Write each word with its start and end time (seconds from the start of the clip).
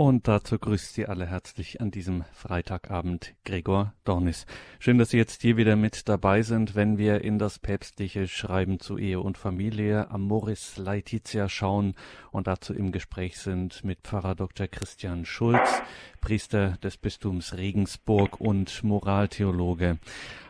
Und 0.00 0.28
dazu 0.28 0.60
grüßt 0.60 0.94
Sie 0.94 1.06
alle 1.06 1.26
herzlich 1.26 1.80
an 1.80 1.90
diesem 1.90 2.22
Freitagabend 2.32 3.34
Gregor 3.44 3.94
Dornis. 4.04 4.46
Schön, 4.78 4.96
dass 4.96 5.10
Sie 5.10 5.16
jetzt 5.16 5.42
hier 5.42 5.56
wieder 5.56 5.74
mit 5.74 6.08
dabei 6.08 6.42
sind, 6.42 6.76
wenn 6.76 6.98
wir 6.98 7.22
in 7.22 7.40
das 7.40 7.58
päpstliche 7.58 8.28
Schreiben 8.28 8.78
zu 8.78 8.96
Ehe 8.96 9.18
und 9.18 9.36
Familie 9.36 10.08
Amoris 10.12 10.76
Laetitia 10.76 11.48
schauen 11.48 11.96
und 12.30 12.46
dazu 12.46 12.74
im 12.74 12.92
Gespräch 12.92 13.38
sind 13.38 13.82
mit 13.82 13.98
Pfarrer 14.04 14.36
Dr. 14.36 14.68
Christian 14.68 15.24
Schulz, 15.24 15.82
Priester 16.20 16.78
des 16.80 16.96
Bistums 16.96 17.56
Regensburg 17.56 18.40
und 18.40 18.84
Moraltheologe. 18.84 19.98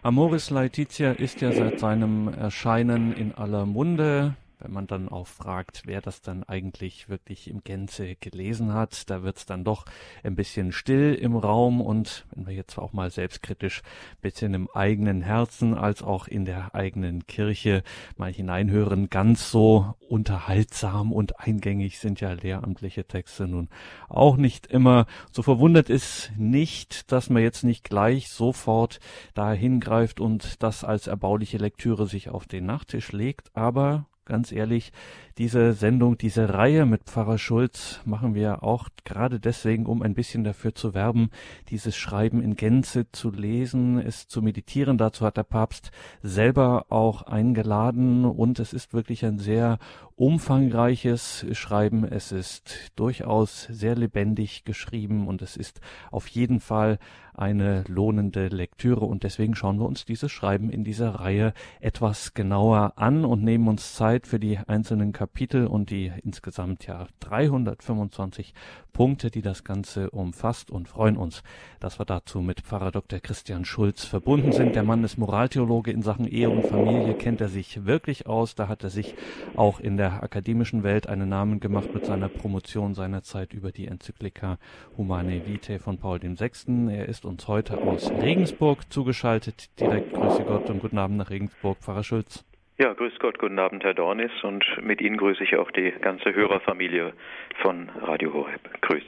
Amoris 0.03 0.51
Laetitia 0.51 1.12
ist 1.12 1.41
ja 1.41 1.53
seit 1.53 1.80
seinem 1.80 2.29
Erscheinen 2.29 3.15
in 3.15 3.35
aller 3.35 3.65
Munde 3.65 4.37
wenn 4.61 4.72
man 4.72 4.86
dann 4.86 5.09
auch 5.09 5.27
fragt, 5.27 5.82
wer 5.86 6.00
das 6.00 6.20
dann 6.20 6.43
eigentlich 6.45 7.08
wirklich 7.08 7.48
im 7.48 7.62
Gänze 7.62 8.16
gelesen 8.16 8.72
hat, 8.72 9.08
da 9.11 9.22
wird's 9.22 9.46
dann 9.46 9.64
doch 9.64 9.84
ein 10.22 10.34
bisschen 10.34 10.72
still 10.72 11.14
im 11.14 11.36
Raum 11.36 11.80
und 11.80 12.26
wenn 12.35 12.46
wir 12.46 12.54
jetzt 12.54 12.79
auch 12.79 12.93
mal 12.93 13.11
selbstkritisch 13.11 13.82
bisschen 14.21 14.54
im 14.54 14.68
eigenen 14.75 15.22
Herzen 15.22 15.75
als 15.75 16.02
auch 16.02 16.26
in 16.26 16.44
der 16.44 16.75
eigenen 16.75 17.26
Kirche 17.26 17.82
mal 18.16 18.32
hineinhören, 18.32 19.11
ganz 19.11 19.50
so 19.50 19.94
unterhaltsam 20.08 21.13
und 21.13 21.38
eingängig 21.40 21.99
sind 21.99 22.21
ja 22.21 22.32
lehramtliche 22.32 23.04
Texte 23.04 23.46
nun 23.46 23.68
auch 24.08 24.36
nicht 24.36 24.66
immer. 24.66 25.07
So 25.32 25.43
verwundert 25.43 25.90
ist 25.90 26.32
nicht, 26.36 27.13
dass 27.13 27.30
man 27.30 27.43
jetzt 27.43 27.63
nicht 27.64 27.85
gleich 27.85 28.29
sofort 28.29 29.00
da 29.35 29.52
hingreift 29.52 30.21
und 30.21 30.63
das 30.63 30.85
als 30.85 31.07
erbauliche 31.07 31.58
Lektüre 31.58 32.06
sich 32.06 32.30
auf 32.30 32.47
den 32.47 32.66
Nachttisch 32.66 33.12
legt, 33.12 33.55
aber 33.55 34.06
ganz 34.28 34.53
ehrlich, 34.53 34.92
diese 35.39 35.73
Sendung, 35.73 36.19
diese 36.19 36.53
Reihe 36.53 36.86
mit 36.86 37.05
Pfarrer 37.05 37.39
Schulz 37.39 38.00
machen 38.05 38.34
wir 38.34 38.62
auch 38.62 38.89
gerade 39.05 39.41
deswegen, 39.41 39.86
um 39.86 40.03
ein 40.03 40.14
bisschen 40.14 40.45
dafür 40.45 40.75
zu 40.75 40.95
werben, 40.95 41.31
dieses 41.70 41.97
Schreiben 41.97 42.42
in 42.42 42.55
Gänze 42.55 43.11
zu 43.11 43.30
lesen, 43.30 43.98
es 43.98 44.28
zu 44.28 44.42
meditieren. 44.42 44.98
Dazu 44.98 45.25
hat 45.25 45.36
der 45.36 45.44
Papst 45.44 45.91
selber 46.22 46.86
auch 46.91 47.22
eingeladen 47.22 48.25
und 48.25 48.58
es 48.58 48.72
ist 48.72 48.92
wirklich 48.92 49.25
ein 49.25 49.39
sehr 49.39 49.78
umfangreiches 50.19 51.47
Schreiben. 51.52 52.05
Es 52.05 52.33
ist 52.33 52.91
durchaus 52.97 53.62
sehr 53.70 53.94
lebendig 53.94 54.64
geschrieben 54.64 55.28
und 55.28 55.42
es 55.42 55.56
ist 55.56 55.80
auf 56.11 56.27
jeden 56.27 56.58
Fall 56.58 56.98
eine 57.38 57.84
lohnende 57.86 58.48
Lektüre 58.48 59.05
und 59.05 59.22
deswegen 59.22 59.55
schauen 59.55 59.78
wir 59.78 59.86
uns 59.86 60.05
dieses 60.05 60.33
Schreiben 60.33 60.70
in 60.70 60.83
dieser 60.83 61.11
Reihe 61.11 61.52
etwas 61.78 62.34
genauer 62.34 62.94
an 62.96 63.24
und 63.24 63.44
nehmen 63.44 63.69
uns 63.69 63.94
Zeit 63.94 64.27
für 64.27 64.41
die 64.41 64.58
einzelnen 64.58 65.12
Kapitel 65.12 65.69
und 65.69 65.91
die 65.91 66.11
insgesamt 66.24 66.89
ja 66.89 67.06
325 67.20 68.55
Punkte, 68.92 69.30
die 69.30 69.42
das 69.42 69.62
Ganze 69.62 70.11
umfasst 70.11 70.72
und 70.72 70.89
freuen 70.89 71.16
uns, 71.16 71.44
dass 71.78 72.00
wir 72.00 72.05
dazu 72.05 72.41
mit 72.41 72.62
Pfarrer 72.62 72.91
Dr. 72.91 73.20
Christian 73.20 73.64
Schulz 73.64 74.05
verbunden 74.05 74.50
sind. 74.50 74.74
Der 74.74 74.83
Mann 74.83 75.05
ist 75.05 75.16
Moraltheologe 75.16 75.92
in 75.92 76.02
Sachen 76.02 76.27
Ehe 76.27 76.50
und 76.50 76.66
Familie, 76.66 77.14
kennt 77.14 77.41
er 77.41 77.48
sich 77.48 77.86
wirklich 77.86 78.27
aus. 78.27 78.56
Da 78.56 78.66
hat 78.66 78.83
er 78.83 78.91
sich 78.91 79.14
auch 79.55 79.78
in 79.78 79.96
der 79.96 80.08
akademischen 80.11 80.83
Welt 80.83 81.09
einen 81.09 81.28
Namen 81.28 81.61
gemacht 81.61 81.92
mit 81.95 82.05
seiner 82.05 82.28
Promotion 82.28 82.95
seinerzeit 82.95 83.53
über 83.53 83.70
die 83.70 83.87
Enzyklika 83.87 84.59
Humane 84.97 85.47
Vitae 85.47 85.78
von 85.78 85.98
Paul 85.98 86.20
VI. 86.23 86.91
Er 86.91 87.06
ist 87.06 87.25
uns 87.25 87.47
heute 87.48 87.78
aus 87.78 88.11
Regensburg 88.11 88.91
zugeschaltet. 88.92 89.69
Direkt 89.79 90.12
grüße 90.12 90.45
Gott 90.45 90.69
und 90.70 90.81
guten 90.81 90.98
Abend 90.98 91.19
nach 91.19 91.31
Regensburg, 91.31 91.79
Pfarrer 91.79 92.05
Schulz. 92.05 92.45
Ja, 92.79 92.92
grüß 92.92 93.19
Gott, 93.19 93.39
guten 93.39 93.59
Abend, 93.59 93.83
Herr 93.83 93.95
Dornis, 93.95 94.31
und 94.42 94.64
mit 94.81 95.01
Ihnen 95.01 95.17
grüße 95.17 95.42
ich 95.42 95.56
auch 95.56 95.70
die 95.73 95.92
ganze 96.01 96.33
Hörerfamilie 96.33 97.12
von 97.61 97.89
Radio 98.03 98.33
Horeb. 98.33 98.61
Grüße. 98.83 99.05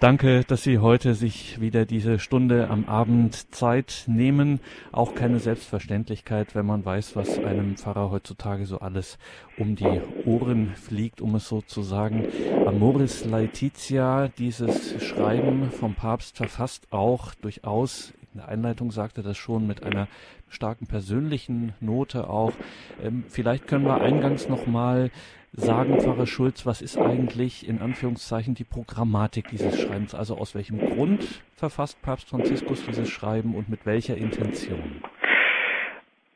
Danke, 0.00 0.42
dass 0.44 0.62
Sie 0.62 0.80
heute 0.80 1.14
sich 1.14 1.60
wieder 1.60 1.86
diese 1.86 2.18
Stunde 2.18 2.68
am 2.68 2.84
Abend 2.86 3.54
Zeit 3.54 4.04
nehmen. 4.06 4.60
Auch 4.92 5.14
keine 5.14 5.38
Selbstverständlichkeit, 5.38 6.54
wenn 6.54 6.66
man 6.66 6.84
weiß, 6.84 7.16
was 7.16 7.38
einem 7.38 7.76
Pfarrer 7.76 8.10
heutzutage 8.10 8.66
so 8.66 8.80
alles 8.80 9.18
um 9.56 9.76
die 9.76 10.00
Ohren 10.26 10.74
fliegt, 10.74 11.20
um 11.20 11.36
es 11.36 11.48
so 11.48 11.62
zu 11.62 11.82
sagen. 11.82 12.26
Amoris 12.66 13.24
Laetitia, 13.24 14.28
dieses 14.36 15.02
Schreiben 15.02 15.70
vom 15.70 15.94
Papst 15.94 16.36
verfasst 16.36 16.92
auch 16.92 17.34
durchaus 17.34 18.12
in 18.34 18.40
der 18.40 18.48
Einleitung 18.48 18.90
sagte 18.90 19.22
das 19.22 19.36
schon 19.36 19.64
mit 19.64 19.84
einer 19.84 20.08
starken 20.48 20.88
persönlichen 20.88 21.72
Note 21.80 22.28
auch. 22.28 22.52
Ähm, 23.00 23.22
vielleicht 23.28 23.68
können 23.68 23.84
wir 23.84 24.00
eingangs 24.00 24.48
nochmal 24.48 25.12
sagen, 25.56 26.00
Pfarrer 26.00 26.26
Schulz, 26.26 26.66
was 26.66 26.82
ist 26.82 26.98
eigentlich 26.98 27.68
in 27.68 27.80
Anführungszeichen 27.80 28.54
die 28.54 28.64
Programmatik 28.64 29.48
dieses 29.48 29.80
Schreibens? 29.80 30.14
Also 30.14 30.36
aus 30.36 30.54
welchem 30.54 30.78
Grund 30.78 31.42
verfasst 31.56 32.02
Papst 32.02 32.28
Franziskus 32.28 32.84
dieses 32.86 33.08
Schreiben 33.08 33.54
und 33.54 33.68
mit 33.68 33.86
welcher 33.86 34.16
Intention? 34.16 35.02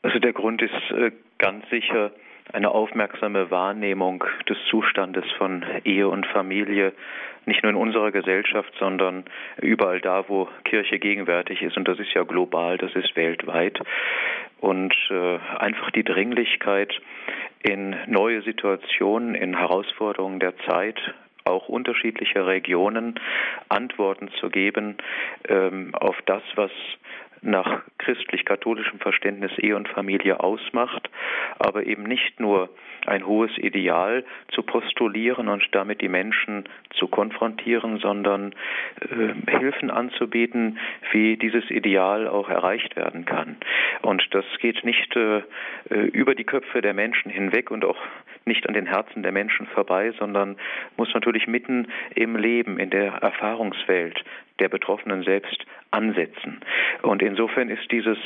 Also 0.02 0.18
der 0.20 0.32
Grund 0.32 0.62
ist 0.62 0.90
äh, 0.92 1.10
ganz 1.38 1.68
sicher 1.70 2.12
eine 2.52 2.70
aufmerksame 2.70 3.50
Wahrnehmung 3.50 4.24
des 4.48 4.56
Zustandes 4.70 5.24
von 5.36 5.64
Ehe 5.84 6.08
und 6.08 6.26
Familie, 6.26 6.92
nicht 7.44 7.62
nur 7.62 7.70
in 7.70 7.76
unserer 7.76 8.10
Gesellschaft, 8.10 8.72
sondern 8.78 9.24
überall 9.60 10.00
da, 10.00 10.28
wo 10.28 10.48
Kirche 10.64 10.98
gegenwärtig 10.98 11.62
ist. 11.62 11.76
Und 11.76 11.88
das 11.88 11.98
ist 11.98 12.12
ja 12.14 12.22
global, 12.22 12.78
das 12.78 12.94
ist 12.94 13.16
weltweit. 13.16 13.78
Und 14.60 14.94
äh, 15.10 15.38
einfach 15.58 15.90
die 15.90 16.04
Dringlichkeit, 16.04 16.92
in 17.62 17.96
neue 18.06 18.42
Situationen, 18.42 19.34
in 19.34 19.56
Herausforderungen 19.56 20.40
der 20.40 20.56
Zeit, 20.66 20.98
auch 21.44 21.68
unterschiedlicher 21.68 22.46
Regionen 22.46 23.18
Antworten 23.68 24.28
zu 24.40 24.50
geben 24.50 24.98
ähm, 25.48 25.94
auf 25.94 26.16
das, 26.26 26.42
was 26.56 26.70
nach 27.42 27.82
christlich-katholischem 27.98 28.98
Verständnis 29.00 29.52
Ehe 29.58 29.76
und 29.76 29.88
Familie 29.88 30.40
ausmacht, 30.40 31.10
aber 31.58 31.86
eben 31.86 32.04
nicht 32.04 32.40
nur 32.40 32.70
ein 33.06 33.26
hohes 33.26 33.56
Ideal 33.58 34.24
zu 34.48 34.62
postulieren 34.62 35.48
und 35.48 35.64
damit 35.72 36.00
die 36.00 36.08
Menschen 36.08 36.64
zu 36.90 37.06
konfrontieren, 37.08 37.98
sondern 37.98 38.54
äh, 39.00 39.58
Hilfen 39.58 39.90
anzubieten, 39.90 40.78
wie 41.12 41.36
dieses 41.36 41.70
Ideal 41.70 42.28
auch 42.28 42.48
erreicht 42.48 42.96
werden 42.96 43.24
kann. 43.24 43.56
Und 44.02 44.26
das 44.32 44.44
geht 44.60 44.84
nicht 44.84 45.14
äh, 45.16 45.42
über 46.12 46.34
die 46.34 46.44
Köpfe 46.44 46.82
der 46.82 46.94
Menschen 46.94 47.30
hinweg 47.30 47.70
und 47.70 47.84
auch 47.84 47.98
nicht 48.48 48.66
an 48.66 48.74
den 48.74 48.86
Herzen 48.86 49.22
der 49.22 49.32
Menschen 49.32 49.66
vorbei, 49.66 50.12
sondern 50.18 50.56
muss 50.96 51.12
natürlich 51.14 51.46
mitten 51.46 51.88
im 52.14 52.36
Leben, 52.36 52.78
in 52.78 52.90
der 52.90 53.12
Erfahrungswelt 53.12 54.24
der 54.58 54.68
Betroffenen 54.68 55.22
selbst 55.22 55.64
ansetzen. 55.90 56.60
Und 57.02 57.22
insofern 57.22 57.68
ist 57.68 57.90
dieses 57.90 58.18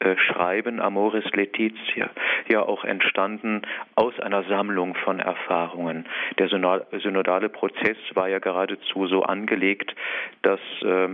äh, 0.00 0.16
Schreiben 0.16 0.80
Amoris 0.80 1.24
Laetitia 1.32 2.10
ja 2.48 2.62
auch 2.62 2.84
entstanden 2.84 3.62
aus 3.94 4.18
einer 4.20 4.44
Sammlung 4.44 4.94
von 4.94 5.18
Erfahrungen. 5.18 6.06
Der 6.38 6.48
synodale 6.48 7.48
Prozess 7.48 7.96
war 8.14 8.28
ja 8.28 8.38
geradezu 8.38 9.06
so 9.06 9.22
angelegt, 9.22 9.94
dass 10.42 10.60
äh, 10.82 11.08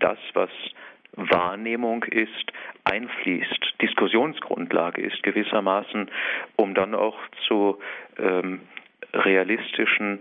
das, 0.00 0.18
was 0.34 0.50
Wahrnehmung 1.12 2.04
ist, 2.04 2.52
einfließt, 2.84 3.74
Diskussionsgrundlage 3.80 5.02
ist 5.02 5.22
gewissermaßen, 5.22 6.10
um 6.56 6.74
dann 6.74 6.94
auch 6.94 7.18
zu 7.46 7.78
ähm, 8.18 8.60
realistischen 9.12 10.20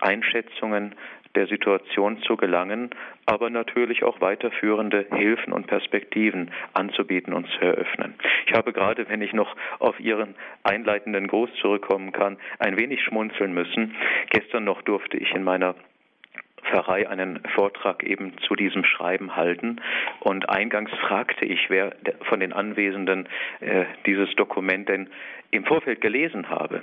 Einschätzungen 0.00 0.94
der 1.34 1.46
Situation 1.46 2.20
zu 2.22 2.36
gelangen, 2.36 2.90
aber 3.26 3.48
natürlich 3.50 4.04
auch 4.04 4.20
weiterführende 4.20 5.06
Hilfen 5.14 5.52
und 5.52 5.66
Perspektiven 5.66 6.50
anzubieten 6.74 7.32
und 7.32 7.48
zu 7.48 7.60
eröffnen. 7.60 8.14
Ich 8.46 8.52
habe 8.52 8.72
gerade, 8.72 9.08
wenn 9.08 9.22
ich 9.22 9.32
noch 9.32 9.56
auf 9.78 9.98
Ihren 9.98 10.34
einleitenden 10.62 11.28
Gruß 11.28 11.50
zurückkommen 11.60 12.12
kann, 12.12 12.36
ein 12.58 12.76
wenig 12.76 13.02
schmunzeln 13.02 13.54
müssen. 13.54 13.94
Gestern 14.30 14.64
noch 14.64 14.82
durfte 14.82 15.16
ich 15.16 15.32
in 15.32 15.44
meiner 15.44 15.74
Pfarrei 16.64 17.08
einen 17.08 17.40
Vortrag 17.54 18.02
eben 18.02 18.36
zu 18.38 18.54
diesem 18.54 18.84
Schreiben 18.84 19.36
halten. 19.36 19.80
Und 20.20 20.48
eingangs 20.48 20.90
fragte 21.06 21.44
ich, 21.44 21.70
wer 21.70 21.92
von 22.28 22.40
den 22.40 22.52
Anwesenden 22.52 23.28
äh, 23.60 23.84
dieses 24.06 24.34
Dokument 24.36 24.88
denn 24.88 25.08
im 25.50 25.64
Vorfeld 25.64 26.00
gelesen 26.00 26.48
habe. 26.48 26.82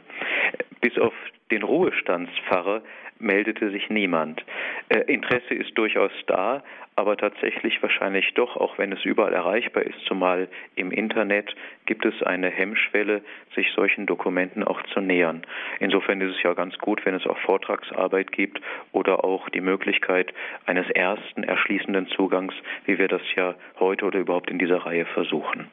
Bis 0.82 0.98
auf 0.98 1.14
den 1.52 1.64
Ruhestandspfarrer 1.64 2.82
meldete 3.20 3.70
sich 3.70 3.90
niemand. 3.90 4.44
Äh, 4.90 5.02
Interesse 5.12 5.54
ist 5.54 5.78
durchaus 5.78 6.12
da, 6.28 6.64
aber 6.96 7.16
tatsächlich 7.16 7.82
wahrscheinlich 7.82 8.34
doch, 8.34 8.58
auch 8.58 8.78
wenn 8.78 8.92
es 8.92 9.06
überall 9.06 9.34
erreichbar 9.34 9.84
ist, 9.84 10.00
zumal 10.06 10.50
im 10.76 10.92
Internet, 10.92 11.56
gibt 11.86 12.06
es 12.06 12.22
eine 12.24 12.50
Hemmschwelle, 12.50 13.22
sich 13.56 13.72
solchen 13.72 14.06
Dokumenten 14.06 14.64
auch 14.64 14.82
zu 14.94 15.00
nähern. 15.00 15.44
Insofern 15.80 16.20
ist 16.20 16.36
es 16.36 16.44
ja 16.44 16.54
ganz 16.54 16.78
gut, 16.78 17.06
wenn 17.06 17.16
es 17.16 17.26
auch 17.26 17.38
Vortragsarbeit 17.40 18.32
gibt 18.32 18.60
oder 18.92 19.24
auch 19.24 19.48
die 19.50 19.62
Möglichkeit 19.62 20.34
eines 20.66 20.90
ersten 20.90 21.44
erschließenden 21.44 22.08
Zugangs, 22.10 22.54
wie 22.86 22.98
wir 22.98 23.08
das 23.08 23.22
ja 23.36 23.56
heute 23.80 24.06
oder 24.06 24.20
überhaupt 24.20 24.50
in 24.50 24.60
dieser 24.60 24.86
Reihe 24.86 25.06
versuchen. 25.06 25.68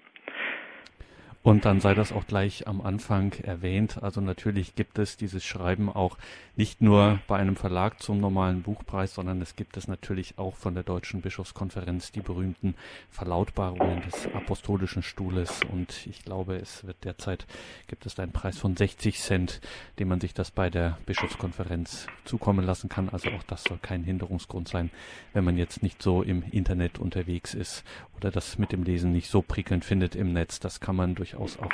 Und 1.47 1.65
dann 1.65 1.79
sei 1.79 1.95
das 1.95 2.11
auch 2.11 2.27
gleich 2.27 2.67
am 2.67 2.81
Anfang 2.81 3.33
erwähnt. 3.35 4.03
Also 4.03 4.21
natürlich 4.21 4.75
gibt 4.75 4.99
es 4.99 5.17
dieses 5.17 5.45
Schreiben 5.45 5.89
auch 5.89 6.19
nicht 6.57 6.81
nur 6.81 7.21
bei 7.29 7.37
einem 7.37 7.55
Verlag 7.55 8.03
zum 8.03 8.19
normalen 8.19 8.63
Buchpreis, 8.63 9.15
sondern 9.15 9.41
es 9.41 9.55
gibt 9.55 9.77
es 9.77 9.87
natürlich 9.87 10.39
auch 10.39 10.57
von 10.57 10.75
der 10.75 10.83
Deutschen 10.83 11.21
Bischofskonferenz 11.21 12.11
die 12.11 12.21
berühmten 12.21 12.75
Verlautbarungen 13.11 14.03
des 14.03 14.27
Apostolischen 14.35 15.05
Stuhles. 15.05 15.61
Und 15.71 16.09
ich 16.09 16.25
glaube, 16.25 16.57
es 16.57 16.85
wird 16.85 17.05
derzeit 17.05 17.47
gibt 17.87 18.07
es 18.07 18.19
einen 18.19 18.33
Preis 18.33 18.59
von 18.59 18.75
60 18.75 19.21
Cent, 19.21 19.61
den 20.01 20.09
man 20.09 20.21
sich 20.21 20.35
das 20.35 20.51
bei 20.51 20.69
der 20.69 20.99
Bischofskonferenz 21.07 22.09
zukommen 22.25 22.67
lassen 22.67 22.89
kann. 22.89 23.09
Also 23.09 23.31
auch 23.31 23.45
das 23.45 23.63
soll 23.63 23.79
kein 23.81 24.03
Hinderungsgrund 24.03 24.67
sein, 24.67 24.91
wenn 25.33 25.45
man 25.45 25.57
jetzt 25.57 25.81
nicht 25.81 26.03
so 26.03 26.25
im 26.25 26.43
Internet 26.51 26.99
unterwegs 26.99 27.55
ist 27.55 27.85
oder 28.17 28.33
das 28.33 28.59
mit 28.59 28.73
dem 28.73 28.83
Lesen 28.83 29.13
nicht 29.13 29.31
so 29.31 29.43
prickelnd 29.43 29.85
findet 29.85 30.17
im 30.17 30.33
Netz. 30.33 30.59
Das 30.59 30.81
kann 30.81 30.97
man 30.97 31.15
durchaus 31.37 31.59
auch 31.59 31.71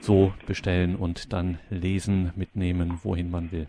so 0.00 0.32
bestellen 0.46 0.96
und 0.96 1.32
dann 1.32 1.58
lesen, 1.68 2.32
mitnehmen, 2.36 3.00
wohin 3.02 3.30
man 3.30 3.52
will. 3.52 3.66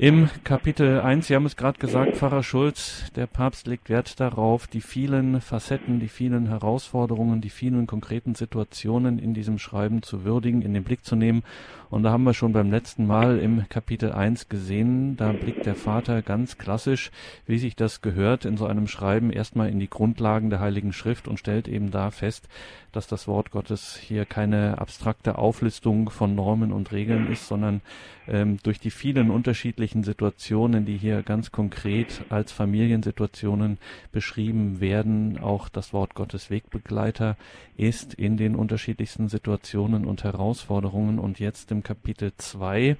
Im 0.00 0.30
Kapitel 0.44 1.02
1, 1.02 1.26
Sie 1.26 1.34
haben 1.34 1.44
es 1.44 1.58
gerade 1.58 1.78
gesagt, 1.78 2.16
Pfarrer 2.16 2.42
Schulz, 2.42 3.12
der 3.16 3.26
Papst 3.26 3.66
legt 3.66 3.90
Wert 3.90 4.18
darauf, 4.18 4.66
die 4.66 4.80
vielen 4.80 5.42
Facetten, 5.42 6.00
die 6.00 6.08
vielen 6.08 6.46
Herausforderungen, 6.46 7.42
die 7.42 7.50
vielen 7.50 7.86
konkreten 7.86 8.34
Situationen 8.34 9.18
in 9.18 9.34
diesem 9.34 9.58
Schreiben 9.58 10.02
zu 10.02 10.24
würdigen, 10.24 10.62
in 10.62 10.72
den 10.72 10.84
Blick 10.84 11.04
zu 11.04 11.16
nehmen. 11.16 11.42
Und 11.90 12.04
da 12.04 12.12
haben 12.12 12.22
wir 12.22 12.32
schon 12.32 12.54
beim 12.54 12.70
letzten 12.70 13.06
Mal 13.06 13.40
im 13.40 13.68
Kapitel 13.68 14.12
1 14.12 14.48
gesehen, 14.48 15.18
da 15.18 15.32
blickt 15.32 15.66
der 15.66 15.74
Vater 15.74 16.22
ganz 16.22 16.56
klassisch, 16.56 17.10
wie 17.46 17.58
sich 17.58 17.76
das 17.76 18.00
gehört, 18.00 18.46
in 18.46 18.56
so 18.56 18.64
einem 18.64 18.86
Schreiben 18.86 19.30
erstmal 19.30 19.68
in 19.68 19.80
die 19.80 19.90
Grundlagen 19.90 20.48
der 20.48 20.60
Heiligen 20.60 20.94
Schrift 20.94 21.28
und 21.28 21.38
stellt 21.38 21.68
eben 21.68 21.90
da 21.90 22.10
fest, 22.10 22.48
dass 22.92 23.06
das 23.06 23.28
Wort 23.28 23.50
Gottes 23.50 23.96
hier 23.96 24.24
keine 24.24 24.78
abstrakte 24.78 25.36
Auflistung 25.36 26.10
von 26.10 26.34
Normen 26.34 26.72
und 26.72 26.92
Regeln 26.92 27.30
ist, 27.30 27.48
sondern 27.48 27.82
ähm, 28.28 28.58
durch 28.62 28.78
die 28.78 28.90
vielen 28.90 29.30
unterschiedlichen 29.30 29.89
Situationen, 30.04 30.84
die 30.84 30.96
hier 30.96 31.22
ganz 31.22 31.50
konkret 31.50 32.22
als 32.28 32.52
Familiensituationen 32.52 33.78
beschrieben 34.12 34.80
werden, 34.80 35.38
auch 35.38 35.68
das 35.68 35.92
Wort 35.92 36.14
Gottes 36.14 36.50
Wegbegleiter 36.50 37.36
ist 37.76 38.14
in 38.14 38.36
den 38.36 38.54
unterschiedlichsten 38.54 39.28
Situationen 39.28 40.04
und 40.04 40.24
Herausforderungen. 40.24 41.18
Und 41.18 41.40
jetzt 41.40 41.70
im 41.72 41.82
Kapitel 41.82 42.32
2 42.36 42.96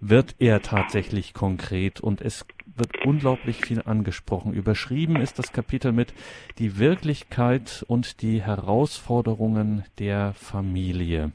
wird 0.00 0.36
er 0.38 0.62
tatsächlich 0.62 1.34
konkret 1.34 2.00
und 2.00 2.20
es 2.20 2.44
wird 2.76 3.04
unglaublich 3.04 3.64
viel 3.64 3.82
angesprochen. 3.82 4.52
Überschrieben 4.52 5.16
ist 5.16 5.38
das 5.38 5.52
Kapitel 5.52 5.92
mit 5.92 6.14
die 6.58 6.78
Wirklichkeit 6.78 7.84
und 7.88 8.22
die 8.22 8.42
Herausforderungen 8.42 9.84
der 9.98 10.34
Familie. 10.34 11.32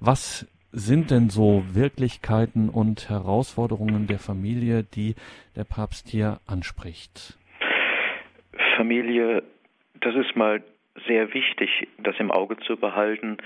Was 0.00 0.46
sind 0.72 1.10
denn 1.10 1.30
so 1.30 1.64
Wirklichkeiten 1.72 2.68
und 2.68 3.08
Herausforderungen 3.08 4.06
der 4.06 4.18
Familie, 4.18 4.84
die 4.84 5.14
der 5.56 5.64
Papst 5.64 6.08
hier 6.08 6.40
anspricht? 6.46 7.38
Familie, 8.76 9.42
das 10.00 10.14
ist 10.14 10.36
mal 10.36 10.62
sehr 11.06 11.32
wichtig, 11.34 11.88
das 11.98 12.16
im 12.18 12.30
Auge 12.30 12.56
zu 12.58 12.76
behalten, 12.76 13.38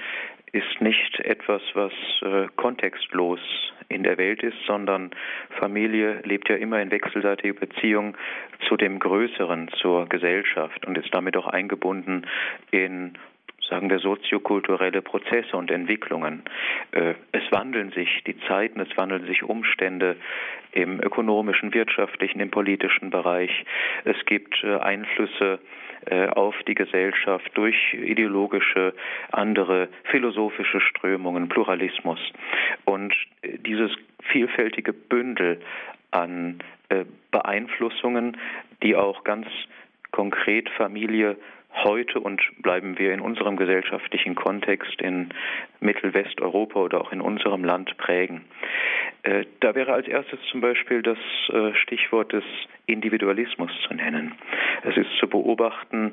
ist 0.53 0.81
nicht 0.81 1.21
etwas, 1.21 1.63
was 1.75 1.93
äh, 2.23 2.49
kontextlos 2.57 3.41
in 3.89 4.03
der 4.03 4.19
Welt 4.19 4.43
ist, 4.43 4.57
sondern 4.67 5.11
Familie 5.59 6.21
lebt 6.25 6.49
ja 6.49 6.57
immer 6.57 6.81
in 6.81 6.91
wechselseitiger 6.91 7.59
Beziehung 7.59 8.17
zu 8.69 8.77
dem 8.77 8.99
Größeren, 8.99 9.69
zur 9.81 10.07
Gesellschaft 10.07 10.87
und 10.87 10.99
ist 10.99 11.13
damit 11.15 11.37
auch 11.37 11.47
eingebunden 11.47 12.27
in 12.71 13.15
sagen 13.73 13.89
wir, 13.89 14.01
soziokulturelle 14.01 15.01
Prozesse 15.01 15.57
und 15.57 15.71
Entwicklungen. 15.71 16.43
Äh, 16.91 17.15
es 17.33 17.43
wandeln 17.51 17.91
sich 17.93 18.23
die 18.27 18.39
Zeiten, 18.41 18.81
es 18.81 18.95
wandeln 18.99 19.25
sich 19.25 19.43
Umstände 19.43 20.17
im 20.73 21.01
ökonomischen, 21.01 21.73
wirtschaftlichen, 21.73 22.41
im 22.41 22.51
politischen 22.51 23.09
Bereich. 23.09 23.65
Es 24.05 24.23
gibt 24.27 24.63
äh, 24.63 24.77
Einflüsse 24.77 25.59
äh, 26.05 26.27
auf 26.27 26.55
die 26.69 26.75
Gesellschaft 26.75 27.51
durch 27.55 27.95
ideologische, 27.95 28.93
andere 29.31 29.89
philosophische 30.05 30.81
Strömungen, 30.83 31.49
Pluralismus. 31.49 32.21
Und 32.85 33.15
dieses 33.43 33.91
vielfältige 34.23 34.93
Bündel 34.93 35.61
an 36.11 36.59
Beeinflussungen, 37.31 38.37
die 38.83 38.97
auch 38.97 39.25
ganz 39.25 39.47
konkret 40.11 40.69
Familie 40.69 41.39
heute 41.75 42.21
und 42.21 42.41
bleiben 42.59 42.99
wir 42.99 43.13
in 43.13 43.21
unserem 43.21 43.57
gesellschaftlichen 43.57 44.35
Kontext 44.35 45.01
in 45.01 45.31
Mittelwesteuropa 45.81 46.81
oder 46.81 47.01
auch 47.01 47.13
in 47.13 47.21
unserem 47.21 47.65
Land 47.65 47.97
prägen. 47.97 48.43
Äh, 49.23 49.45
da 49.61 49.75
wäre 49.75 49.93
als 49.93 50.09
erstes 50.09 50.39
zum 50.51 50.61
Beispiel 50.61 51.03
das 51.03 51.19
äh, 51.49 51.75
Stichwort 51.75 52.33
des 52.33 52.45
Individualismus 52.87 53.71
zu 53.87 53.95
nennen. 53.95 54.35
Es 54.83 54.97
ist 54.97 55.11
zu 55.19 55.29
beobachten, 55.29 56.13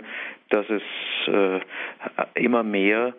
dass 0.49 0.65
es 0.69 0.83
äh, 1.27 1.59
immer 2.35 2.63
mehr 2.63 3.13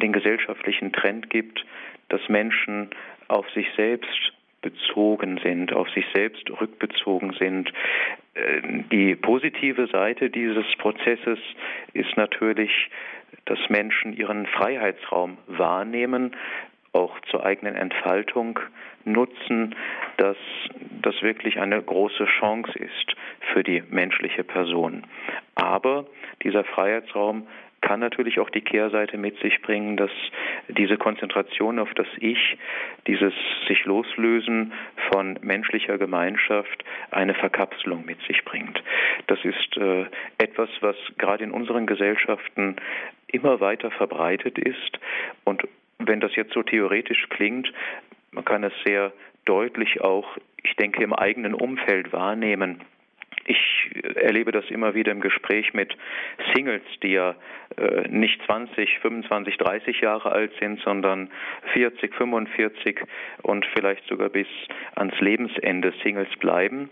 den 0.00 0.12
gesellschaftlichen 0.12 0.92
Trend 0.92 1.30
gibt, 1.30 1.64
dass 2.08 2.20
Menschen 2.28 2.90
auf 3.28 3.48
sich 3.50 3.66
selbst 3.76 4.32
bezogen 4.66 5.38
sind, 5.44 5.72
auf 5.72 5.88
sich 5.90 6.04
selbst 6.12 6.50
rückbezogen 6.60 7.32
sind. 7.38 7.72
Äh, 8.34 8.82
die 8.90 9.14
positive 9.14 9.86
Seite 9.86 10.28
dieses 10.28 10.66
Prozesses 10.78 11.38
ist 11.92 12.16
natürlich, 12.16 12.70
dass 13.44 13.58
Menschen 13.68 14.12
ihren 14.12 14.46
Freiheitsraum 14.46 15.38
wahrnehmen, 15.46 16.34
auch 16.92 17.20
zur 17.30 17.44
eigenen 17.44 17.76
Entfaltung 17.76 18.58
nutzen, 19.04 19.76
dass 20.16 20.36
das 21.02 21.14
wirklich 21.22 21.60
eine 21.60 21.80
große 21.80 22.24
Chance 22.40 22.76
ist 22.76 23.14
für 23.52 23.62
die 23.62 23.84
menschliche 23.88 24.42
Person. 24.42 25.04
Aber 25.54 26.06
dieser 26.42 26.64
Freiheitsraum 26.64 27.46
kann 27.86 28.00
natürlich 28.00 28.40
auch 28.40 28.50
die 28.50 28.62
Kehrseite 28.62 29.16
mit 29.16 29.38
sich 29.38 29.62
bringen, 29.62 29.96
dass 29.96 30.10
diese 30.66 30.96
Konzentration 30.96 31.78
auf 31.78 31.94
das 31.94 32.08
Ich, 32.18 32.58
dieses 33.06 33.32
sich 33.68 33.84
loslösen 33.84 34.72
von 35.12 35.38
menschlicher 35.40 35.96
Gemeinschaft 35.96 36.84
eine 37.12 37.34
Verkapselung 37.34 38.04
mit 38.04 38.20
sich 38.22 38.44
bringt. 38.44 38.82
Das 39.28 39.38
ist 39.44 39.76
äh, 39.76 40.06
etwas, 40.38 40.68
was 40.80 40.96
gerade 41.16 41.44
in 41.44 41.52
unseren 41.52 41.86
Gesellschaften 41.86 42.74
immer 43.28 43.60
weiter 43.60 43.92
verbreitet 43.92 44.58
ist. 44.58 44.98
Und 45.44 45.62
wenn 46.00 46.18
das 46.18 46.34
jetzt 46.34 46.54
so 46.54 46.64
theoretisch 46.64 47.28
klingt, 47.28 47.72
man 48.32 48.44
kann 48.44 48.64
es 48.64 48.72
sehr 48.84 49.12
deutlich 49.44 50.00
auch, 50.00 50.36
ich 50.64 50.74
denke, 50.74 51.04
im 51.04 51.12
eigenen 51.12 51.54
Umfeld 51.54 52.12
wahrnehmen 52.12 52.80
ich 53.46 53.90
erlebe 54.14 54.52
das 54.52 54.64
immer 54.70 54.94
wieder 54.94 55.12
im 55.12 55.20
Gespräch 55.20 55.72
mit 55.72 55.96
Singles, 56.54 56.82
die 57.02 57.12
ja 57.12 57.34
äh, 57.76 58.08
nicht 58.08 58.40
20, 58.44 58.98
25, 59.00 59.56
30 59.56 60.00
Jahre 60.00 60.32
alt 60.32 60.52
sind, 60.60 60.80
sondern 60.80 61.30
40, 61.72 62.14
45 62.14 63.00
und 63.42 63.66
vielleicht 63.74 64.06
sogar 64.08 64.28
bis 64.28 64.48
ans 64.94 65.18
Lebensende 65.20 65.92
Singles 66.02 66.28
bleiben, 66.38 66.90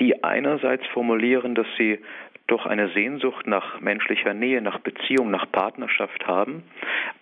die 0.00 0.22
einerseits 0.22 0.86
formulieren, 0.88 1.54
dass 1.54 1.66
sie 1.78 1.98
doch 2.46 2.66
eine 2.66 2.90
Sehnsucht 2.90 3.46
nach 3.46 3.80
menschlicher 3.80 4.34
Nähe, 4.34 4.60
nach 4.60 4.78
Beziehung, 4.80 5.30
nach 5.30 5.50
Partnerschaft 5.50 6.26
haben, 6.26 6.62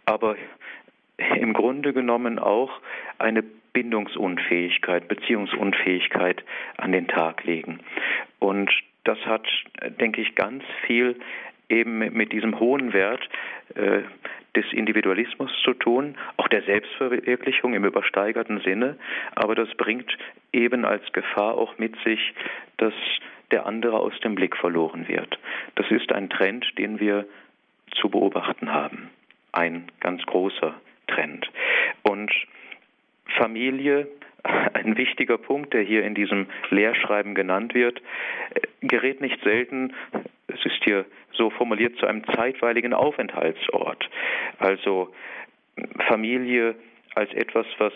aber 0.05 0.37
im 1.37 1.53
Grunde 1.53 1.93
genommen 1.93 2.39
auch 2.39 2.81
eine 3.19 3.45
Bindungsunfähigkeit, 3.73 5.09
Beziehungsunfähigkeit 5.09 6.45
an 6.77 6.93
den 6.93 7.09
Tag 7.09 7.45
legen. 7.45 7.81
Und 8.39 8.71
das 9.05 9.19
hat, 9.27 9.47
denke 10.01 10.21
ich, 10.21 10.35
ganz 10.35 10.63
viel 10.87 11.17
eben 11.69 11.99
mit 11.99 12.33
diesem 12.33 12.59
hohen 12.61 12.93
Wert 12.93 13.29
äh, 13.75 14.03
des 14.55 14.71
Individualismus 14.73 15.51
zu 15.65 15.73
tun, 15.73 16.17
auch 16.37 16.49
der 16.49 16.63
Selbstverwirklichung 16.63 17.73
im 17.73 17.85
übersteigerten 17.85 18.61
Sinne, 18.61 18.99
aber 19.35 19.55
das 19.55 19.69
bringt 19.77 20.17
eben 20.53 20.85
als 20.85 21.11
Gefahr 21.13 21.55
auch 21.55 21.79
mit 21.79 21.97
sich, 22.05 22.35
dass 22.77 22.93
der 23.51 23.65
andere 23.67 23.99
aus 23.99 24.19
dem 24.21 24.35
Blick 24.35 24.57
verloren 24.57 25.09
wird. 25.09 25.39
Das 25.77 25.91
ist 25.91 26.13
ein 26.13 26.29
Trend, 26.29 26.67
den 26.79 27.01
wir 27.01 27.27
zu 27.95 28.11
beobachten 28.11 28.73
haben. 28.73 29.11
Ein 29.53 29.89
ganz 30.01 30.23
großer 30.25 30.75
Trend. 31.07 31.51
Und 32.03 32.31
Familie, 33.37 34.09
ein 34.75 34.97
wichtiger 34.97 35.39
Punkt, 35.39 35.73
der 35.75 35.83
hier 35.83 36.05
in 36.05 36.15
diesem 36.15 36.47
Lehrschreiben 36.71 37.35
genannt 37.35 37.75
wird, 37.75 38.01
gerät 38.81 39.21
nicht 39.21 39.43
selten, 39.43 39.95
es 40.49 40.65
ist 40.65 40.85
hier 40.85 41.05
so 41.33 41.51
formuliert, 41.51 41.97
zu 41.99 42.07
einem 42.07 42.25
zeitweiligen 42.35 42.93
Aufenthaltsort. 42.93 44.09
Also 44.59 45.13
Familie 46.09 46.75
als 47.15 47.33
etwas, 47.33 47.67
was 47.79 47.93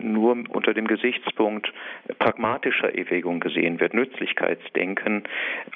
nur 0.00 0.36
unter 0.48 0.74
dem 0.74 0.86
Gesichtspunkt 0.86 1.72
pragmatischer 2.18 2.96
Erwägung 2.96 3.40
gesehen 3.40 3.80
wird, 3.80 3.94
Nützlichkeitsdenken, 3.94 5.24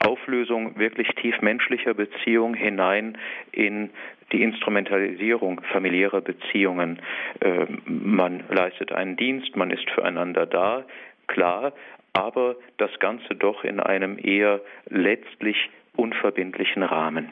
Auflösung 0.04 0.78
wirklich 0.78 1.08
tief 1.16 1.40
menschlicher 1.40 1.94
Beziehungen 1.94 2.54
hinein 2.54 3.18
in 3.52 3.90
die 4.32 4.42
Instrumentalisierung 4.42 5.61
familiärer 5.72 6.20
Beziehungen. 6.20 7.00
Äh, 7.40 7.66
man 7.87 8.44
leistet 8.49 8.92
einen 8.92 9.16
Dienst, 9.16 9.56
man 9.56 9.70
ist 9.70 9.88
füreinander 9.90 10.46
da, 10.46 10.84
klar, 11.26 11.72
aber 12.12 12.56
das 12.78 12.90
Ganze 12.99 13.34
doch 13.34 13.64
in 13.64 13.80
einem 13.80 14.18
eher 14.22 14.61
letztlich 14.88 15.70
unverbindlichen 15.96 16.82
Rahmen. 16.82 17.30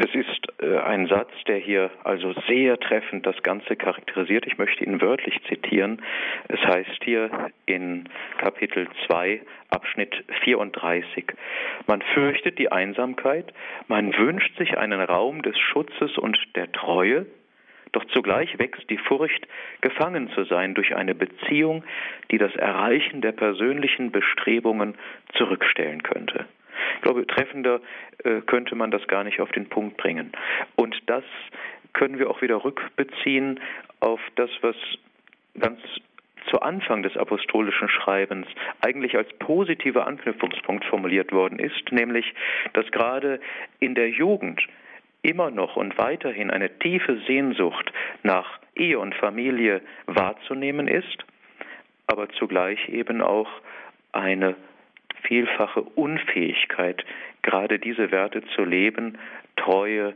Es 0.00 0.14
ist 0.14 0.46
äh, 0.62 0.78
ein 0.78 1.08
Satz, 1.08 1.32
der 1.48 1.56
hier 1.56 1.90
also 2.04 2.32
sehr 2.46 2.78
treffend 2.78 3.26
das 3.26 3.42
Ganze 3.42 3.74
charakterisiert. 3.74 4.46
Ich 4.46 4.56
möchte 4.56 4.84
ihn 4.84 5.00
wörtlich 5.00 5.42
zitieren. 5.48 6.00
Es 6.46 6.60
heißt 6.60 7.02
hier 7.02 7.50
in 7.66 8.08
Kapitel 8.38 8.86
2, 9.06 9.40
Abschnitt 9.70 10.14
34, 10.44 11.24
man 11.88 12.00
fürchtet 12.14 12.60
die 12.60 12.70
Einsamkeit, 12.70 13.52
man 13.88 14.16
wünscht 14.16 14.56
sich 14.56 14.78
einen 14.78 15.00
Raum 15.00 15.42
des 15.42 15.58
Schutzes 15.58 16.16
und 16.16 16.38
der 16.54 16.70
Treue, 16.70 17.26
doch 17.90 18.04
zugleich 18.06 18.56
wächst 18.58 18.88
die 18.90 18.98
Furcht, 18.98 19.48
gefangen 19.80 20.30
zu 20.30 20.44
sein 20.44 20.74
durch 20.74 20.94
eine 20.94 21.16
Beziehung, 21.16 21.82
die 22.30 22.38
das 22.38 22.54
Erreichen 22.54 23.20
der 23.20 23.32
persönlichen 23.32 24.12
Bestrebungen 24.12 24.96
zurückstellen 25.34 26.04
könnte. 26.04 26.46
Ich 26.96 27.02
glaube, 27.02 27.26
treffender 27.26 27.80
äh, 28.24 28.40
könnte 28.42 28.74
man 28.74 28.90
das 28.90 29.06
gar 29.08 29.24
nicht 29.24 29.40
auf 29.40 29.50
den 29.52 29.68
Punkt 29.68 29.96
bringen. 29.96 30.32
Und 30.76 30.96
das 31.06 31.24
können 31.92 32.18
wir 32.18 32.30
auch 32.30 32.42
wieder 32.42 32.64
rückbeziehen 32.64 33.60
auf 34.00 34.20
das, 34.36 34.50
was 34.60 34.76
ganz 35.58 35.80
zu 36.50 36.60
Anfang 36.60 37.02
des 37.02 37.16
apostolischen 37.16 37.88
Schreibens 37.88 38.46
eigentlich 38.80 39.16
als 39.16 39.28
positiver 39.38 40.06
Anknüpfungspunkt 40.06 40.84
formuliert 40.84 41.32
worden 41.32 41.58
ist, 41.58 41.92
nämlich, 41.92 42.34
dass 42.72 42.90
gerade 42.90 43.40
in 43.80 43.94
der 43.94 44.08
Jugend 44.08 44.62
immer 45.22 45.50
noch 45.50 45.76
und 45.76 45.98
weiterhin 45.98 46.50
eine 46.50 46.78
tiefe 46.78 47.18
Sehnsucht 47.26 47.92
nach 48.22 48.58
Ehe 48.74 48.98
und 48.98 49.14
Familie 49.14 49.82
wahrzunehmen 50.06 50.88
ist, 50.88 51.24
aber 52.06 52.28
zugleich 52.30 52.88
eben 52.88 53.20
auch 53.20 53.48
eine 54.12 54.54
vielfache 55.22 55.82
Unfähigkeit, 55.82 57.04
gerade 57.42 57.78
diese 57.78 58.10
Werte 58.10 58.42
zu 58.54 58.64
leben, 58.64 59.18
Treue, 59.56 60.14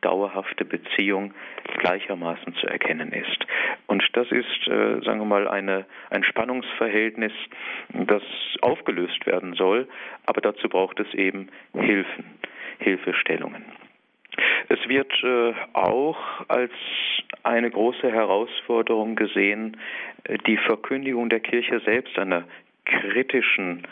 dauerhafte 0.00 0.64
Beziehung 0.64 1.34
gleichermaßen 1.78 2.54
zu 2.54 2.66
erkennen 2.66 3.12
ist. 3.12 3.46
Und 3.86 4.04
das 4.12 4.30
ist, 4.30 4.66
äh, 4.68 5.00
sagen 5.04 5.20
wir 5.20 5.24
mal, 5.24 5.48
eine, 5.48 5.86
ein 6.10 6.24
Spannungsverhältnis, 6.24 7.32
das 7.88 8.22
aufgelöst 8.60 9.26
werden 9.26 9.54
soll, 9.54 9.88
aber 10.26 10.40
dazu 10.40 10.68
braucht 10.68 11.00
es 11.00 11.12
eben 11.14 11.48
Hilfen, 11.74 12.24
Hilfestellungen. 12.78 13.64
Es 14.68 14.78
wird 14.88 15.12
äh, 15.24 15.54
auch 15.72 16.18
als 16.48 16.72
eine 17.42 17.70
große 17.70 18.10
Herausforderung 18.10 19.16
gesehen, 19.16 19.76
äh, 20.24 20.38
die 20.46 20.58
Verkündigung 20.58 21.28
der 21.28 21.40
Kirche 21.40 21.80
selbst 21.80 22.18
einer 22.18 22.44
kritischen 22.84 23.86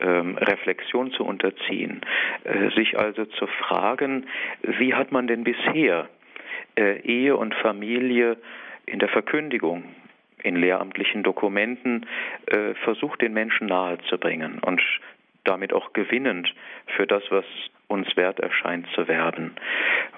ähm, 0.00 0.36
Reflexion 0.36 1.10
zu 1.12 1.24
unterziehen, 1.24 2.00
äh, 2.44 2.70
sich 2.70 2.98
also 2.98 3.24
zu 3.24 3.46
fragen, 3.46 4.26
wie 4.62 4.94
hat 4.94 5.12
man 5.12 5.26
denn 5.26 5.44
bisher 5.44 6.08
äh, 6.76 7.00
Ehe 7.00 7.36
und 7.36 7.54
Familie 7.54 8.36
in 8.86 8.98
der 8.98 9.08
Verkündigung, 9.08 9.84
in 10.42 10.56
lehramtlichen 10.56 11.22
Dokumenten 11.22 12.06
äh, 12.46 12.74
versucht, 12.84 13.20
den 13.22 13.32
Menschen 13.32 13.66
nahezubringen 13.66 14.60
und 14.60 14.80
damit 15.44 15.72
auch 15.72 15.92
gewinnend 15.92 16.54
für 16.96 17.06
das, 17.06 17.22
was 17.30 17.44
uns 17.88 18.16
wert 18.16 18.38
erscheint 18.38 18.86
zu 18.94 19.08
werden. 19.08 19.56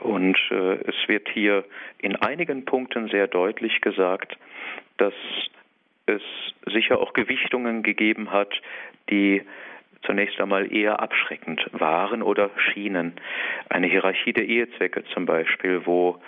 Und 0.01 0.37
äh, 0.51 0.75
es 0.87 0.97
wird 1.07 1.29
hier 1.29 1.65
in 1.99 2.17
einigen 2.17 2.65
Punkten 2.65 3.09
sehr 3.09 3.29
deutlich 3.29 3.81
gesagt, 3.81 4.37
dass 4.99 5.15
es 6.07 6.23
sicher 6.67 6.99
auch 6.99 7.13
Gewichtungen 7.13 7.83
gegeben 7.83 8.33
hat, 8.33 8.53
die 9.09 9.43
zunächst 10.03 10.41
einmal 10.41 10.73
eher 10.73 11.01
abschreckend 11.01 11.67
waren 11.73 12.23
oder 12.23 12.51
schienen. 12.57 13.15
Eine 13.69 13.87
Hierarchie 13.87 14.33
der 14.33 14.47
Ehezwecke 14.47 15.05
zum 15.13 15.27
Beispiel, 15.27 15.87
wo 15.87 16.21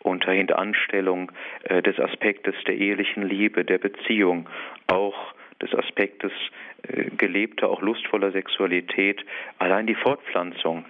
unter 0.00 0.32
Hinteranstellung 0.32 1.32
äh, 1.64 1.82
des 1.82 1.98
Aspektes 1.98 2.54
der 2.66 2.76
ehelichen 2.76 3.22
Liebe, 3.22 3.64
der 3.64 3.78
Beziehung, 3.78 4.48
auch 4.86 5.34
des 5.62 5.74
Aspektes 5.74 6.32
äh, 6.82 7.10
gelebter, 7.16 7.68
auch 7.68 7.82
lustvoller 7.82 8.32
Sexualität, 8.32 9.24
allein 9.58 9.86
die 9.86 9.94
Fortpflanzung 9.94 10.84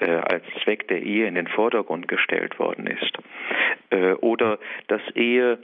äh, 0.00 0.10
als 0.10 0.44
Zweck 0.62 0.88
der 0.88 1.02
Ehe 1.02 1.26
in 1.26 1.34
den 1.34 1.46
Vordergrund 1.46 2.08
gestellt 2.08 2.58
worden 2.58 2.86
ist. 2.86 3.18
Äh, 3.90 4.12
oder 4.14 4.58
dass 4.88 5.02
Ehe 5.14 5.58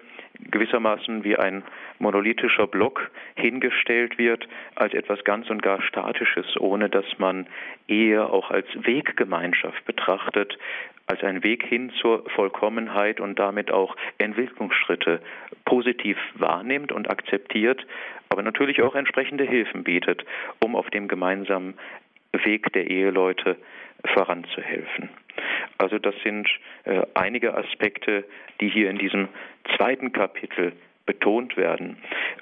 gewissermaßen 0.51 1.25
wie 1.25 1.37
ein 1.37 1.63
monolithischer 1.99 2.67
Block 2.67 3.11
hingestellt 3.37 4.19
wird 4.19 4.49
als 4.75 4.95
etwas 4.95 5.23
ganz 5.25 5.51
und 5.51 5.63
gar 5.63 5.83
Statisches, 5.83 6.57
ohne 6.59 6.89
dass 6.89 7.05
man 7.19 7.47
Ehe 7.89 8.25
auch 8.25 8.51
als 8.51 8.67
Weggemeinschaft 8.75 9.85
betrachtet, 9.85 10.59
als 11.07 11.23
ein 11.25 11.43
Weg 11.43 11.67
hin 11.67 11.91
zur 12.01 12.25
Vollkommenheit 12.31 13.21
und 13.21 13.39
damit 13.39 13.73
auch 13.73 13.97
Entwicklungsschritte 14.19 15.21
positiv 15.65 16.17
wahrnimmt 16.35 16.93
und 16.93 17.11
akzeptiert, 17.11 17.85
aber 18.29 18.43
natürlich 18.43 18.81
auch 18.83 18.95
entsprechende 18.95 19.45
Hilfen 19.45 19.83
bietet, 19.83 20.25
um 20.61 20.77
auf 20.77 20.89
dem 20.91 21.09
gemeinsamen 21.09 21.75
Weg 22.33 22.73
der 22.73 22.91
Eheleute 22.91 23.57
voranzuhelfen. 24.15 25.11
Also 25.79 25.99
das 25.99 26.15
sind 26.23 26.49
äh, 26.85 27.03
einige 27.15 27.55
Aspekte, 27.57 28.25
die 28.61 28.69
hier 28.69 28.91
in 28.91 28.99
diesem 28.99 29.29
zweiten 29.77 30.13
Kapitel 30.13 30.73
betont 31.07 31.57
werden. 31.57 31.97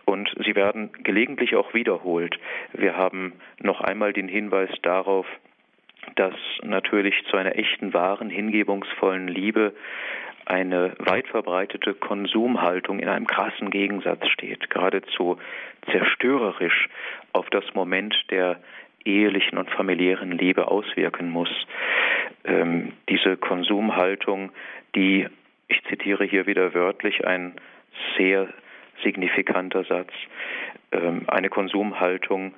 Und 0.05 0.31
sie 0.45 0.55
werden 0.55 0.91
gelegentlich 1.03 1.55
auch 1.57 1.75
wiederholt. 1.75 2.39
Wir 2.73 2.97
haben 2.97 3.33
noch 3.61 3.81
einmal 3.81 4.13
den 4.13 4.29
Hinweis 4.29 4.71
darauf, 4.83 5.27
dass 6.17 6.35
natürlich 6.63 7.15
zu 7.31 7.37
einer 7.37 7.57
echten, 7.57 7.93
wahren, 7.93 8.31
hingebungsvollen 8.31 9.29
Liebe 9.29 9.75
eine 10.45 10.95
weit 10.99 11.29
verbreitete 11.29 11.95
Konsumhaltung 11.95 12.99
in 13.01 13.09
einem 13.09 13.27
krassen 13.27 13.71
Gegensatz 13.71 14.27
steht, 14.29 14.71
geradezu 14.71 15.39
zerstörerisch 15.91 16.89
auf 17.33 17.51
das 17.51 17.65
Moment 17.75 18.15
der 18.31 18.59
ehelichen 19.09 19.59
und 19.59 19.71
familiären 19.71 20.33
Liebe 20.33 20.69
auswirken 20.69 21.31
muss. 21.31 21.51
Ähm, 22.45 22.93
diese 23.09 23.37
Konsumhaltung, 23.37 24.53
die, 24.95 25.27
ich 25.69 25.83
zitiere 25.85 26.25
hier 26.25 26.47
wieder 26.47 26.75
wörtlich, 26.75 27.27
ein 27.27 27.55
sehr 28.17 28.49
signifikanter 29.03 29.85
Satz, 29.85 30.13
ähm, 30.93 31.25
eine 31.29 31.49
Konsumhaltung, 31.49 32.55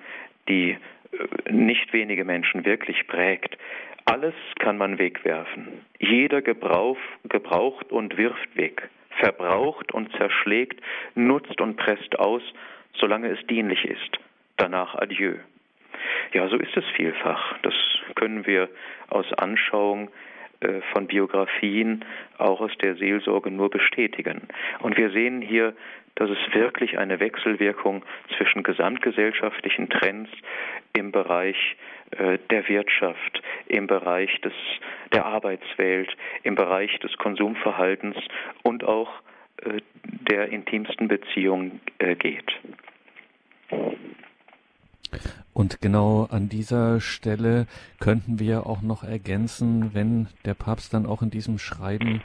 die 0.49 0.77
äh, 1.13 1.53
nicht 1.53 1.93
wenige 1.93 2.25
Menschen 2.25 2.65
wirklich 2.65 3.07
prägt. 3.07 3.57
Alles 4.05 4.35
kann 4.59 4.79
man 4.79 4.99
wegwerfen. 4.99 5.85
Jeder 5.99 6.43
Gebrauch, 6.43 6.99
gebraucht 7.29 7.93
und 7.93 8.17
wirft 8.17 8.57
weg, 8.57 8.89
verbraucht 9.21 9.93
und 9.93 10.11
zerschlägt, 10.17 10.81
nutzt 11.15 11.61
und 11.61 11.77
presst 11.77 12.19
aus, 12.19 12.43
solange 12.95 13.29
es 13.29 13.47
dienlich 13.47 13.85
ist. 13.85 14.19
Danach 14.57 14.95
adieu. 14.95 15.37
Ja, 16.33 16.49
so 16.49 16.57
ist 16.57 16.77
es 16.77 16.85
vielfach. 16.97 17.59
Das 17.63 17.75
können 18.15 18.47
wir 18.47 18.69
aus 19.09 19.33
Anschauung 19.35 20.11
äh, 20.61 20.81
von 20.93 21.07
Biografien 21.07 22.05
auch 22.37 22.61
aus 22.61 22.73
der 22.83 22.97
Seelsorge 22.97 23.51
nur 23.51 23.71
bestätigen. 23.71 24.43
Und 24.81 24.97
wir 24.99 25.11
sehen 25.11 25.41
hier, 25.41 25.75
dass 26.17 26.29
es 26.29 26.55
wirklich 26.55 26.99
eine 26.99 27.19
Wechselwirkung 27.19 28.05
zwischen 28.37 28.63
gesamtgesellschaftlichen 28.63 29.89
Trends 29.89 30.31
im 30.93 31.13
Bereich 31.13 31.57
äh, 32.11 32.39
der 32.51 32.69
Wirtschaft, 32.69 33.43
im 33.69 33.87
Bereich 33.87 34.39
des, 34.43 34.53
der 35.15 35.25
Arbeitswelt, 35.25 36.15
im 36.43 36.57
Bereich 36.57 36.99
des 36.99 37.17
Konsumverhaltens 37.17 38.17
und 38.63 38.85
auch 38.85 39.11
äh, 39.63 39.81
der 40.31 40.51
intimsten 40.51 41.09
Beziehung 41.09 41.81
geht. 42.19 42.53
Und 45.53 45.81
genau 45.81 46.27
an 46.31 46.49
dieser 46.49 47.01
Stelle 47.01 47.67
könnten 47.99 48.39
wir 48.39 48.67
auch 48.67 48.83
noch 48.83 49.03
ergänzen, 49.03 49.93
wenn 49.95 50.29
der 50.45 50.55
Papst 50.55 50.95
dann 50.95 51.07
auch 51.07 51.23
in 51.23 51.31
diesem 51.31 51.59
Schreiben 51.59 52.23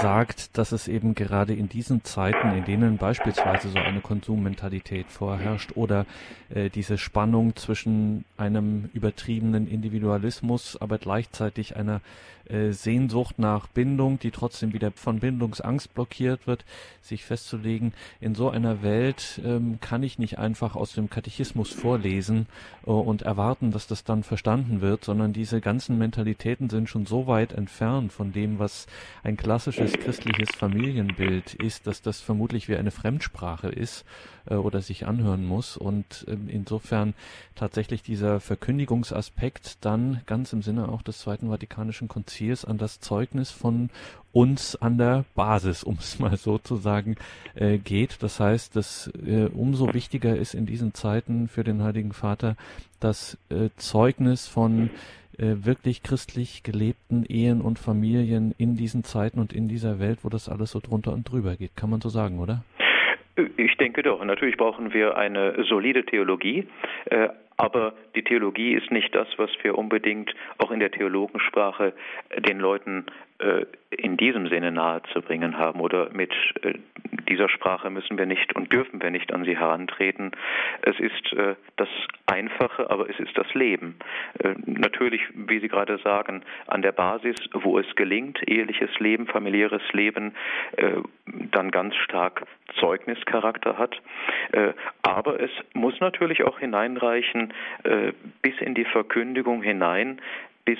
sagt, 0.00 0.56
dass 0.56 0.72
es 0.72 0.88
eben 0.88 1.14
gerade 1.14 1.54
in 1.54 1.68
diesen 1.68 2.04
Zeiten, 2.04 2.56
in 2.56 2.64
denen 2.64 2.96
beispielsweise 2.96 3.70
so 3.70 3.78
eine 3.78 4.00
Konsummentalität 4.00 5.06
vorherrscht 5.08 5.72
oder 5.74 6.06
äh, 6.50 6.70
diese 6.70 6.96
Spannung 6.96 7.56
zwischen 7.56 8.24
einem 8.36 8.88
übertriebenen 8.92 9.66
Individualismus, 9.66 10.80
aber 10.80 10.98
gleichzeitig 10.98 11.76
einer 11.76 12.00
äh, 12.50 12.72
Sehnsucht 12.72 13.38
nach 13.38 13.66
Bindung, 13.66 14.18
die 14.18 14.30
trotzdem 14.30 14.72
wieder 14.72 14.90
von 14.92 15.20
Bindungsangst 15.20 15.94
blockiert 15.94 16.46
wird, 16.46 16.64
sich 17.00 17.24
festzulegen, 17.24 17.92
in 18.20 18.34
so 18.34 18.50
einer 18.50 18.82
Welt 18.82 19.40
ähm, 19.44 19.78
kann 19.80 20.02
ich 20.02 20.18
nicht 20.18 20.38
einfach 20.38 20.76
aus 20.76 20.92
dem 20.92 21.10
Katechismus 21.10 21.70
vorlesen 21.70 22.46
äh, 22.86 22.90
und 22.90 23.22
erwarten, 23.22 23.70
dass 23.70 23.86
das 23.86 24.04
dann 24.04 24.22
verstanden 24.22 24.80
wird, 24.80 25.04
sondern 25.04 25.32
diese 25.32 25.60
ganzen 25.60 25.98
Mentalitäten 25.98 26.70
sind 26.70 26.88
schon 26.88 27.06
so 27.06 27.26
weit 27.26 27.52
entfernt 27.52 28.12
von 28.12 28.32
dem, 28.32 28.58
was 28.58 28.86
ein 29.22 29.36
klassisches 29.36 29.92
christliches 29.92 30.50
Familienbild 30.54 31.54
ist, 31.54 31.86
dass 31.86 32.02
das 32.02 32.20
vermutlich 32.20 32.68
wie 32.68 32.76
eine 32.76 32.90
Fremdsprache 32.90 33.68
ist 33.68 34.04
äh, 34.50 34.54
oder 34.54 34.82
sich 34.82 35.06
anhören 35.06 35.46
muss. 35.46 35.76
Und 35.76 36.26
ähm, 36.28 36.48
insofern 36.48 37.14
tatsächlich 37.54 38.02
dieser 38.02 38.40
Verkündigungsaspekt 38.40 39.78
dann 39.80 40.20
ganz 40.26 40.52
im 40.52 40.62
Sinne 40.62 40.88
auch 40.88 41.02
des 41.02 41.20
Zweiten 41.20 41.48
Vatikanischen 41.48 42.08
Konzils 42.08 42.64
an 42.64 42.76
das 42.76 43.00
Zeugnis 43.00 43.50
von 43.50 43.90
uns 44.32 44.76
an 44.76 44.98
der 44.98 45.24
Basis, 45.34 45.82
um 45.84 45.96
es 45.98 46.18
mal 46.18 46.36
so 46.36 46.58
zu 46.58 46.76
sagen, 46.76 47.16
äh, 47.54 47.78
geht. 47.78 48.22
Das 48.22 48.40
heißt, 48.40 48.76
dass 48.76 49.10
äh, 49.24 49.48
umso 49.52 49.92
wichtiger 49.94 50.36
ist 50.36 50.54
in 50.54 50.66
diesen 50.66 50.94
Zeiten 50.94 51.48
für 51.48 51.64
den 51.64 51.82
Heiligen 51.82 52.12
Vater 52.12 52.56
das 52.98 53.38
äh, 53.48 53.70
Zeugnis 53.76 54.46
von 54.46 54.90
äh, 55.38 55.64
wirklich 55.64 56.02
christlich 56.02 56.62
gelebten 56.62 57.24
Ehen 57.24 57.60
und 57.62 57.78
Familien 57.78 58.54
in 58.58 58.76
diesen 58.76 59.04
Zeiten 59.04 59.40
und 59.40 59.52
in 59.52 59.68
dieser 59.68 59.98
Welt, 59.98 60.18
wo 60.22 60.28
das 60.28 60.48
alles 60.48 60.72
so 60.72 60.80
drunter 60.80 61.12
und 61.12 61.30
drüber 61.30 61.56
geht. 61.56 61.76
Kann 61.76 61.88
man 61.88 62.00
so 62.00 62.10
sagen, 62.10 62.40
oder? 62.40 62.62
Ich 63.56 63.76
denke 63.76 64.02
doch. 64.02 64.24
Natürlich 64.24 64.56
brauchen 64.56 64.92
wir 64.92 65.16
eine 65.16 65.64
solide 65.64 66.04
Theologie, 66.04 66.66
äh, 67.06 67.28
aber 67.56 67.92
die 68.14 68.22
Theologie 68.22 68.72
ist 68.72 68.90
nicht 68.90 69.14
das, 69.14 69.28
was 69.36 69.50
wir 69.62 69.76
unbedingt 69.76 70.34
auch 70.58 70.70
in 70.70 70.80
der 70.80 70.90
Theologensprache 70.90 71.92
den 72.38 72.58
Leuten 72.58 73.04
in 73.90 74.16
diesem 74.16 74.48
Sinne 74.48 74.70
nahezubringen 74.70 75.58
haben 75.58 75.80
oder 75.80 76.10
mit 76.12 76.32
äh, 76.62 76.74
dieser 77.28 77.48
Sprache 77.48 77.90
müssen 77.90 78.18
wir 78.18 78.26
nicht 78.26 78.54
und 78.54 78.72
dürfen 78.72 79.02
wir 79.02 79.10
nicht 79.10 79.32
an 79.32 79.44
sie 79.44 79.56
herantreten. 79.56 80.32
Es 80.82 80.98
ist 81.00 81.32
äh, 81.32 81.54
das 81.76 81.88
Einfache, 82.26 82.90
aber 82.90 83.10
es 83.10 83.18
ist 83.18 83.36
das 83.36 83.52
Leben. 83.54 83.96
Natürlich, 84.64 85.22
wie 85.34 85.58
Sie 85.58 85.68
gerade 85.68 85.98
sagen, 85.98 86.42
an 86.68 86.80
der 86.82 86.92
Basis, 86.92 87.36
wo 87.52 87.78
es 87.78 87.96
gelingt, 87.96 88.38
eheliches 88.48 88.90
Leben, 89.00 89.26
familiäres 89.26 89.82
Leben, 89.92 90.32
dann 91.50 91.72
ganz 91.72 91.96
stark 91.96 92.46
Zeugnischarakter 92.78 93.76
hat. 93.78 94.00
Aber 95.02 95.40
es 95.40 95.50
muss 95.74 95.98
natürlich 95.98 96.44
auch 96.44 96.60
hineinreichen 96.60 97.52
bis 98.42 98.54
in 98.60 98.74
die 98.74 98.84
Verkündigung 98.84 99.62
hinein, 99.62 100.20
bis 100.64 100.78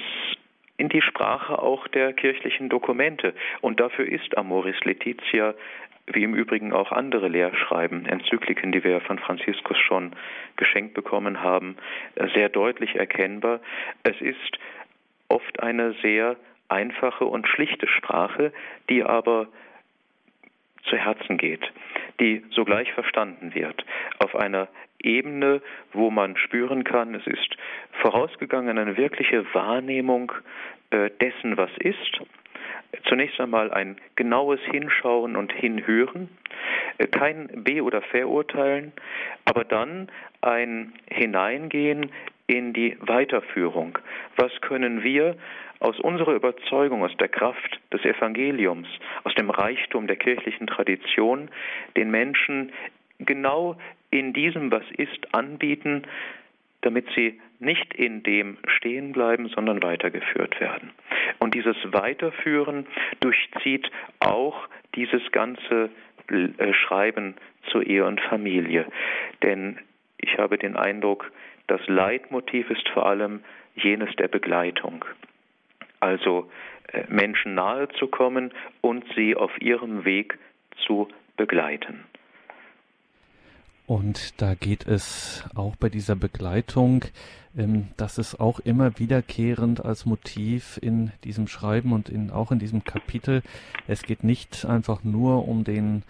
in 0.81 0.89
die 0.89 1.03
Sprache 1.03 1.59
auch 1.59 1.87
der 1.89 2.15
kirchlichen 2.15 2.71
Dokumente. 2.71 3.35
Und 3.61 3.81
dafür 3.81 4.07
ist 4.07 4.37
Amoris 4.39 4.83
Laetitia 4.83 5.55
wie 6.07 6.25
im 6.25 6.35
Übrigen 6.35 6.73
auch 6.73 6.91
andere 6.91 7.29
Lehrschreiben, 7.29 8.07
Enzykliken, 8.07 8.73
die 8.73 8.83
wir 8.83 9.01
von 9.03 9.19
Franziskus 9.19 9.79
schon 9.79 10.17
geschenkt 10.57 10.95
bekommen 10.95 11.43
haben, 11.43 11.77
sehr 12.35 12.49
deutlich 12.49 12.97
erkennbar. 12.97 13.61
Es 14.03 14.21
ist 14.21 14.59
oft 15.29 15.63
eine 15.63 15.93
sehr 16.03 16.37
einfache 16.69 17.27
und 17.27 17.47
schlichte 17.47 17.87
Sprache, 17.87 18.53
die 18.89 19.05
aber 19.05 19.49
zu 20.89 20.97
Herzen 20.97 21.37
geht, 21.37 21.71
die 22.19 22.43
sogleich 22.51 22.91
verstanden 22.93 23.55
wird, 23.55 23.85
auf 24.19 24.35
einer 24.35 24.67
Ebene, 25.03 25.61
wo 25.93 26.11
man 26.11 26.37
spüren 26.37 26.85
kann, 26.85 27.15
es 27.15 27.27
ist 27.27 27.57
vorausgegangen 28.03 28.79
eine 28.79 28.97
wirkliche 28.97 29.45
Wahrnehmung 29.55 30.33
äh, 30.91 31.11
dessen, 31.21 31.57
was 31.57 31.71
ist. 31.79 32.21
Zunächst 33.09 33.41
einmal 33.41 33.71
ein 33.73 33.97
genaues 34.17 34.61
Hinschauen 34.71 35.37
und 35.37 35.53
Hinhören, 35.53 36.29
äh, 36.99 37.07
kein 37.07 37.49
Be- 37.65 37.83
oder 37.83 38.03
Verurteilen, 38.03 38.93
aber 39.45 39.65
dann 39.65 40.11
ein 40.41 40.93
Hineingehen 41.11 42.11
in 42.47 42.73
die 42.73 42.97
Weiterführung. 43.01 43.99
Was 44.37 44.51
können 44.61 45.05
wir 45.05 45.37
aus 45.79 45.99
unserer 46.01 46.35
Überzeugung, 46.35 47.03
aus 47.03 47.17
der 47.19 47.29
Kraft 47.29 47.81
des 47.93 48.05
Evangeliums, 48.05 48.89
aus 49.25 49.35
dem 49.35 49.51
Reichtum 49.51 50.07
der 50.07 50.17
kirchlichen 50.17 50.67
Tradition 50.67 51.49
den 51.97 52.11
Menschen 52.11 52.73
genau 53.19 53.77
in 54.11 54.33
diesem, 54.33 54.71
was 54.71 54.85
ist, 54.97 55.35
anbieten, 55.35 56.03
damit 56.83 57.07
sie 57.15 57.41
nicht 57.59 57.95
in 57.95 58.23
dem 58.23 58.57
stehen 58.67 59.13
bleiben, 59.13 59.49
sondern 59.49 59.83
weitergeführt 59.83 60.61
werden. 60.61 60.91
Und 61.39 61.55
dieses 61.55 61.77
Weiterführen 61.85 62.87
durchzieht 63.21 63.91
auch 64.21 64.69
dieses 64.95 65.23
ganze 65.31 65.91
äh, 66.29 66.73
Schreiben 66.73 67.35
zur 67.71 67.87
Ehe 67.87 68.07
und 68.07 68.21
Familie. 68.21 68.87
Denn 69.43 69.79
ich 70.17 70.39
habe 70.39 70.59
den 70.59 70.77
Eindruck, 70.77 71.31
das 71.67 71.81
Leitmotiv 71.87 72.71
ist 72.71 72.89
vor 72.89 73.07
allem 73.07 73.41
jenes 73.75 74.15
der 74.17 74.29
Begleitung. 74.29 75.05
Also 76.01 76.51
äh, 76.93 77.05
Menschen 77.09 77.55
nahe 77.55 77.89
zu 77.91 78.09
kommen 78.09 78.53
und 78.81 79.05
sie 79.15 79.37
auf 79.37 79.53
ihrem 79.61 80.05
Weg 80.05 80.39
zu 80.87 81.09
begleiten. 81.37 82.05
Und 83.91 84.41
da 84.41 84.55
geht 84.55 84.87
es 84.87 85.43
auch 85.57 85.75
bei 85.75 85.89
dieser 85.89 86.15
Begleitung, 86.15 87.07
ähm, 87.57 87.89
das 87.97 88.19
ist 88.19 88.39
auch 88.39 88.61
immer 88.61 89.01
wiederkehrend 89.01 89.85
als 89.85 90.07
Motiv 90.07 90.79
in 90.81 91.11
diesem 91.25 91.49
Schreiben 91.49 91.93
und 91.93 92.09
in, 92.09 92.31
auch 92.31 92.53
in 92.53 92.61
diesem 92.61 92.85
Kapitel. 92.85 93.43
Es 93.89 94.03
geht 94.05 94.23
nicht 94.23 94.65
einfach 94.65 95.03
nur 95.03 95.49
um 95.49 95.65
den 95.65 96.05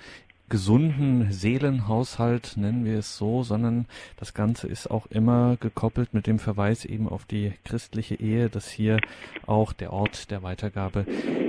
gesunden 0.51 1.33
Seelenhaushalt, 1.33 2.57
nennen 2.57 2.85
wir 2.85 2.99
es 2.99 3.17
so, 3.17 3.43
sondern 3.43 3.87
das 4.19 4.35
Ganze 4.35 4.67
ist 4.67 4.91
auch 4.91 5.07
immer 5.07 5.57
gekoppelt 5.61 6.13
mit 6.13 6.27
dem 6.27 6.39
Verweis 6.39 6.85
eben 6.85 7.09
auf 7.09 7.25
die 7.25 7.53
christliche 7.65 8.17
Ehe, 8.17 8.51
dass 8.51 8.69
hier 8.69 8.99
auch 9.47 9.73
der 9.73 9.93
Ort 9.93 10.31
der 10.31 10.43
Weitergabe 10.43 11.07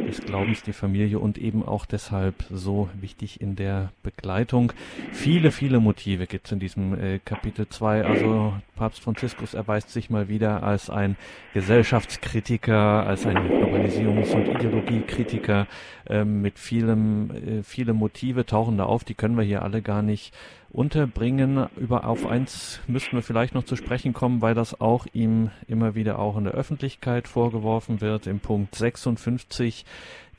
des 0.08 0.22
Glaubens, 0.22 0.62
die 0.64 0.74
Familie 0.74 1.20
und 1.20 1.38
eben 1.38 1.66
auch 1.66 1.86
deshalb 1.86 2.36
so 2.52 2.90
wichtig 3.00 3.42
in 3.42 3.56
der 3.56 3.92
Begleitung. 4.04 4.72
Viele, 5.12 5.52
viele 5.52 5.80
Motive 5.80 6.28
gibt 6.28 6.46
es 6.46 6.52
in 6.52 6.60
diesem 6.60 6.94
äh, 6.94 7.20
Kapitel 7.20 7.68
2. 7.68 8.06
Also 8.06 8.54
Papst 8.76 9.02
Franziskus 9.02 9.54
erweist 9.54 9.90
sich 9.92 10.10
mal 10.10 10.28
wieder 10.28 10.64
als 10.64 10.90
ein 10.90 11.16
Gesellschaftskritiker, 11.54 13.06
als 13.06 13.26
ein 13.26 13.38
Globalisierungs- 13.38 14.34
und 14.34 14.48
Ideologiekritiker 14.48 15.68
äh, 16.08 16.26
mit 16.26 16.60
vielem, 16.60 17.32
äh, 17.32 17.64
viele 17.64 17.94
Motive 17.94 18.46
tauchen 18.46 18.78
da 18.78 18.86
auf, 18.92 19.04
die 19.04 19.14
können 19.16 19.38
wir 19.38 19.44
hier 19.44 19.64
alle 19.64 19.82
gar 19.82 20.02
nicht 20.02 20.34
unterbringen. 20.72 21.68
Über 21.78 22.06
auf 22.06 22.26
eins 22.26 22.80
müssten 22.88 23.16
wir 23.16 23.24
vielleicht 23.24 23.56
noch 23.56 23.64
zu 23.64 23.76
sprechen 23.76 24.14
kommen, 24.14 24.42
weil 24.42 24.54
das 24.54 24.80
auch 24.80 25.08
ihm 25.14 25.50
immer 25.68 25.96
wieder 25.96 26.20
auch 26.20 26.38
in 26.38 26.44
der 26.44 26.54
Öffentlichkeit 26.54 27.28
vorgeworfen 27.28 28.02
wird. 28.02 28.28
Im 28.28 28.40
Punkt 28.40 28.76
56 28.76 29.86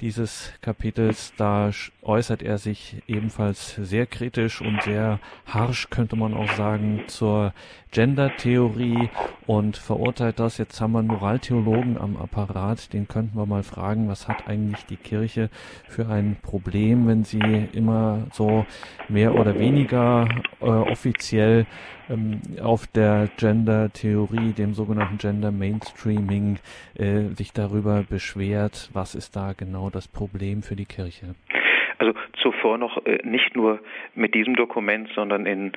dieses 0.03 0.53
Kapitels, 0.63 1.33
da 1.37 1.71
äußert 2.03 2.43
er 2.43 2.59
sich 2.59 3.03
ebenfalls 3.07 3.77
sehr 3.77 4.05
kritisch 4.07 4.61
und 4.61 4.83
sehr 4.83 5.21
harsch, 5.47 5.91
könnte 5.91 6.17
man 6.17 6.35
auch 6.35 6.51
sagen, 6.55 7.05
zur 7.07 7.55
Gender-Theorie 7.93 9.11
und 9.47 9.77
verurteilt 9.77 10.41
das. 10.41 10.59
Jetzt 10.59 10.81
haben 10.81 10.93
wir 10.93 10.99
einen 10.99 11.09
Moraltheologen 11.09 11.99
am 11.99 12.17
Apparat, 12.17 12.93
den 12.93 13.07
könnten 13.07 13.39
wir 13.39 13.47
mal 13.47 13.63
fragen, 13.63 14.09
was 14.09 14.27
hat 14.27 14.49
eigentlich 14.49 14.85
die 14.87 14.97
Kirche 14.97 15.51
für 15.89 16.09
ein 16.09 16.37
Problem, 16.43 17.07
wenn 17.07 17.23
sie 17.23 17.69
immer 17.73 18.27
so 18.33 18.67
mehr 19.09 19.37
oder 19.37 19.57
weniger 19.57 20.29
äh, 20.61 20.65
offiziell 20.65 21.67
ähm, 22.13 22.41
auf 22.63 22.87
der 22.87 23.29
Gender-Theorie, 23.39 24.53
dem 24.53 24.75
sogenannten 24.75 25.19
Gender-Mainstreaming, 25.19 26.59
äh, 26.99 27.35
sich 27.35 27.53
darüber 27.53 28.05
beschwert. 28.09 28.91
Was 28.93 29.15
ist 29.15 29.35
da 29.37 29.53
genau 29.53 29.91
das 29.91 30.09
Problem 30.09 30.63
für 30.63 30.77
die 30.77 30.87
Kirche? 30.87 31.35
Also 31.99 32.15
zuvor 32.43 32.79
noch 32.79 33.05
äh, 33.07 33.19
nicht 33.23 33.55
nur 33.55 33.79
mit 34.15 34.35
diesem 34.35 34.57
Dokument, 34.57 35.09
sondern 35.15 35.47
in 35.47 35.73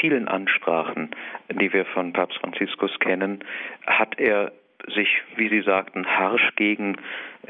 vielen 0.00 0.26
Ansprachen, 0.26 1.10
die 1.52 1.72
wir 1.72 1.84
von 1.84 2.12
Papst 2.12 2.38
Franziskus 2.38 2.90
kennen, 2.98 3.44
hat 3.86 4.18
er 4.18 4.52
sich, 4.90 5.08
wie 5.36 5.48
Sie 5.48 5.62
sagten, 5.62 6.06
harsch 6.06 6.54
gegen 6.56 6.96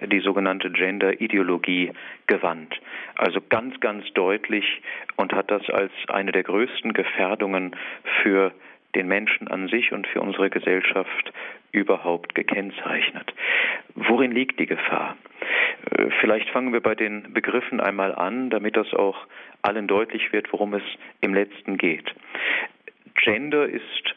die 0.06 0.20
sogenannte 0.20 0.70
Gender-Ideologie 0.70 1.92
gewandt. 2.26 2.80
Also 3.16 3.40
ganz, 3.48 3.78
ganz 3.80 4.04
deutlich 4.14 4.82
und 5.16 5.32
hat 5.32 5.50
das 5.50 5.68
als 5.70 5.92
eine 6.08 6.32
der 6.32 6.42
größten 6.42 6.92
Gefährdungen 6.92 7.74
für 8.22 8.52
den 8.94 9.08
Menschen 9.08 9.48
an 9.48 9.68
sich 9.68 9.92
und 9.92 10.06
für 10.06 10.20
unsere 10.20 10.50
Gesellschaft 10.50 11.32
überhaupt 11.72 12.34
gekennzeichnet. 12.34 13.34
Worin 13.94 14.32
liegt 14.32 14.58
die 14.58 14.66
Gefahr? 14.66 15.16
Äh, 15.90 16.10
vielleicht 16.20 16.48
fangen 16.50 16.72
wir 16.72 16.80
bei 16.80 16.94
den 16.94 17.32
Begriffen 17.32 17.80
einmal 17.80 18.14
an, 18.14 18.50
damit 18.50 18.76
das 18.76 18.92
auch 18.94 19.26
allen 19.62 19.86
deutlich 19.86 20.32
wird, 20.32 20.52
worum 20.52 20.74
es 20.74 20.82
im 21.20 21.34
letzten 21.34 21.76
geht. 21.76 22.14
Gender 23.14 23.66
ist 23.66 24.14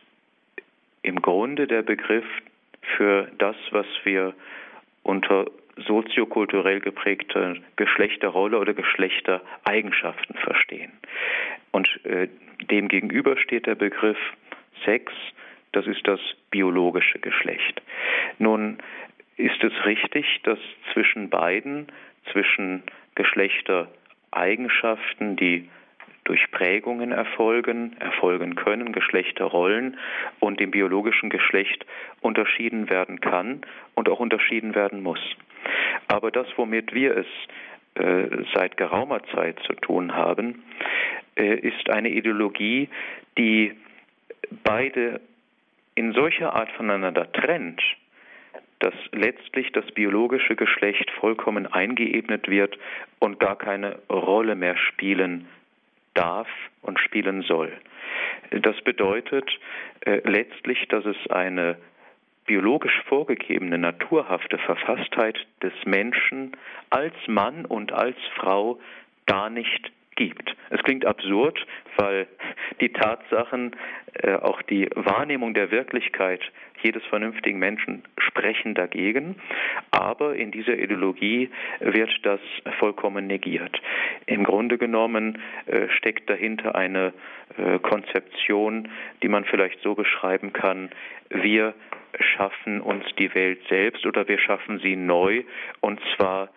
im 1.03 1.21
Grunde 1.21 1.67
der 1.67 1.81
Begriff 1.81 2.25
für 2.81 3.29
das, 3.37 3.55
was 3.71 3.85
wir 4.03 4.33
unter 5.03 5.45
soziokulturell 5.77 6.79
geprägte 6.79 7.61
Geschlechterrolle 7.75 8.57
oder 8.59 8.73
Geschlechtereigenschaften 8.73 10.35
verstehen. 10.35 10.91
Und 11.71 11.87
äh, 12.05 12.27
dem 12.69 12.87
gegenüber 12.87 13.37
steht 13.37 13.65
der 13.65 13.75
Begriff 13.75 14.17
Sex, 14.85 15.11
das 15.71 15.87
ist 15.87 16.07
das 16.07 16.19
biologische 16.49 17.19
Geschlecht. 17.19 17.81
Nun 18.39 18.77
ist 19.37 19.63
es 19.63 19.71
richtig, 19.85 20.41
dass 20.43 20.59
zwischen 20.93 21.29
beiden, 21.29 21.87
zwischen 22.31 22.83
Geschlechtereigenschaften, 23.15 25.37
die 25.37 25.69
durch 26.23 26.51
Prägungen 26.51 27.11
erfolgen, 27.11 27.95
erfolgen 27.99 28.55
können, 28.55 28.91
Geschlechterrollen 28.91 29.97
und 30.39 30.59
dem 30.59 30.71
biologischen 30.71 31.29
Geschlecht 31.29 31.85
unterschieden 32.21 32.89
werden 32.89 33.19
kann 33.19 33.61
und 33.95 34.07
auch 34.09 34.19
unterschieden 34.19 34.75
werden 34.75 35.01
muss. 35.01 35.19
Aber 36.07 36.31
das, 36.31 36.47
womit 36.57 36.93
wir 36.93 37.17
es 37.17 37.25
äh, 37.95 38.43
seit 38.53 38.77
geraumer 38.77 39.21
Zeit 39.33 39.59
zu 39.65 39.73
tun 39.73 40.13
haben, 40.13 40.63
äh, 41.35 41.55
ist 41.55 41.89
eine 41.89 42.09
Ideologie, 42.09 42.89
die 43.37 43.73
beide 44.63 45.21
in 45.95 46.13
solcher 46.13 46.53
Art 46.53 46.71
voneinander 46.71 47.31
trennt, 47.31 47.81
dass 48.79 48.93
letztlich 49.11 49.71
das 49.71 49.85
biologische 49.91 50.55
Geschlecht 50.55 51.09
vollkommen 51.19 51.67
eingeebnet 51.67 52.47
wird 52.47 52.77
und 53.19 53.39
gar 53.39 53.57
keine 53.57 53.99
Rolle 54.09 54.55
mehr 54.55 54.77
spielen 54.77 55.47
darf 56.13 56.47
und 56.81 56.99
spielen 56.99 57.41
soll. 57.43 57.71
Das 58.51 58.79
bedeutet 58.81 59.49
äh, 60.01 60.21
letztlich, 60.29 60.87
dass 60.89 61.05
es 61.05 61.15
eine 61.29 61.77
biologisch 62.45 63.01
vorgegebene 63.07 63.77
naturhafte 63.77 64.57
Verfasstheit 64.57 65.37
des 65.61 65.73
Menschen 65.85 66.57
als 66.89 67.13
Mann 67.27 67.65
und 67.65 67.93
als 67.93 68.17
Frau 68.35 68.79
gar 69.25 69.49
nicht 69.49 69.91
gibt. 70.21 70.55
Es 70.69 70.83
klingt 70.83 71.05
absurd, 71.05 71.65
weil 71.97 72.27
die 72.79 72.89
Tatsachen, 72.89 73.75
äh, 74.13 74.35
auch 74.35 74.61
die 74.61 74.87
Wahrnehmung 74.95 75.55
der 75.55 75.71
Wirklichkeit 75.71 76.41
jedes 76.83 77.03
vernünftigen 77.05 77.57
Menschen 77.57 78.03
sprechen 78.19 78.75
dagegen, 78.75 79.35
aber 79.89 80.35
in 80.35 80.51
dieser 80.51 80.77
Ideologie 80.77 81.49
wird 81.79 82.11
das 82.23 82.39
vollkommen 82.77 83.25
negiert. 83.27 83.81
Im 84.27 84.43
Grunde 84.43 84.77
genommen 84.77 85.39
äh, 85.65 85.87
steckt 85.97 86.29
dahinter 86.29 86.75
eine 86.75 87.13
äh, 87.57 87.79
Konzeption, 87.79 88.89
die 89.23 89.27
man 89.27 89.45
vielleicht 89.45 89.81
so 89.81 89.95
beschreiben 89.95 90.53
kann, 90.53 90.89
wir 91.29 91.73
schaffen 92.19 92.81
uns 92.81 93.05
die 93.17 93.33
Welt 93.33 93.59
selbst 93.69 94.05
oder 94.05 94.27
wir 94.27 94.37
schaffen 94.37 94.79
sie 94.79 94.95
neu 94.95 95.43
und 95.79 95.99
zwar 96.15 96.49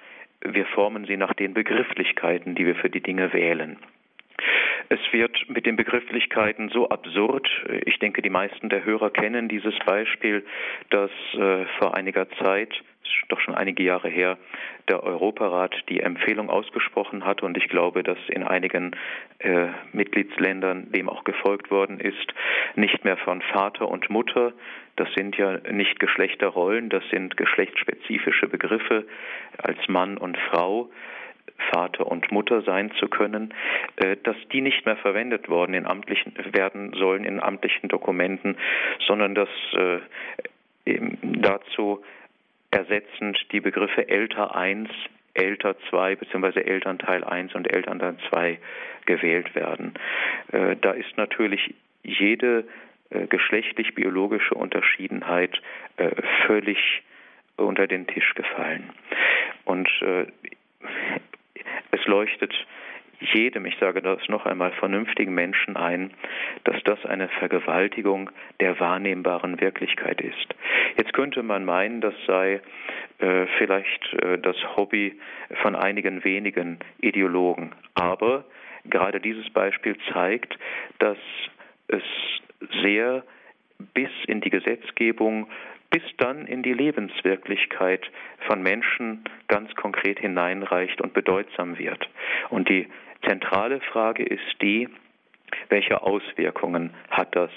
wir 0.45 0.67
formen 0.67 1.07
sie 1.07 1.17
nach 1.17 1.35
den 1.35 1.55
Begrifflichkeiten, 1.55 2.55
die 2.55 2.67
wir 2.67 2.75
für 2.77 2.91
die 2.91 3.03
Dinge 3.03 3.33
wählen. 3.33 3.79
Es 4.89 5.01
wird 5.13 5.49
mit 5.49 5.67
den 5.67 5.77
Begrifflichkeiten 5.77 6.69
so 6.69 6.89
absurd. 6.89 7.49
Ich 7.87 7.99
denke, 7.99 8.23
die 8.23 8.31
meisten 8.31 8.69
der 8.69 8.85
Hörer 8.85 9.11
kennen 9.11 9.49
dieses 9.49 9.75
Beispiel, 9.87 10.45
dass 10.91 11.11
äh, 11.35 11.65
vor 11.79 11.95
einiger 11.95 12.29
Zeit, 12.43 12.71
doch 13.29 13.41
schon 13.41 13.55
einige 13.55 13.83
Jahre 13.83 14.09
her, 14.09 14.39
der 14.89 15.03
Europarat 15.03 15.75
die 15.89 16.01
Empfehlung 16.01 16.51
ausgesprochen 16.51 17.25
hat 17.25 17.43
und 17.43 17.57
ich 17.57 17.69
glaube, 17.69 18.03
dass 18.03 18.19
in 18.29 18.43
einigen 18.43 18.97
äh, 19.39 19.69
Mitgliedsländern 19.93 20.91
dem 20.93 21.09
auch 21.09 21.25
gefolgt 21.25 21.71
worden 21.71 22.01
ist, 22.01 22.35
nicht 22.75 23.05
mehr 23.05 23.17
von 23.17 23.41
Vater 23.41 23.89
und 23.89 24.11
Mutter, 24.11 24.53
das 24.97 25.09
sind 25.15 25.37
ja 25.37 25.59
nicht 25.71 25.99
Geschlechterrollen, 26.01 26.89
das 26.89 27.03
sind 27.11 27.37
geschlechtsspezifische 27.37 28.49
Begriffe 28.49 29.07
als 29.59 29.79
Mann 29.89 30.19
und 30.19 30.37
Frau, 30.51 30.91
Vater 31.75 32.07
und 32.07 32.31
Mutter 32.31 32.63
sein 32.63 32.93
zu 32.99 33.09
können, 33.09 33.53
äh, 33.97 34.17
dass 34.23 34.37
die 34.53 34.61
nicht 34.61 34.87
mehr 34.87 34.97
verwendet 34.97 35.49
worden 35.49 35.75
in 35.75 35.87
amtlichen 35.87 36.33
werden 36.53 36.93
sollen 36.95 37.25
in 37.25 37.41
amtlichen 37.41 37.89
Dokumenten, 37.89 38.57
sondern 39.07 39.35
dass 39.35 39.49
äh, 39.73 41.01
dazu 41.23 42.05
ersetzend 42.71 43.39
die 43.53 43.61
Begriffe 43.61 44.09
älter 44.09 44.55
1, 44.55 44.89
älter 45.35 45.77
2 45.91 46.17
bzw. 46.17 46.61
Elternteil 46.61 47.25
1 47.25 47.55
und 47.55 47.73
Elternteil 47.73 48.17
2 48.29 48.59
gewählt 49.07 49.55
werden. 49.55 49.95
Äh, 50.53 50.77
da 50.81 50.93
ist 50.93 51.17
natürlich 51.17 51.75
jede 52.03 52.65
geschlechtlich-biologische 53.29 54.55
Unterschiedenheit 54.55 55.63
völlig 56.47 57.03
unter 57.57 57.87
den 57.87 58.09
Tisch 58.09 58.35
gefallen. 58.35 58.91
Und 59.65 59.89
es 61.95 62.05
leuchtet 62.07 62.53
jedem, 63.33 63.65
ich 63.67 63.77
sage 63.79 64.03
das 64.03 64.29
noch 64.29 64.45
einmal, 64.45 64.73
vernünftigen 64.73 65.33
Menschen 65.35 65.77
ein, 65.77 66.11
dass 66.65 66.83
das 66.85 67.05
eine 67.07 67.29
Vergewaltigung 67.29 68.31
der 68.61 68.79
wahrnehmbaren 68.81 69.61
Wirklichkeit 69.61 70.21
ist. 70.21 70.55
Jetzt 70.97 71.13
könnte 71.13 71.43
man 71.43 71.65
meinen, 71.65 72.01
das 72.01 72.15
sei 72.27 72.61
äh, 73.19 73.47
vielleicht 73.59 74.13
äh, 74.15 74.39
das 74.39 74.57
Hobby 74.77 75.19
von 75.63 75.77
einigen 75.77 76.25
wenigen 76.25 76.81
Ideologen. 77.01 77.73
Aber 77.95 78.45
gerade 78.85 79.21
dieses 79.21 79.49
Beispiel 79.51 79.97
zeigt, 80.13 80.59
dass 80.99 81.19
es 81.89 82.03
sehr 82.83 83.25
bis 83.95 84.11
in 84.27 84.41
die 84.41 84.51
Gesetzgebung 84.51 85.49
bis 85.95 86.03
dann 86.17 86.49
in 86.49 86.65
die 86.65 86.73
Lebenswirklichkeit 86.73 88.11
von 88.49 88.65
Menschen 88.65 89.23
ganz 89.47 89.73
konkret 89.77 90.19
hineinreicht 90.19 91.01
und 91.01 91.15
bedeutsam 91.15 91.79
wird. 91.79 92.09
Und 92.51 92.69
die 92.69 92.89
zentrale 93.25 93.81
Frage 93.81 94.25
ist 94.25 94.61
die, 94.61 94.89
welche 95.69 96.03
Auswirkungen 96.03 96.93
hat 97.11 97.37
das 97.37 97.51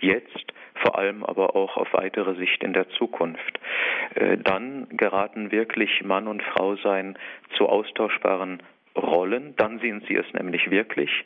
jetzt, 0.00 0.52
vor 0.82 0.98
allem 0.98 1.22
aber 1.22 1.54
auch 1.54 1.76
auf 1.76 1.92
weitere 1.92 2.34
Sicht 2.34 2.64
in 2.64 2.72
der 2.72 2.88
Zukunft. 2.88 3.60
Äh, 4.16 4.36
dann 4.38 4.88
geraten 4.90 5.52
wirklich 5.52 6.02
Mann 6.02 6.26
und 6.26 6.42
Frau 6.42 6.74
sein 6.74 7.16
zu 7.56 7.68
austauschbaren 7.68 8.64
Rollen, 8.96 9.54
dann 9.58 9.78
sind 9.78 10.04
sie 10.08 10.16
es 10.16 10.26
nämlich 10.32 10.72
wirklich 10.72 11.24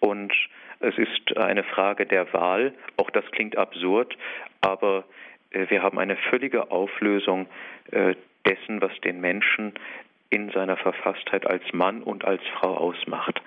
und 0.00 0.32
es 0.80 0.98
ist 0.98 1.36
eine 1.36 1.62
Frage 1.62 2.04
der 2.04 2.32
Wahl, 2.32 2.72
auch 2.96 3.10
das 3.10 3.24
klingt 3.30 3.56
absurd, 3.56 4.16
aber 4.60 5.04
wir 5.52 5.82
haben 5.82 5.98
eine 5.98 6.16
völlige 6.16 6.70
Auflösung 6.70 7.46
äh, 7.90 8.14
dessen, 8.46 8.80
was 8.80 8.92
den 9.00 9.20
Menschen 9.20 9.74
in 10.30 10.50
seiner 10.50 10.76
Verfasstheit 10.76 11.44
als 11.44 11.64
Mann 11.72 12.02
und 12.02 12.24
als 12.24 12.40
Frau 12.54 12.76
ausmacht. 12.76 13.42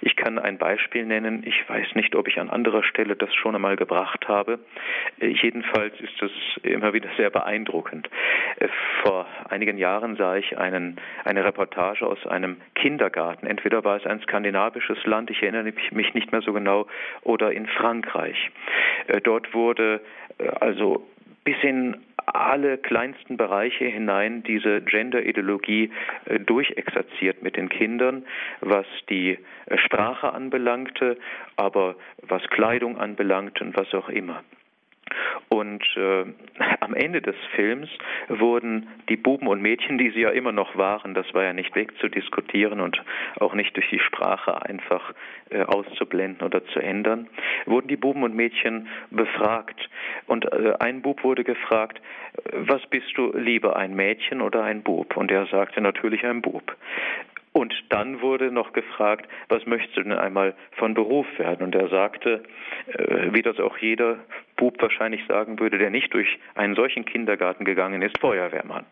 Ich 0.00 0.16
kann 0.16 0.38
ein 0.38 0.56
Beispiel 0.56 1.04
nennen. 1.04 1.44
Ich 1.46 1.68
weiß 1.68 1.94
nicht, 1.94 2.16
ob 2.16 2.26
ich 2.26 2.40
an 2.40 2.48
anderer 2.48 2.82
Stelle 2.82 3.16
das 3.16 3.34
schon 3.34 3.54
einmal 3.54 3.76
gebracht 3.76 4.26
habe. 4.28 4.58
Äh, 5.20 5.26
jedenfalls 5.28 5.92
ist 6.00 6.22
es 6.22 6.32
immer 6.62 6.94
wieder 6.94 7.10
sehr 7.18 7.28
beeindruckend. 7.28 8.08
Vor 9.02 9.26
einigen 9.50 9.76
Jahren 9.76 10.16
sah 10.16 10.36
ich 10.36 10.56
einen, 10.56 10.96
eine 11.24 11.44
Reportage 11.44 12.06
aus 12.06 12.26
einem 12.26 12.56
Kindergarten. 12.74 13.46
Entweder 13.46 13.84
war 13.84 13.96
es 13.96 14.06
ein 14.06 14.20
skandinavisches 14.20 15.04
Land, 15.04 15.30
ich 15.30 15.42
erinnere 15.42 15.72
mich 15.90 16.14
nicht 16.14 16.32
mehr 16.32 16.40
so 16.40 16.52
genau, 16.52 16.86
oder 17.22 17.52
in 17.52 17.66
Frankreich. 17.66 18.50
Dort 19.22 19.52
wurde 19.52 20.00
also 20.60 21.06
bis 21.44 21.56
in 21.62 21.96
alle 22.26 22.78
kleinsten 22.78 23.36
Bereiche 23.36 23.84
hinein 23.84 24.42
diese 24.42 24.80
Gender-Ideologie 24.80 25.90
äh, 26.26 26.38
durchexerziert 26.38 27.42
mit 27.42 27.56
den 27.56 27.68
Kindern, 27.68 28.24
was 28.60 28.86
die 29.10 29.38
äh, 29.66 29.78
Sprache 29.78 30.32
anbelangte, 30.32 31.18
aber 31.56 31.96
was 32.22 32.42
Kleidung 32.50 32.98
anbelangt 32.98 33.60
und 33.60 33.76
was 33.76 33.92
auch 33.94 34.08
immer. 34.08 34.42
Und 35.48 35.84
äh, 35.96 36.24
am 36.80 36.94
Ende 36.94 37.20
des 37.20 37.36
Films 37.54 37.88
wurden 38.28 38.88
die 39.08 39.16
Buben 39.16 39.46
und 39.46 39.62
Mädchen, 39.62 39.98
die 39.98 40.10
sie 40.10 40.20
ja 40.20 40.30
immer 40.30 40.52
noch 40.52 40.76
waren, 40.76 41.14
das 41.14 41.32
war 41.34 41.44
ja 41.44 41.52
nicht 41.52 41.74
wegzudiskutieren 41.74 42.80
und 42.80 43.02
auch 43.38 43.54
nicht 43.54 43.76
durch 43.76 43.88
die 43.90 43.98
Sprache 43.98 44.64
einfach 44.64 45.12
äh, 45.50 45.62
auszublenden 45.62 46.46
oder 46.46 46.64
zu 46.66 46.80
ändern, 46.80 47.28
wurden 47.66 47.88
die 47.88 47.96
Buben 47.96 48.22
und 48.22 48.34
Mädchen 48.34 48.88
befragt. 49.10 49.88
Und 50.26 50.50
äh, 50.52 50.74
ein 50.80 51.02
Bub 51.02 51.22
wurde 51.24 51.44
gefragt, 51.44 52.00
was 52.52 52.80
bist 52.86 53.16
du 53.16 53.32
lieber, 53.36 53.76
ein 53.76 53.94
Mädchen 53.94 54.40
oder 54.40 54.64
ein 54.64 54.82
Bub? 54.82 55.16
Und 55.16 55.30
er 55.30 55.46
sagte 55.46 55.80
natürlich 55.80 56.24
ein 56.24 56.40
Bub. 56.40 56.74
Und 57.52 57.74
dann 57.90 58.22
wurde 58.22 58.50
noch 58.50 58.72
gefragt, 58.72 59.28
was 59.48 59.66
möchtest 59.66 59.96
du 59.96 60.02
denn 60.02 60.12
einmal 60.12 60.54
von 60.72 60.94
Beruf 60.94 61.26
werden? 61.38 61.62
Und 61.62 61.74
er 61.74 61.88
sagte, 61.88 62.42
äh, 62.86 63.32
wie 63.32 63.42
das 63.42 63.60
auch 63.60 63.76
jeder 63.76 64.18
Bub 64.56 64.80
wahrscheinlich 64.80 65.22
sagen 65.26 65.58
würde, 65.58 65.76
der 65.76 65.90
nicht 65.90 66.14
durch 66.14 66.38
einen 66.54 66.74
solchen 66.74 67.04
Kindergarten 67.04 67.64
gegangen 67.64 68.00
ist, 68.00 68.18
Feuerwehrmann. 68.18 68.86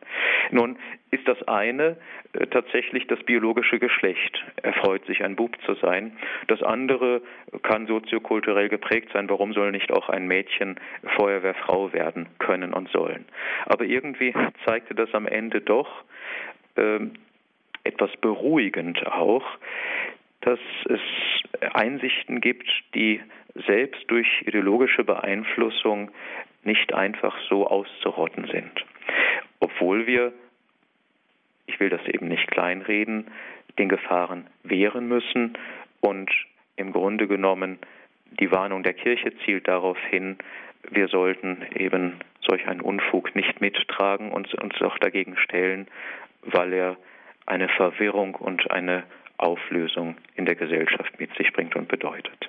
Nun 0.51 0.77
ist 1.11 1.27
das 1.27 1.43
eine 1.49 1.97
äh, 2.35 2.47
tatsächlich 2.49 3.07
das 3.07 3.23
biologische 3.23 3.79
Geschlecht. 3.79 4.45
Er 4.63 4.75
freut 4.75 5.07
sich, 5.07 5.25
ein 5.25 5.37
Bub 5.37 5.57
zu 5.65 5.75
sein. 5.77 6.13
Das 6.49 6.63
andere 6.63 7.23
kann 7.63 7.87
soziokulturell 7.87 8.69
geprägt 8.69 9.09
sein. 9.15 9.31
Warum 9.31 9.55
soll 9.55 9.73
nicht 9.73 9.91
auch 9.91 10.11
ein 10.11 10.27
Mädchen 10.27 10.79
Feuerwehrfrau 11.17 11.95
werden 11.95 12.27
können 12.39 12.75
und 12.75 12.91
sollen? 12.91 13.25
Aber 13.65 13.85
irgendwie 13.85 14.35
zeigte 14.67 14.95
das 14.95 15.15
am 15.15 15.27
Ende 15.27 15.63
doch, 15.63 16.05
ähm, 16.77 17.13
etwas 17.91 18.11
beruhigend 18.21 19.05
auch, 19.07 19.45
dass 20.43 20.61
es 20.89 21.01
Einsichten 21.75 22.41
gibt, 22.41 22.69
die 22.95 23.21
selbst 23.67 24.03
durch 24.09 24.29
ideologische 24.47 25.05
Beeinflussung 25.05 26.11
nicht 26.63 26.95
einfach 26.95 27.37
so 27.49 27.67
auszurotten 27.67 28.47
sind. 28.47 28.73
Obwohl 29.59 30.07
wir, 30.07 30.33
ich 31.67 31.81
will 31.81 31.91
das 31.91 32.05
eben 32.07 32.29
nicht 32.29 32.51
kleinreden, 32.51 33.27
den 33.79 33.89
Gefahren 33.89 34.47
wehren 34.63 35.09
müssen 35.09 35.59
und 36.01 36.31
im 36.77 36.93
Grunde 36.93 37.27
genommen 37.27 37.79
die 38.39 38.51
Warnung 38.51 38.83
der 38.83 38.95
Kirche 38.95 39.37
zielt 39.45 39.69
darauf 39.69 39.99
hin, 40.11 40.39
wir 40.91 41.09
sollten 41.09 41.67
eben 41.75 42.21
solch 42.41 42.67
einen 42.67 42.81
Unfug 42.81 43.35
nicht 43.35 43.61
mittragen 43.61 44.33
und 44.33 44.53
uns 44.55 44.81
auch 44.81 44.99
dagegen 44.99 45.37
stellen, 45.37 45.89
weil 46.43 46.73
er 46.73 46.97
eine 47.47 47.69
Verwirrung 47.69 48.35
und 48.35 48.71
eine 48.71 49.05
Auflösung 49.39 50.17
in 50.35 50.47
der 50.47 50.55
Gesellschaft 50.55 51.19
mit 51.19 51.35
sich 51.37 51.53
bringt 51.53 51.75
und 51.77 51.89
bedeutet. 51.89 52.49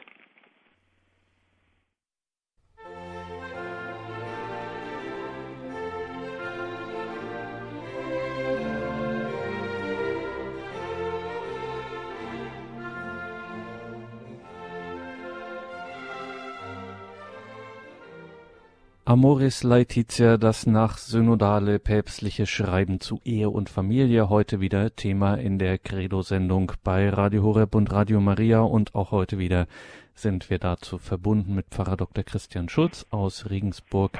Amoris 19.03 19.63
Laetitia, 19.63 20.37
das 20.37 20.67
nach 20.67 20.99
synodale 20.99 21.79
päpstliche 21.79 22.45
Schreiben 22.45 22.99
zu 22.99 23.19
Ehe 23.25 23.49
und 23.49 23.67
Familie, 23.67 24.29
heute 24.29 24.59
wieder 24.61 24.95
Thema 24.95 25.35
in 25.35 25.57
der 25.57 25.79
Credo-Sendung 25.79 26.73
bei 26.83 27.09
Radio 27.09 27.41
Horeb 27.41 27.73
und 27.73 27.91
Radio 27.91 28.21
Maria 28.21 28.59
und 28.59 28.93
auch 28.93 29.09
heute 29.09 29.39
wieder 29.39 29.65
sind 30.13 30.51
wir 30.51 30.59
dazu 30.59 30.99
verbunden 30.99 31.55
mit 31.55 31.65
Pfarrer 31.71 31.97
Dr. 31.97 32.23
Christian 32.23 32.69
Schulz 32.69 33.07
aus 33.09 33.49
Regensburg 33.49 34.19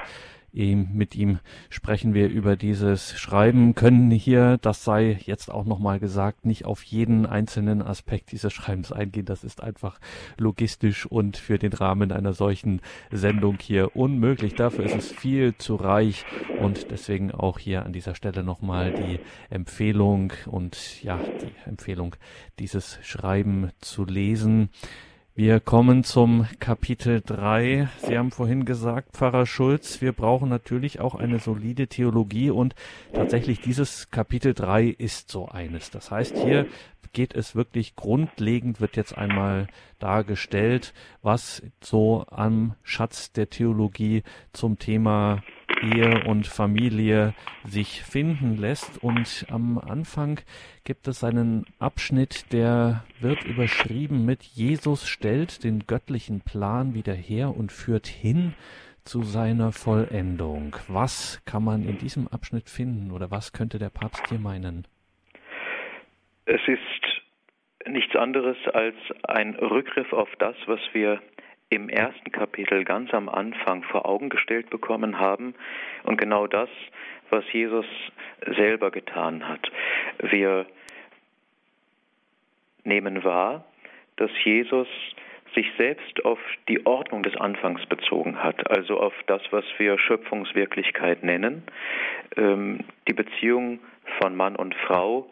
mit 0.52 1.14
ihm 1.14 1.38
sprechen 1.70 2.12
wir 2.12 2.28
über 2.28 2.56
dieses 2.56 3.18
Schreiben, 3.18 3.74
können 3.74 4.10
hier, 4.10 4.58
das 4.58 4.84
sei 4.84 5.18
jetzt 5.24 5.50
auch 5.50 5.64
nochmal 5.64 5.98
gesagt, 5.98 6.44
nicht 6.44 6.66
auf 6.66 6.82
jeden 6.82 7.24
einzelnen 7.24 7.80
Aspekt 7.80 8.32
dieses 8.32 8.52
Schreibens 8.52 8.92
eingehen. 8.92 9.24
Das 9.24 9.44
ist 9.44 9.62
einfach 9.62 9.98
logistisch 10.36 11.06
und 11.06 11.38
für 11.38 11.58
den 11.58 11.72
Rahmen 11.72 12.12
einer 12.12 12.34
solchen 12.34 12.80
Sendung 13.10 13.58
hier 13.60 13.96
unmöglich. 13.96 14.54
Dafür 14.54 14.84
ist 14.84 14.96
es 14.96 15.10
viel 15.10 15.56
zu 15.56 15.76
reich 15.76 16.24
und 16.60 16.90
deswegen 16.90 17.32
auch 17.32 17.58
hier 17.58 17.86
an 17.86 17.92
dieser 17.92 18.14
Stelle 18.14 18.42
nochmal 18.42 18.92
die 18.92 19.20
Empfehlung 19.48 20.32
und 20.46 21.02
ja, 21.02 21.18
die 21.18 21.68
Empfehlung, 21.68 22.14
dieses 22.58 22.98
Schreiben 23.02 23.70
zu 23.80 24.04
lesen. 24.04 24.68
Wir 25.34 25.60
kommen 25.60 26.04
zum 26.04 26.46
Kapitel 26.60 27.22
3. 27.24 27.88
Sie 28.04 28.18
haben 28.18 28.30
vorhin 28.30 28.66
gesagt, 28.66 29.16
Pfarrer 29.16 29.46
Schulz, 29.46 30.02
wir 30.02 30.12
brauchen 30.12 30.50
natürlich 30.50 31.00
auch 31.00 31.14
eine 31.14 31.38
solide 31.38 31.86
Theologie 31.86 32.50
und 32.50 32.74
tatsächlich 33.14 33.62
dieses 33.62 34.10
Kapitel 34.10 34.52
3 34.52 34.88
ist 34.88 35.30
so 35.30 35.48
eines. 35.48 35.90
Das 35.90 36.10
heißt, 36.10 36.36
hier 36.36 36.66
geht 37.14 37.34
es 37.34 37.56
wirklich 37.56 37.96
grundlegend, 37.96 38.82
wird 38.82 38.94
jetzt 38.96 39.16
einmal 39.16 39.68
dargestellt, 39.98 40.92
was 41.22 41.62
so 41.80 42.26
am 42.28 42.74
Schatz 42.82 43.32
der 43.32 43.48
Theologie 43.48 44.24
zum 44.52 44.78
Thema 44.78 45.42
Ehe 45.82 46.24
und 46.26 46.46
Familie 46.46 47.34
sich 47.64 48.02
finden 48.02 48.56
lässt. 48.56 49.02
Und 49.02 49.46
am 49.50 49.78
Anfang 49.78 50.40
gibt 50.84 51.08
es 51.08 51.24
einen 51.24 51.66
Abschnitt, 51.78 52.52
der 52.52 53.04
wird 53.20 53.44
überschrieben 53.44 54.24
mit 54.24 54.42
Jesus 54.42 55.08
stellt 55.08 55.64
den 55.64 55.86
göttlichen 55.86 56.40
Plan 56.40 56.94
wieder 56.94 57.14
her 57.14 57.56
und 57.56 57.72
führt 57.72 58.06
hin 58.06 58.54
zu 59.04 59.22
seiner 59.22 59.72
Vollendung. 59.72 60.76
Was 60.88 61.42
kann 61.44 61.64
man 61.64 61.82
in 61.82 61.98
diesem 61.98 62.28
Abschnitt 62.28 62.68
finden 62.68 63.10
oder 63.10 63.30
was 63.30 63.52
könnte 63.52 63.78
der 63.78 63.90
Papst 63.90 64.28
hier 64.28 64.38
meinen? 64.38 64.86
Es 66.44 66.60
ist 66.66 67.88
nichts 67.88 68.14
anderes 68.16 68.56
als 68.72 68.96
ein 69.24 69.54
Rückgriff 69.56 70.12
auf 70.12 70.28
das, 70.38 70.54
was 70.66 70.80
wir 70.92 71.20
im 71.72 71.88
ersten 71.88 72.30
Kapitel 72.32 72.84
ganz 72.84 73.14
am 73.14 73.30
Anfang 73.30 73.82
vor 73.84 74.04
Augen 74.06 74.28
gestellt 74.28 74.68
bekommen 74.68 75.18
haben 75.18 75.54
und 76.04 76.18
genau 76.18 76.46
das, 76.46 76.68
was 77.30 77.44
Jesus 77.50 77.86
selber 78.56 78.90
getan 78.90 79.48
hat. 79.48 79.72
Wir 80.18 80.66
nehmen 82.84 83.24
wahr, 83.24 83.64
dass 84.16 84.30
Jesus 84.44 84.86
sich 85.54 85.66
selbst 85.78 86.24
auf 86.26 86.38
die 86.68 86.84
Ordnung 86.84 87.22
des 87.22 87.36
Anfangs 87.36 87.84
bezogen 87.86 88.42
hat, 88.42 88.70
also 88.70 89.00
auf 89.00 89.14
das, 89.26 89.40
was 89.50 89.64
wir 89.78 89.98
Schöpfungswirklichkeit 89.98 91.22
nennen, 91.22 91.62
ähm, 92.36 92.80
die 93.08 93.12
Beziehung 93.14 93.80
von 94.20 94.36
Mann 94.36 94.56
und 94.56 94.74
Frau 94.74 95.30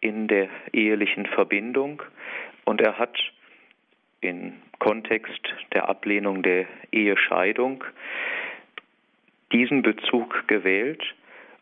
in 0.00 0.28
der 0.28 0.48
ehelichen 0.72 1.26
Verbindung. 1.26 2.02
Und 2.64 2.80
er 2.80 2.98
hat 2.98 3.18
im 4.20 4.54
Kontext 4.78 5.40
der 5.72 5.88
Ablehnung 5.88 6.42
der 6.42 6.66
Ehescheidung 6.92 7.84
diesen 9.52 9.82
Bezug 9.82 10.46
gewählt 10.46 11.02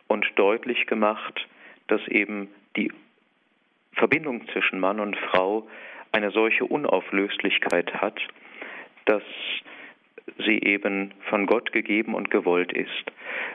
und 0.09 0.27
deutlich 0.37 0.87
gemacht, 0.87 1.47
dass 1.87 2.07
eben 2.09 2.49
die 2.77 2.93
Verbindung 3.93 4.47
zwischen 4.49 4.81
Mann 4.81 5.01
und 5.01 5.17
Frau 5.17 5.69
eine 6.13 6.31
solche 6.31 6.65
Unauflöslichkeit 6.65 7.95
hat, 7.95 8.21
dass 9.05 9.23
sie 10.39 10.61
eben 10.63 11.13
von 11.29 11.47
Gott 11.47 11.73
gegeben 11.73 12.15
und 12.15 12.31
gewollt 12.31 12.73
ist. 12.73 13.13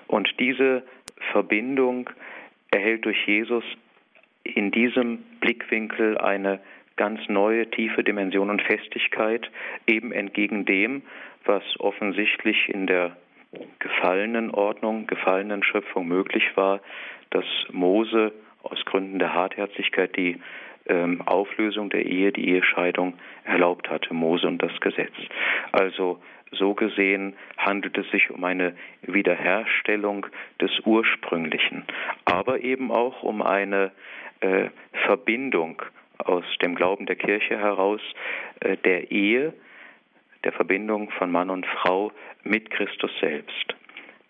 Und 0.07 0.29
diese 0.39 0.83
Verbindung 1.31 2.09
erhält 2.71 3.05
durch 3.05 3.27
Jesus 3.27 3.63
in 4.43 4.71
diesem 4.71 5.19
Blickwinkel 5.39 6.17
eine 6.17 6.59
ganz 7.01 7.27
neue 7.29 7.67
tiefe 7.67 8.03
Dimension 8.03 8.51
und 8.51 8.61
Festigkeit, 8.61 9.49
eben 9.87 10.11
entgegen 10.11 10.65
dem, 10.65 11.01
was 11.45 11.63
offensichtlich 11.79 12.69
in 12.69 12.85
der 12.85 13.17
gefallenen 13.79 14.51
Ordnung, 14.51 15.07
gefallenen 15.07 15.63
Schöpfung 15.63 16.07
möglich 16.07 16.43
war, 16.53 16.79
dass 17.31 17.45
Mose 17.71 18.31
aus 18.61 18.85
Gründen 18.85 19.17
der 19.17 19.33
Hartherzigkeit 19.33 20.15
die 20.15 20.39
ähm, 20.85 21.23
Auflösung 21.25 21.89
der 21.89 22.05
Ehe, 22.05 22.31
die 22.31 22.49
Ehescheidung 22.49 23.15
erlaubt 23.45 23.89
hatte, 23.89 24.13
Mose 24.13 24.45
und 24.45 24.61
das 24.61 24.79
Gesetz. 24.79 25.15
Also 25.71 26.21
so 26.51 26.75
gesehen 26.75 27.33
handelt 27.57 27.97
es 27.97 28.07
sich 28.11 28.29
um 28.29 28.43
eine 28.43 28.75
Wiederherstellung 29.01 30.27
des 30.61 30.69
Ursprünglichen, 30.85 31.83
aber 32.25 32.59
eben 32.59 32.91
auch 32.91 33.23
um 33.23 33.41
eine 33.41 33.91
äh, 34.41 34.69
Verbindung 35.07 35.81
aus 36.25 36.43
dem 36.61 36.75
Glauben 36.75 37.05
der 37.05 37.15
Kirche 37.15 37.57
heraus 37.57 38.01
äh, 38.59 38.77
der 38.77 39.11
Ehe, 39.11 39.53
der 40.43 40.51
Verbindung 40.53 41.11
von 41.11 41.31
Mann 41.31 41.49
und 41.49 41.65
Frau 41.65 42.11
mit 42.43 42.71
Christus 42.71 43.11
selbst. 43.19 43.75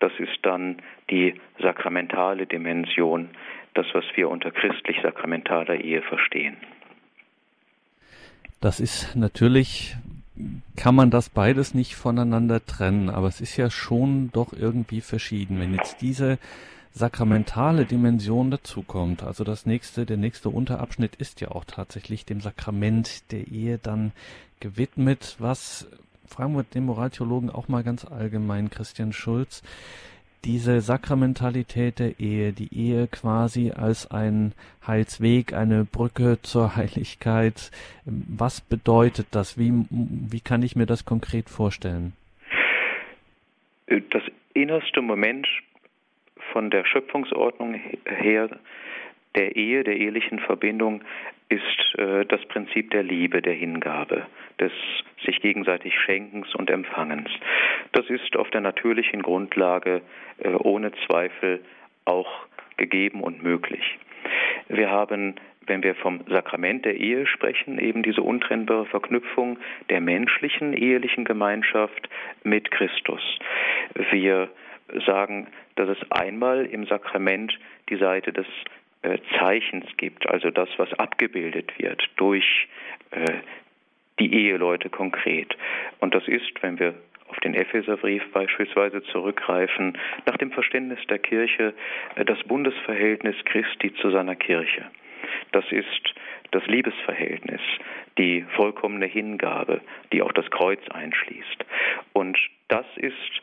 Das 0.00 0.12
ist 0.18 0.38
dann 0.42 0.82
die 1.10 1.34
sakramentale 1.60 2.46
Dimension, 2.46 3.30
das, 3.74 3.86
was 3.92 4.04
wir 4.14 4.28
unter 4.28 4.50
christlich-sakramentaler 4.50 5.76
Ehe 5.76 6.02
verstehen. 6.02 6.56
Das 8.60 8.80
ist 8.80 9.16
natürlich, 9.16 9.96
kann 10.76 10.94
man 10.94 11.10
das 11.10 11.30
beides 11.30 11.74
nicht 11.74 11.94
voneinander 11.94 12.64
trennen, 12.64 13.10
aber 13.10 13.28
es 13.28 13.40
ist 13.40 13.56
ja 13.56 13.70
schon 13.70 14.30
doch 14.32 14.52
irgendwie 14.52 15.00
verschieden. 15.00 15.60
Wenn 15.60 15.74
jetzt 15.74 16.00
diese 16.00 16.38
sakramentale 16.94 17.84
Dimension 17.86 18.50
dazukommt. 18.50 19.22
Also 19.22 19.44
das 19.44 19.66
nächste, 19.66 20.06
der 20.06 20.16
nächste 20.18 20.48
Unterabschnitt 20.50 21.16
ist 21.16 21.40
ja 21.40 21.50
auch 21.50 21.64
tatsächlich 21.64 22.24
dem 22.24 22.40
Sakrament 22.40 23.30
der 23.32 23.48
Ehe 23.48 23.78
dann 23.78 24.12
gewidmet, 24.60 25.36
was 25.38 25.88
fragen 26.26 26.54
wir 26.54 26.62
den 26.62 26.84
Moraltheologen 26.84 27.50
auch 27.50 27.68
mal 27.68 27.82
ganz 27.82 28.04
allgemein, 28.04 28.70
Christian 28.70 29.12
Schulz. 29.12 29.62
diese 30.44 30.80
Sakramentalität 30.80 31.98
der 31.98 32.18
Ehe, 32.18 32.52
die 32.52 32.74
Ehe 32.74 33.06
quasi 33.06 33.70
als 33.70 34.10
ein 34.10 34.52
Heilsweg, 34.86 35.52
eine 35.52 35.84
Brücke 35.84 36.40
zur 36.42 36.74
Heiligkeit. 36.74 37.70
Was 38.04 38.60
bedeutet 38.60 39.28
das? 39.30 39.56
Wie, 39.56 39.72
wie 39.90 40.40
kann 40.40 40.62
ich 40.62 40.74
mir 40.74 40.86
das 40.86 41.04
konkret 41.04 41.48
vorstellen? 41.48 42.14
Das 43.86 44.22
innerste 44.54 45.00
Moment 45.00 45.46
von 46.52 46.70
der 46.70 46.84
Schöpfungsordnung 46.84 47.80
her 48.06 48.48
der 49.34 49.56
Ehe, 49.56 49.82
der 49.82 49.96
ehelichen 49.96 50.38
Verbindung 50.40 51.02
ist 51.48 51.98
äh, 51.98 52.24
das 52.26 52.44
Prinzip 52.46 52.90
der 52.90 53.02
Liebe, 53.02 53.42
der 53.42 53.54
Hingabe, 53.54 54.26
des 54.60 54.72
sich 55.24 55.40
gegenseitig 55.40 55.94
Schenkens 55.98 56.54
und 56.54 56.70
Empfangens. 56.70 57.30
Das 57.92 58.08
ist 58.10 58.36
auf 58.36 58.50
der 58.50 58.60
natürlichen 58.60 59.22
Grundlage 59.22 60.02
äh, 60.38 60.48
ohne 60.50 60.92
Zweifel 61.06 61.60
auch 62.04 62.46
gegeben 62.76 63.22
und 63.22 63.42
möglich. 63.42 63.98
Wir 64.68 64.90
haben, 64.90 65.36
wenn 65.66 65.82
wir 65.82 65.94
vom 65.94 66.20
Sakrament 66.28 66.84
der 66.84 66.96
Ehe 66.96 67.26
sprechen, 67.26 67.78
eben 67.78 68.02
diese 68.02 68.22
untrennbare 68.22 68.86
Verknüpfung 68.86 69.58
der 69.90 70.00
menschlichen 70.00 70.72
ehelichen 70.72 71.24
Gemeinschaft 71.24 72.08
mit 72.42 72.70
Christus. 72.70 73.22
Wir 74.10 74.48
sagen, 75.06 75.46
dass 75.76 75.88
es 75.88 76.10
einmal 76.10 76.66
im 76.66 76.86
Sakrament 76.86 77.58
die 77.88 77.96
Seite 77.96 78.32
des 78.32 78.46
äh, 79.02 79.18
Zeichens 79.38 79.86
gibt, 79.96 80.28
also 80.28 80.50
das, 80.50 80.68
was 80.76 80.92
abgebildet 80.94 81.78
wird 81.78 82.02
durch 82.16 82.68
äh, 83.10 83.32
die 84.18 84.32
Eheleute 84.32 84.90
konkret. 84.90 85.56
Und 85.98 86.14
das 86.14 86.26
ist, 86.28 86.62
wenn 86.62 86.78
wir 86.78 86.94
auf 87.28 87.40
den 87.40 87.54
Epheserbrief 87.54 88.22
beispielsweise 88.32 89.02
zurückgreifen, 89.04 89.98
nach 90.26 90.36
dem 90.36 90.52
Verständnis 90.52 90.98
der 91.08 91.18
Kirche 91.18 91.74
äh, 92.14 92.24
das 92.24 92.38
Bundesverhältnis 92.44 93.36
Christi 93.44 93.94
zu 93.94 94.10
seiner 94.10 94.36
Kirche. 94.36 94.84
Das 95.52 95.64
ist 95.70 96.14
das 96.50 96.64
Liebesverhältnis, 96.66 97.60
die 98.18 98.44
vollkommene 98.54 99.06
Hingabe, 99.06 99.80
die 100.12 100.22
auch 100.22 100.32
das 100.32 100.50
Kreuz 100.50 100.80
einschließt. 100.90 101.64
Und 102.12 102.38
das 102.68 102.86
ist 102.96 103.40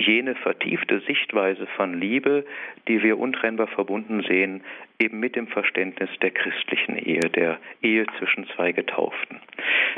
jene 0.00 0.34
vertiefte 0.34 1.00
Sichtweise 1.00 1.66
von 1.76 1.98
Liebe, 2.00 2.44
die 2.88 3.02
wir 3.02 3.18
untrennbar 3.18 3.66
verbunden 3.66 4.22
sehen, 4.26 4.62
eben 4.98 5.20
mit 5.20 5.36
dem 5.36 5.46
Verständnis 5.46 6.10
der 6.22 6.30
christlichen 6.30 6.96
Ehe, 6.96 7.28
der 7.30 7.58
Ehe 7.82 8.06
zwischen 8.18 8.46
zwei 8.48 8.72
Getauften. 8.72 9.40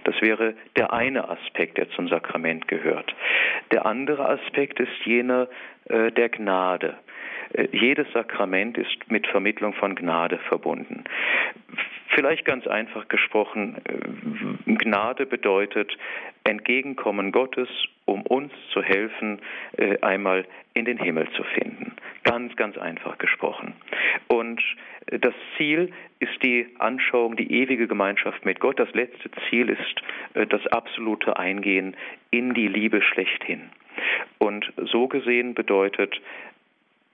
Das 0.05 0.21
wäre 0.21 0.55
der 0.77 0.93
eine 0.93 1.29
Aspekt, 1.29 1.79
der 1.79 1.89
zum 1.91 2.09
Sakrament 2.09 2.69
gehört. 2.69 3.15
Der 3.71 3.87
andere 3.87 4.29
Aspekt 4.29 4.81
ist 4.81 4.93
jener 5.05 5.49
äh, 5.89 6.11
der 6.11 6.29
Gnade. 6.29 6.97
Äh, 7.53 7.69
jedes 7.73 8.11
Sakrament 8.13 8.79
ist 8.79 9.11
mit 9.11 9.27
Vermittlung 9.27 9.73
von 9.75 9.95
Gnade 9.95 10.39
verbunden. 10.49 11.05
Vielleicht 12.15 12.45
ganz 12.45 12.67
einfach 12.67 13.09
gesprochen, 13.09 13.77
äh, 13.85 14.75
Gnade 14.75 15.27
bedeutet 15.27 15.97
Entgegenkommen 16.45 17.33
Gottes, 17.33 17.69
um 18.05 18.23
uns 18.23 18.53
zu 18.73 18.83
helfen, 18.83 19.41
äh, 19.77 19.99
einmal 20.01 20.45
in 20.75 20.85
den 20.85 20.99
Himmel 20.99 21.29
zu 21.37 21.43
finden. 21.43 21.95
Ganz, 22.25 22.55
ganz 22.57 22.77
einfach 22.77 23.19
gesprochen. 23.19 23.75
Und 24.29 24.61
das 25.07 25.35
Ziel 25.57 25.93
ist 26.21 26.43
die 26.43 26.67
Anschauung, 26.79 27.37
die 27.37 27.53
ewige 27.53 27.87
Gemeinschaft 27.87 28.45
mit 28.45 28.61
Gott. 28.61 28.79
Das 28.79 28.93
letzte 28.93 29.31
Ziel 29.49 29.69
ist 29.69 30.49
das 30.51 30.67
absolute 30.69 31.37
Eingehen 31.37 31.97
in 32.31 32.55
die 32.55 32.69
Liebe 32.69 33.03
schlechthin. 33.03 33.71
Und 34.39 34.73
so 34.77 35.09
gesehen 35.09 35.55
bedeutet 35.55 36.21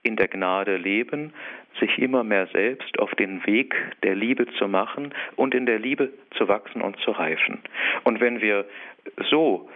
in 0.03 0.15
der 0.15 0.27
Gnade 0.27 0.77
leben, 0.77 1.33
sich 1.79 1.97
immer 1.99 2.23
mehr 2.23 2.47
selbst 2.47 2.99
auf 2.99 3.11
den 3.15 3.45
Weg 3.45 3.75
der 4.03 4.15
Liebe 4.15 4.47
zu 4.57 4.67
machen 4.67 5.13
und 5.35 5.53
in 5.53 5.65
der 5.65 5.79
Liebe 5.79 6.11
zu 6.37 6.47
wachsen 6.47 6.81
und 6.81 6.97
zu 6.99 7.11
reifen. 7.11 7.59
Und 8.03 8.19
wenn 8.19 8.41
wir 8.41 8.65
so 9.29 9.69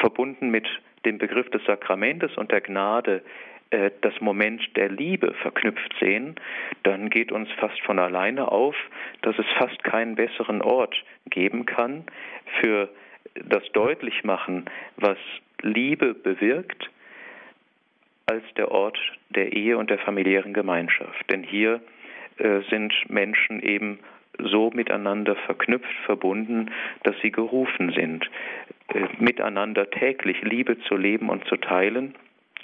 verbunden 0.00 0.50
mit 0.50 0.66
dem 1.04 1.18
Begriff 1.18 1.50
des 1.50 1.64
Sakramentes 1.64 2.36
und 2.36 2.50
der 2.52 2.60
Gnade 2.60 3.22
äh, 3.70 3.90
das 4.02 4.20
Moment 4.20 4.62
der 4.76 4.88
Liebe 4.88 5.34
verknüpft 5.34 5.94
sehen, 6.00 6.36
dann 6.82 7.10
geht 7.10 7.32
uns 7.32 7.50
fast 7.58 7.80
von 7.82 7.98
alleine 7.98 8.50
auf, 8.50 8.76
dass 9.22 9.38
es 9.38 9.46
fast 9.58 9.82
keinen 9.82 10.14
besseren 10.14 10.62
Ort 10.62 10.94
geben 11.30 11.66
kann 11.66 12.04
für 12.60 12.88
das 13.34 13.62
Deutlichmachen, 13.72 14.66
was 14.96 15.18
Liebe 15.62 16.14
bewirkt, 16.14 16.90
als 18.32 18.44
der 18.56 18.70
Ort 18.70 18.98
der 19.28 19.52
Ehe 19.52 19.76
und 19.76 19.90
der 19.90 19.98
familiären 19.98 20.54
Gemeinschaft. 20.54 21.30
Denn 21.30 21.42
hier 21.42 21.82
äh, 22.38 22.60
sind 22.70 22.94
Menschen 23.08 23.62
eben 23.62 23.98
so 24.38 24.70
miteinander 24.70 25.36
verknüpft, 25.36 25.94
verbunden, 26.06 26.70
dass 27.02 27.14
sie 27.20 27.30
gerufen 27.30 27.92
sind, 27.92 28.24
äh, 28.88 29.06
miteinander 29.18 29.90
täglich 29.90 30.40
Liebe 30.40 30.78
zu 30.88 30.96
leben 30.96 31.28
und 31.28 31.44
zu 31.44 31.56
teilen 31.58 32.14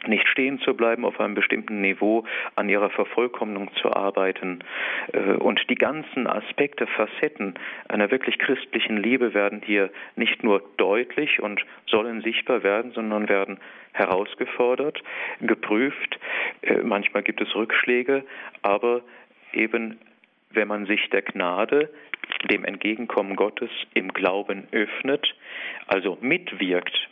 nicht 0.06 0.28
stehen 0.28 0.60
zu 0.60 0.74
bleiben, 0.74 1.04
auf 1.04 1.18
einem 1.20 1.34
bestimmten 1.34 1.80
Niveau 1.80 2.24
an 2.54 2.68
ihrer 2.68 2.90
Vervollkommnung 2.90 3.70
zu 3.82 3.92
arbeiten. 3.92 4.60
Äh, 5.12 5.32
und 5.34 5.60
die 5.68 5.74
ganzen 5.74 6.26
Aspekte, 6.26 6.86
Facetten 6.86 7.54
einer 7.88 8.10
wirklich 8.10 8.38
christlichen 8.38 8.96
Liebe 8.96 9.34
werden 9.34 9.62
hier 9.64 9.90
nicht 10.16 10.44
nur 10.44 10.62
deutlich 10.76 11.40
und 11.40 11.64
sollen 11.86 12.22
sichtbar 12.22 12.62
werden, 12.62 12.92
sondern 12.92 13.28
werden 13.28 13.58
herausgefordert, 13.92 15.02
geprüft. 15.40 16.18
Äh, 16.62 16.78
manchmal 16.82 17.22
gibt 17.22 17.40
es 17.40 17.54
Rückschläge, 17.54 18.24
aber 18.62 19.02
eben 19.52 19.98
wenn 20.50 20.68
man 20.68 20.86
sich 20.86 21.08
der 21.10 21.22
Gnade, 21.22 21.90
dem 22.50 22.64
Entgegenkommen 22.64 23.36
Gottes 23.36 23.70
im 23.94 24.12
Glauben 24.12 24.66
öffnet, 24.72 25.34
also 25.86 26.18
mitwirkt 26.20 27.08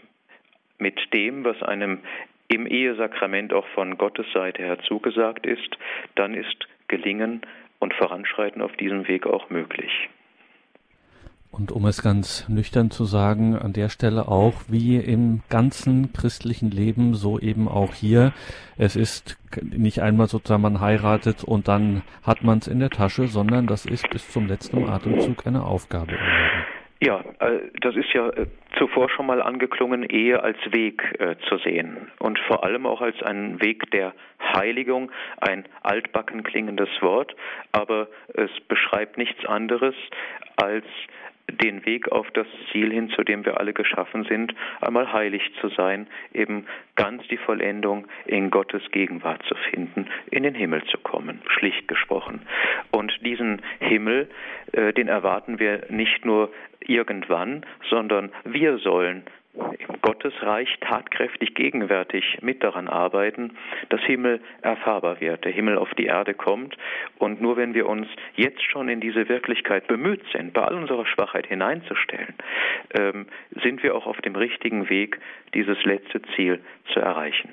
mit 0.79 0.99
dem, 1.13 1.45
was 1.45 1.63
einem 1.63 2.01
im 2.49 2.67
Ehesakrament 2.67 3.53
auch 3.53 3.67
von 3.75 3.99
Gottes 3.99 4.27
Seite 4.33 4.63
her 4.63 4.79
zugesagt 4.87 5.47
ist, 5.47 5.77
dann 6.15 6.35
ist 6.35 6.67
Gelingen 6.89 7.43
und 7.79 7.95
Voranschreiten 7.95 8.63
auf 8.63 8.77
diesem 8.77 9.09
Weg 9.09 9.27
auch 9.27 9.51
möglich. 9.51 10.09
Und 11.57 11.73
um 11.73 11.87
es 11.87 12.03
ganz 12.03 12.47
nüchtern 12.51 12.91
zu 12.91 13.05
sagen, 13.05 13.57
an 13.57 13.73
der 13.73 13.89
Stelle 13.89 14.29
auch, 14.29 14.55
wie 14.69 14.97
im 14.97 15.41
ganzen 15.49 16.13
christlichen 16.13 16.71
Leben, 16.71 17.15
so 17.15 17.39
eben 17.39 17.67
auch 17.67 17.95
hier. 17.95 18.35
Es 18.77 18.95
ist 18.95 19.39
nicht 19.63 20.03
einmal 20.03 20.29
sozusagen, 20.29 20.61
man 20.61 20.81
heiratet 20.83 21.45
und 21.45 21.67
dann 21.67 22.03
hat 22.23 22.45
man 22.45 22.59
es 22.59 22.67
in 22.67 22.79
der 22.79 22.91
Tasche, 22.91 23.27
sondern 23.27 23.67
das 23.67 23.87
ist 23.87 24.11
bis 24.11 24.31
zum 24.31 24.49
letzten 24.49 24.87
Atemzug 24.87 25.47
eine 25.47 25.65
Aufgabe. 25.65 26.19
Ja, 27.01 27.21
äh, 27.41 27.71
das 27.81 27.95
ist 27.95 28.13
ja 28.15 28.29
äh, 28.31 28.47
zuvor 28.79 29.11
schon 29.11 29.27
mal 29.27 29.43
angeklungen, 29.43 30.03
Ehe 30.05 30.43
als 30.43 30.57
Weg 30.71 31.03
äh, 31.19 31.37
zu 31.49 31.59
sehen. 31.59 32.11
Und 32.19 32.39
vor 32.39 32.65
allem 32.65 32.87
auch 32.87 33.03
als 33.03 33.23
einen 33.23 33.61
Weg 33.61 33.91
der 33.91 34.15
Heiligung, 34.41 35.11
ein 35.39 35.65
altbacken 35.83 36.43
klingendes 36.43 36.89
Wort, 37.01 37.37
aber 37.73 38.09
es 38.33 38.51
beschreibt 38.69 39.19
nichts 39.19 39.45
anderes 39.45 39.95
als 40.57 40.87
den 41.51 41.87
Weg 41.87 42.11
auf 42.11 42.31
das 42.33 42.47
Ziel 42.71 42.93
hin, 42.93 43.09
zu 43.11 43.23
dem 43.23 43.45
wir 43.45 43.59
alle 43.59 43.73
geschaffen 43.73 44.25
sind, 44.25 44.55
einmal 44.81 45.13
heilig 45.13 45.43
zu 45.61 45.69
sein, 45.69 46.07
eben 46.33 46.67
ganz 46.97 47.27
die 47.29 47.37
Vollendung 47.37 48.07
in 48.27 48.51
Gottes 48.51 48.83
Gegenwart 48.91 49.43
zu 49.45 49.55
finden, 49.71 50.09
in 50.31 50.43
den 50.43 50.55
Himmel 50.55 50.83
zu 50.85 50.99
kommen, 50.99 51.41
schlicht 51.49 51.89
gesprochen. 51.89 52.43
Und 52.91 53.13
diesen 53.25 53.63
Himmel, 53.79 54.29
äh, 54.73 54.93
den 54.93 55.09
erwarten 55.09 55.59
wir 55.59 55.87
nicht 55.89 56.25
nur 56.25 56.53
irgendwann, 56.81 57.65
sondern 57.89 58.33
wir 58.45 58.79
sollen 58.79 59.25
im 59.57 60.01
Gottesreich 60.03 60.69
tatkräftig 60.81 61.55
gegenwärtig 61.55 62.39
mit 62.43 62.63
daran 62.63 62.89
arbeiten, 62.89 63.57
dass 63.89 64.01
Himmel 64.03 64.41
erfahrbar 64.63 65.21
wird, 65.21 65.45
der 65.45 65.53
Himmel 65.53 65.79
auf 65.79 65.93
die 65.95 66.07
Erde 66.07 66.35
kommt. 66.35 66.77
Und 67.19 67.41
nur 67.41 67.57
wenn 67.57 67.75
wir 67.75 67.89
uns 67.89 68.07
jetzt 68.35 68.63
schon 68.63 68.89
in 68.89 69.01
diese 69.01 69.29
Wirklichkeit 69.29 69.87
bemüht 69.87 70.23
sind, 70.33 70.53
bei 70.53 70.63
all 70.63 70.75
unserer 70.75 71.07
Schwachheit 71.07 71.47
hineinzustellen, 71.47 72.35
ähm, 72.99 73.27
sind 73.63 73.83
wir 73.83 73.95
auch 73.95 74.07
auf 74.07 74.21
dem 74.21 74.37
richtigen 74.37 74.89
Weg, 74.89 75.19
dieses 75.55 75.83
letzte 75.85 76.23
Ziel 76.35 76.61
zu 76.93 77.01
erreichen. 77.01 77.51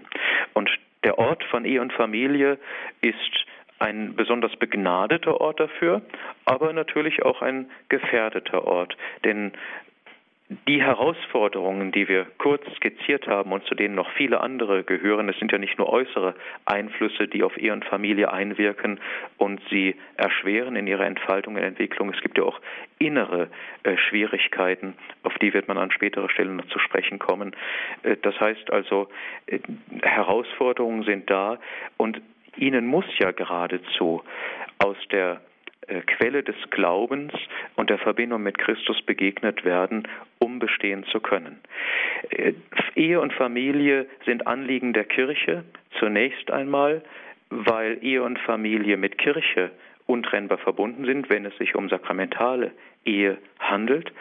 Und 0.54 0.70
der 1.04 1.18
Ort 1.18 1.44
von 1.46 1.66
Ehe 1.66 1.82
und 1.82 1.94
Familie 1.94 2.58
ist 3.02 3.46
ein 3.80 4.16
besonders 4.16 4.56
begnadeter 4.56 5.42
Ort 5.42 5.60
dafür, 5.60 6.02
aber 6.46 6.72
natürlich 6.72 7.24
auch 7.24 7.42
ein 7.42 7.70
gefährdeter 7.90 8.66
Ort. 8.66 8.96
Denn 9.26 9.52
die 10.68 10.82
Herausforderungen, 10.82 11.92
die 11.92 12.08
wir 12.08 12.26
kurz 12.38 12.64
skizziert 12.76 13.28
haben 13.28 13.52
und 13.52 13.66
zu 13.66 13.76
denen 13.76 13.96
noch 13.96 14.10
viele 14.12 14.42
andere 14.42 14.84
gehören, 14.84 15.30
es 15.30 15.38
sind 15.40 15.52
ja 15.52 15.58
nicht 15.58 15.78
nur 15.78 15.90
äußere 15.90 16.36
Einflüsse, 16.66 17.28
die 17.28 17.44
auf 17.44 17.54
und 17.58 17.86
Familie 17.86 18.32
einwirken 18.32 19.00
und 19.38 19.62
sie 19.70 19.96
erschweren 20.18 20.76
in 20.76 20.88
ihrer 20.88 21.06
Entfaltung 21.06 21.56
und 21.56 21.62
Entwicklung. 21.62 22.14
Es 22.14 22.22
gibt 22.22 22.38
ja 22.38 22.44
auch 22.44 22.60
innere 23.00 23.50
äh, 23.84 23.98
Schwierigkeiten, 23.98 24.96
auf 25.24 25.34
die 25.36 25.54
wird 25.54 25.68
man 25.68 25.78
an 25.78 25.92
späterer 25.92 26.30
Stelle 26.30 26.52
noch 26.52 26.68
zu 26.68 26.80
sprechen 26.80 27.20
kommen. 27.20 27.56
Äh, 28.04 28.18
das 28.22 28.40
heißt 28.40 28.72
also, 28.72 29.10
äh, 29.48 29.60
Herausforderungen 30.02 31.04
sind 31.04 31.30
da 31.30 31.60
und 31.98 32.22
ihnen 32.58 32.86
muss 32.86 33.06
ja 33.18 33.32
geradezu 33.32 34.24
aus 34.80 34.98
der 35.12 35.42
Quelle 36.06 36.44
des 36.44 36.56
Glaubens 36.70 37.34
und 37.76 37.90
der 37.90 37.98
Verbindung 37.98 38.44
mit 38.44 38.58
Christus 38.58 39.02
begegnet 39.02 39.66
werden, 39.66 40.08
um 40.40 40.60
bestehen 40.60 41.04
zu 41.06 41.20
können. 41.20 41.60
Äh, 42.30 42.54
Ehe 42.96 43.20
und 43.20 43.34
Familie 43.34 44.08
sind 44.26 44.48
Anliegen 44.48 44.94
der 44.94 45.06
Kirche 45.06 45.64
zunächst 46.00 46.52
einmal, 46.52 47.02
weil 47.50 47.98
Ehe 48.02 48.24
und 48.24 48.40
Familie 48.40 48.98
mit 48.98 49.18
Kirche 49.18 49.72
untrennbar 50.06 50.58
verbunden 50.58 51.06
sind, 51.06 51.30
wenn 51.30 51.46
es 51.46 51.58
sich 51.58 51.76
um 51.76 51.90
sakramentale 51.90 52.72
Ehe 53.06 53.38
handelt. 53.60 54.12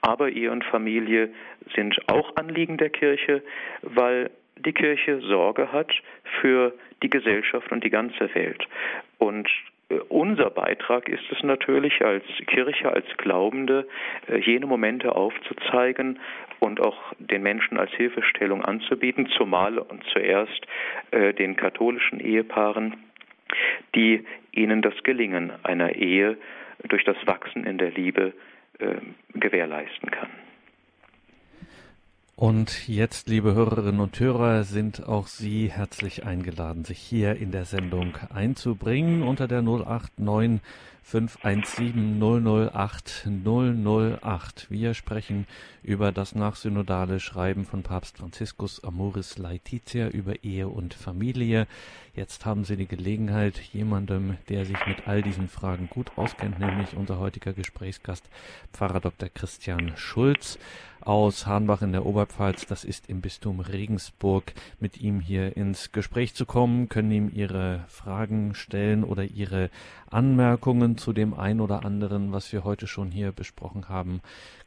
Aber 0.00 0.28
Ehe 0.28 0.50
und 0.50 0.64
Familie 0.64 1.30
sind 1.74 1.96
auch 2.08 2.36
Anliegen 2.36 2.76
der 2.76 2.90
Kirche, 2.90 3.42
weil 3.82 4.30
die 4.56 4.72
Kirche 4.72 5.20
Sorge 5.20 5.72
hat 5.72 5.90
für 6.40 6.74
die 7.02 7.10
Gesellschaft 7.10 7.72
und 7.72 7.82
die 7.84 7.90
ganze 7.90 8.34
Welt. 8.34 8.66
Und 9.18 9.48
unser 10.08 10.50
Beitrag 10.50 11.08
ist 11.08 11.24
es 11.30 11.42
natürlich 11.42 12.04
als 12.04 12.24
Kirche, 12.46 12.92
als 12.92 13.06
Glaubende, 13.16 13.88
äh, 14.28 14.38
jene 14.38 14.66
Momente 14.66 15.14
aufzuzeigen 15.14 16.18
und 16.60 16.80
auch 16.80 16.98
den 17.18 17.42
Menschen 17.42 17.78
als 17.78 17.90
Hilfestellung 17.92 18.64
anzubieten, 18.64 19.28
zumal 19.36 19.78
und 19.78 20.04
zuerst 20.12 20.66
äh, 21.10 21.34
den 21.34 21.56
katholischen 21.56 22.20
Ehepaaren, 22.20 22.96
die 23.94 24.24
ihnen 24.52 24.82
das 24.82 24.94
Gelingen 25.02 25.52
einer 25.62 25.94
Ehe 25.94 26.36
durch 26.88 27.04
das 27.04 27.16
Wachsen 27.26 27.64
in 27.64 27.78
der 27.78 27.90
Liebe 27.90 28.32
äh, 28.78 28.96
gewährleisten 29.34 30.10
kann. 30.10 30.30
Und 32.40 32.88
jetzt, 32.88 33.28
liebe 33.28 33.52
Hörerinnen 33.52 34.00
und 34.00 34.18
Hörer, 34.18 34.64
sind 34.64 35.06
auch 35.06 35.26
Sie 35.26 35.70
herzlich 35.70 36.24
eingeladen, 36.24 36.86
sich 36.86 36.98
hier 36.98 37.36
in 37.36 37.50
der 37.50 37.66
Sendung 37.66 38.16
einzubringen 38.32 39.22
unter 39.22 39.46
der 39.46 39.60
089 39.60 40.62
517 41.02 42.20
008 42.20 43.28
008. 43.44 44.70
Wir 44.70 44.94
sprechen 44.94 45.46
über 45.82 46.12
das 46.12 46.34
nachsynodale 46.34 47.20
Schreiben 47.20 47.64
von 47.64 47.82
Papst 47.82 48.18
Franziskus 48.18 48.84
Amoris 48.84 49.38
Laetitia 49.38 50.08
über 50.08 50.44
Ehe 50.44 50.68
und 50.68 50.94
Familie. 50.94 51.66
Jetzt 52.14 52.44
haben 52.44 52.64
Sie 52.64 52.76
die 52.76 52.88
Gelegenheit, 52.88 53.58
jemandem, 53.72 54.36
der 54.48 54.66
sich 54.66 54.86
mit 54.86 55.06
all 55.06 55.22
diesen 55.22 55.48
Fragen 55.48 55.88
gut 55.88 56.12
auskennt, 56.16 56.58
nämlich 56.58 56.96
unser 56.96 57.18
heutiger 57.18 57.52
Gesprächsgast, 57.52 58.28
Pfarrer 58.72 59.00
Dr. 59.00 59.28
Christian 59.28 59.92
Schulz, 59.96 60.58
aus 61.00 61.46
Hahnbach 61.46 61.80
in 61.80 61.92
der 61.92 62.04
Oberpfalz, 62.04 62.66
das 62.66 62.84
ist 62.84 63.08
im 63.08 63.22
Bistum 63.22 63.60
Regensburg, 63.60 64.52
mit 64.80 65.00
ihm 65.00 65.20
hier 65.20 65.56
ins 65.56 65.92
Gespräch 65.92 66.34
zu 66.34 66.44
kommen, 66.44 66.88
können 66.88 67.10
ihm 67.10 67.30
Ihre 67.34 67.84
Fragen 67.88 68.54
stellen 68.54 69.04
oder 69.04 69.24
Ihre 69.24 69.70
Anmerkungen 70.10 70.89
zu 70.96 71.12
dem 71.12 71.34
ein 71.34 71.60
oder 71.60 71.84
anderen, 71.84 72.32
was 72.32 72.52
wir 72.52 72.64
heute 72.64 72.86
schon 72.86 73.10
hier 73.10 73.32
besprochen 73.32 73.88
haben. 73.88 74.20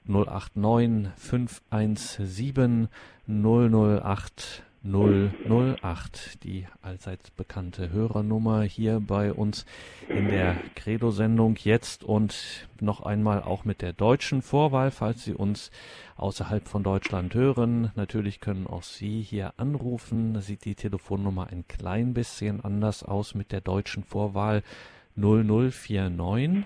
089 0.06 1.12
517 1.18 2.90
008 3.28 4.64
008, 4.86 6.44
die 6.44 6.68
allseits 6.82 7.32
bekannte 7.32 7.90
Hörernummer 7.92 8.64
hier 8.64 9.00
bei 9.00 9.32
uns 9.32 9.66
in 10.10 10.28
der 10.28 10.58
Credo-Sendung 10.76 11.56
jetzt 11.56 12.04
und 12.04 12.68
noch 12.82 13.02
einmal 13.02 13.42
auch 13.42 13.64
mit 13.64 13.82
der 13.82 13.94
deutschen 13.94 14.42
Vorwahl, 14.42 14.92
falls 14.92 15.24
Sie 15.24 15.34
uns 15.34 15.72
außerhalb 16.18 16.68
von 16.68 16.84
Deutschland 16.84 17.34
hören. 17.34 17.92
Natürlich 17.96 18.42
können 18.42 18.68
auch 18.68 18.84
Sie 18.84 19.22
hier 19.22 19.54
anrufen. 19.56 20.34
Da 20.34 20.42
sieht 20.42 20.66
die 20.66 20.76
Telefonnummer 20.76 21.48
ein 21.48 21.66
klein 21.70 22.14
bisschen 22.14 22.62
anders 22.62 23.04
aus 23.04 23.36
mit 23.36 23.54
der 23.54 23.62
deutschen 23.62 24.04
Vorwahl 24.04 24.64
0049 25.16 26.66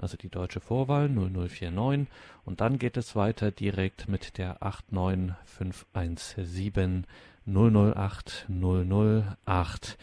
also 0.00 0.16
die 0.16 0.30
deutsche 0.30 0.60
Vorwahl 0.60 1.08
0049 1.08 2.06
und 2.44 2.60
dann 2.60 2.78
geht 2.78 2.96
es 2.96 3.16
weiter 3.16 3.50
direkt 3.50 4.08
mit 4.08 4.38
der 4.38 4.62
89517 4.62 7.08
008 7.46 8.46
008. 8.48 9.98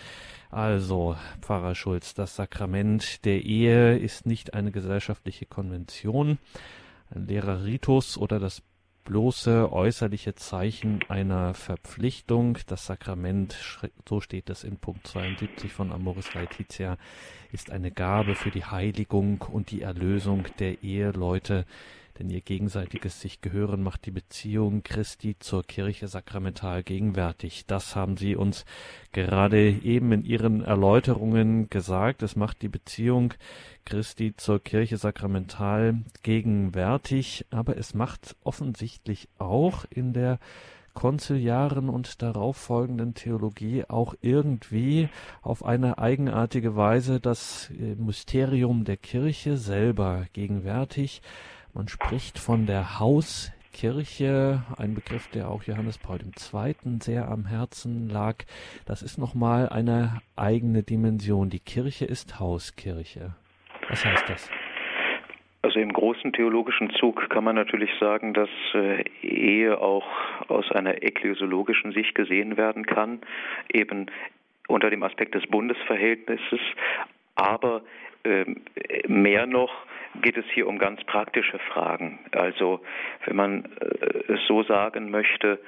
Also, 0.49 1.17
Pfarrer 1.41 1.75
Schulz, 1.75 2.13
das 2.13 2.35
Sakrament 2.35 3.23
der 3.25 3.43
Ehe 3.43 3.97
ist 3.97 4.25
nicht 4.25 4.53
eine 4.53 4.71
gesellschaftliche 4.71 5.45
Konvention, 5.45 6.37
ein 7.13 7.27
leerer 7.27 7.65
Ritus 7.65 8.17
oder 8.17 8.39
das 8.39 8.63
bloße 9.07 9.71
äußerliche 9.71 10.35
Zeichen 10.35 10.99
einer 11.07 11.53
Verpflichtung. 11.53 12.57
Das 12.67 12.87
Sakrament, 12.87 13.55
so 14.07 14.19
steht 14.19 14.49
es 14.49 14.65
in 14.65 14.75
Punkt 14.75 15.07
72 15.07 15.71
von 15.71 15.93
Amoris 15.93 16.33
Laetitia, 16.33 16.97
ist 17.53 17.71
eine 17.71 17.89
Gabe 17.89 18.35
für 18.35 18.51
die 18.51 18.65
Heiligung 18.65 19.45
und 19.49 19.71
die 19.71 19.81
Erlösung 19.81 20.43
der 20.59 20.83
Eheleute 20.83 21.65
denn 22.17 22.29
ihr 22.29 22.41
gegenseitiges 22.41 23.21
sich 23.21 23.41
Gehören 23.41 23.83
macht 23.83 24.05
die 24.05 24.11
Beziehung 24.11 24.83
Christi 24.83 25.35
zur 25.39 25.63
Kirche 25.63 26.07
sakramental 26.07 26.83
gegenwärtig. 26.83 27.65
Das 27.67 27.95
haben 27.95 28.17
Sie 28.17 28.35
uns 28.35 28.65
gerade 29.11 29.69
eben 29.69 30.11
in 30.11 30.23
Ihren 30.23 30.63
Erläuterungen 30.63 31.69
gesagt. 31.69 32.23
Es 32.23 32.35
macht 32.35 32.61
die 32.61 32.69
Beziehung 32.69 33.33
Christi 33.85 34.35
zur 34.35 34.63
Kirche 34.63 34.97
sakramental 34.97 36.01
gegenwärtig, 36.23 37.45
aber 37.51 37.77
es 37.77 37.93
macht 37.93 38.35
offensichtlich 38.43 39.29
auch 39.37 39.85
in 39.89 40.13
der 40.13 40.39
konziliaren 40.97 41.89
und 41.89 42.23
darauf 42.23 42.57
folgenden 42.57 43.13
Theologie 43.13 43.83
auch 43.87 44.15
irgendwie 44.21 45.09
auf 45.43 45.63
eine 45.63 45.99
eigenartige 45.99 46.75
Weise 46.75 47.19
das 47.19 47.69
äh, 47.69 47.93
Mysterium 47.93 48.83
der 48.83 48.97
Kirche 48.97 49.57
selber 49.57 50.25
gegenwärtig. 50.33 51.21
Man 51.77 51.87
spricht 51.87 52.39
von 52.39 52.65
der 52.65 52.99
Hauskirche, 52.99 54.63
ein 54.79 54.95
Begriff, 54.95 55.27
der 55.27 55.47
auch 55.47 55.61
Johannes 55.61 55.99
Paul 55.99 56.17
II. 56.17 56.73
sehr 57.03 57.29
am 57.29 57.45
Herzen 57.45 58.09
lag. 58.09 58.37
Das 58.87 59.03
ist 59.03 59.19
nochmal 59.19 59.69
eine 59.69 60.23
eigene 60.35 60.81
Dimension. 60.81 61.51
Die 61.51 61.59
Kirche 61.59 62.05
ist 62.05 62.39
Hauskirche. 62.39 63.35
Was 63.89 64.03
heißt 64.03 64.27
das? 64.27 64.49
Also 65.61 65.79
im 65.79 65.93
großen 65.93 66.33
theologischen 66.33 66.89
Zug 66.99 67.29
kann 67.29 67.43
man 67.43 67.53
natürlich 67.53 67.91
sagen, 67.99 68.33
dass 68.33 68.49
äh, 68.73 69.03
Ehe 69.21 69.79
auch 69.79 70.07
aus 70.47 70.71
einer 70.71 71.03
ekklesiologischen 71.03 71.91
Sicht 71.91 72.15
gesehen 72.15 72.57
werden 72.57 72.87
kann, 72.87 73.21
eben 73.71 74.07
unter 74.67 74.89
dem 74.89 75.03
Aspekt 75.03 75.35
des 75.35 75.45
Bundesverhältnisses, 75.45 76.59
aber 77.35 77.83
mehr 79.07 79.45
noch 79.45 79.71
geht 80.21 80.37
es 80.37 80.45
hier 80.53 80.67
um 80.67 80.77
ganz 80.79 81.03
praktische 81.03 81.59
Fragen. 81.59 82.19
Also 82.31 82.81
wenn 83.25 83.35
man 83.35 83.65
äh, 83.79 84.33
es 84.33 84.39
so 84.47 84.63
sagen 84.63 85.11
möchte, 85.11 85.59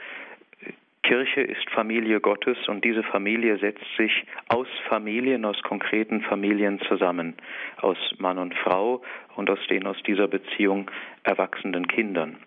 Kirche 1.03 1.41
ist 1.41 1.67
Familie 1.71 2.19
Gottes 2.19 2.57
und 2.67 2.83
diese 2.83 3.01
Familie 3.01 3.57
setzt 3.57 3.85
sich 3.97 4.25
aus 4.47 4.67
Familien, 4.87 5.43
aus 5.43 5.59
konkreten 5.63 6.21
Familien 6.21 6.79
zusammen, 6.87 7.35
aus 7.77 7.97
Mann 8.19 8.37
und 8.37 8.53
Frau 8.53 9.01
und 9.35 9.49
aus 9.49 9.59
den 9.69 9.87
aus 9.87 9.97
dieser 10.05 10.27
Beziehung 10.27 10.91
erwachsenen 11.23 11.87
Kindern. 11.87 12.37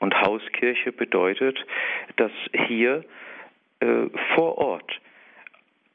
Und 0.00 0.20
Hauskirche 0.20 0.90
bedeutet, 0.90 1.64
dass 2.16 2.32
hier 2.66 3.04
äh, 3.80 4.06
vor 4.34 4.58
Ort 4.58 5.00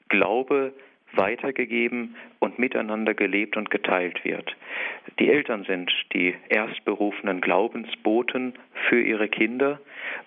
Glaube 0.07 0.73
weitergegeben 1.15 2.15
und 2.39 2.59
miteinander 2.59 3.13
gelebt 3.13 3.57
und 3.57 3.69
geteilt 3.69 4.23
wird. 4.25 4.55
Die 5.19 5.29
Eltern 5.29 5.63
sind 5.63 5.91
die 6.13 6.35
erstberufenen 6.49 7.41
Glaubensboten 7.41 8.53
für 8.89 9.01
ihre 9.01 9.27
Kinder 9.27 9.79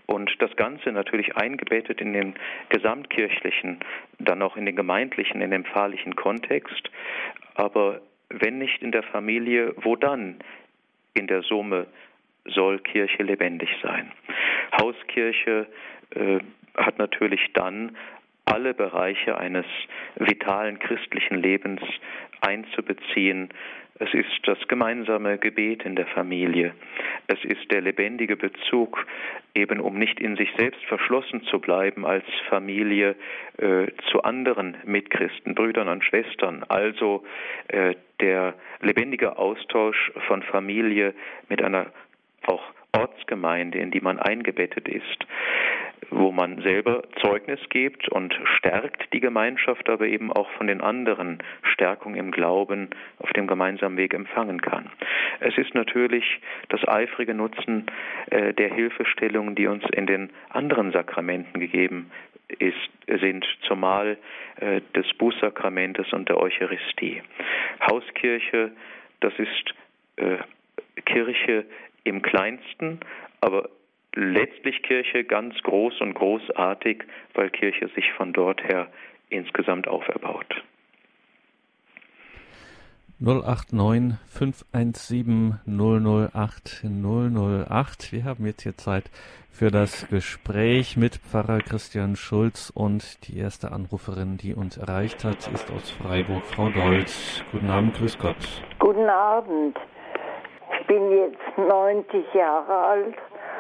und 0.06 0.30
das 0.40 0.54
Ganze 0.56 0.92
natürlich 0.92 1.36
eingebettet 1.36 2.00
in 2.00 2.12
den 2.12 2.34
gesamtkirchlichen, 2.68 3.80
dann 4.18 4.42
auch 4.42 4.56
in 4.56 4.66
den 4.66 4.76
gemeindlichen, 4.76 5.40
in 5.40 5.50
den 5.50 5.64
pfarrlichen 5.64 6.14
Kontext. 6.14 6.90
Aber 7.54 8.00
wenn 8.28 8.58
nicht 8.58 8.82
in 8.82 8.92
der 8.92 9.02
Familie, 9.02 9.74
wo 9.76 9.96
dann 9.96 10.36
in 11.14 11.26
der 11.26 11.42
Summe 11.42 11.86
soll 12.44 12.78
Kirche 12.78 13.22
lebendig 13.22 13.70
sein? 13.82 14.12
Hauskirche 14.80 15.66
äh, 16.10 16.38
hat 16.76 16.98
natürlich 16.98 17.40
dann 17.54 17.96
alle 18.46 18.74
Bereiche 18.74 19.38
eines 19.38 19.66
vitalen 20.16 20.78
christlichen 20.78 21.36
Lebens 21.36 21.82
einzubeziehen. 22.40 23.50
Es 23.98 24.12
ist 24.12 24.28
das 24.44 24.58
gemeinsame 24.68 25.38
Gebet 25.38 25.84
in 25.84 25.96
der 25.96 26.06
Familie. 26.06 26.74
Es 27.28 27.42
ist 27.44 27.70
der 27.72 27.80
lebendige 27.80 28.36
Bezug, 28.36 29.06
eben 29.54 29.80
um 29.80 29.98
nicht 29.98 30.20
in 30.20 30.36
sich 30.36 30.50
selbst 30.56 30.84
verschlossen 30.84 31.42
zu 31.44 31.58
bleiben 31.60 32.04
als 32.04 32.24
Familie 32.48 33.16
äh, 33.56 33.86
zu 34.10 34.22
anderen 34.22 34.76
Mitchristen, 34.84 35.54
Brüdern 35.54 35.88
und 35.88 36.04
Schwestern. 36.04 36.62
Also 36.68 37.24
äh, 37.68 37.94
der 38.20 38.54
lebendige 38.80 39.38
Austausch 39.38 40.12
von 40.26 40.42
Familie 40.42 41.14
mit 41.48 41.62
einer 41.62 41.86
auch 42.46 42.62
Ortsgemeinde, 42.92 43.78
in 43.78 43.90
die 43.90 44.00
man 44.00 44.18
eingebettet 44.18 44.88
ist 44.88 45.26
wo 46.10 46.30
man 46.32 46.62
selber 46.62 47.02
Zeugnis 47.20 47.60
gibt 47.70 48.08
und 48.08 48.38
stärkt 48.58 49.12
die 49.12 49.20
Gemeinschaft, 49.20 49.88
aber 49.88 50.06
eben 50.06 50.32
auch 50.32 50.48
von 50.52 50.66
den 50.66 50.80
anderen 50.80 51.38
Stärkung 51.62 52.14
im 52.14 52.30
Glauben 52.30 52.90
auf 53.18 53.32
dem 53.32 53.46
gemeinsamen 53.46 53.96
Weg 53.96 54.14
empfangen 54.14 54.60
kann. 54.60 54.90
Es 55.40 55.56
ist 55.58 55.74
natürlich 55.74 56.24
das 56.68 56.86
eifrige 56.86 57.34
Nutzen 57.34 57.86
äh, 58.30 58.54
der 58.54 58.72
Hilfestellungen, 58.72 59.54
die 59.54 59.66
uns 59.66 59.84
in 59.92 60.06
den 60.06 60.30
anderen 60.50 60.92
Sakramenten 60.92 61.60
gegeben 61.60 62.10
ist, 62.58 63.20
sind, 63.20 63.44
zumal 63.66 64.16
äh, 64.60 64.80
des 64.94 65.12
Bußsakramentes 65.14 66.12
und 66.12 66.28
der 66.28 66.38
Eucharistie. 66.38 67.22
Hauskirche, 67.90 68.70
das 69.20 69.32
ist 69.38 69.74
äh, 70.16 70.38
Kirche 71.04 71.64
im 72.04 72.22
kleinsten, 72.22 73.00
aber 73.40 73.68
letztlich 74.16 74.82
Kirche 74.82 75.24
ganz 75.24 75.54
groß 75.62 76.00
und 76.00 76.14
großartig, 76.14 77.04
weil 77.34 77.50
Kirche 77.50 77.88
sich 77.94 78.10
von 78.16 78.32
dort 78.32 78.62
her 78.64 78.88
insgesamt 79.28 79.86
auferbaut. 79.86 80.62
089 83.18 84.18
517 84.28 85.60
008 85.66 86.84
008. 86.84 88.12
Wir 88.12 88.24
haben 88.24 88.44
jetzt 88.44 88.62
hier 88.62 88.76
Zeit 88.76 89.04
für 89.50 89.70
das 89.70 90.06
Gespräch 90.10 90.98
mit 90.98 91.16
Pfarrer 91.16 91.60
Christian 91.60 92.16
Schulz 92.16 92.70
und 92.74 93.26
die 93.26 93.38
erste 93.38 93.72
Anruferin, 93.72 94.36
die 94.36 94.52
uns 94.52 94.76
erreicht 94.76 95.24
hat, 95.24 95.48
ist 95.48 95.70
aus 95.70 95.90
Freiburg, 95.92 96.44
Frau 96.44 96.68
Dolz. 96.68 97.42
Guten 97.52 97.70
Abend, 97.70 97.94
grüß 97.94 98.18
Gott. 98.18 98.36
Guten 98.78 99.08
Abend. 99.08 99.78
Ich 100.78 100.86
bin 100.86 101.10
jetzt 101.10 101.56
90 101.56 102.34
Jahre 102.34 102.76
alt 102.76 103.16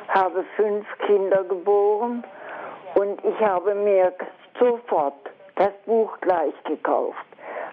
habe 0.08 0.44
fünf 0.56 0.86
Kinder 1.06 1.44
geboren 1.44 2.24
und 2.94 3.24
ich 3.24 3.40
habe 3.40 3.74
mir 3.74 4.12
sofort 4.58 5.30
das 5.56 5.72
Buch 5.86 6.16
gleich 6.20 6.54
gekauft, 6.64 7.26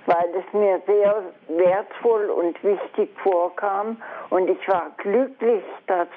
weil 0.06 0.30
es 0.36 0.54
mir 0.54 0.82
sehr 0.86 1.24
wertvoll 1.48 2.30
und 2.30 2.62
wichtig 2.64 3.10
vorkam 3.22 4.02
und 4.30 4.50
ich 4.50 4.68
war 4.68 4.92
glücklich, 4.98 5.64
dass 5.88 6.08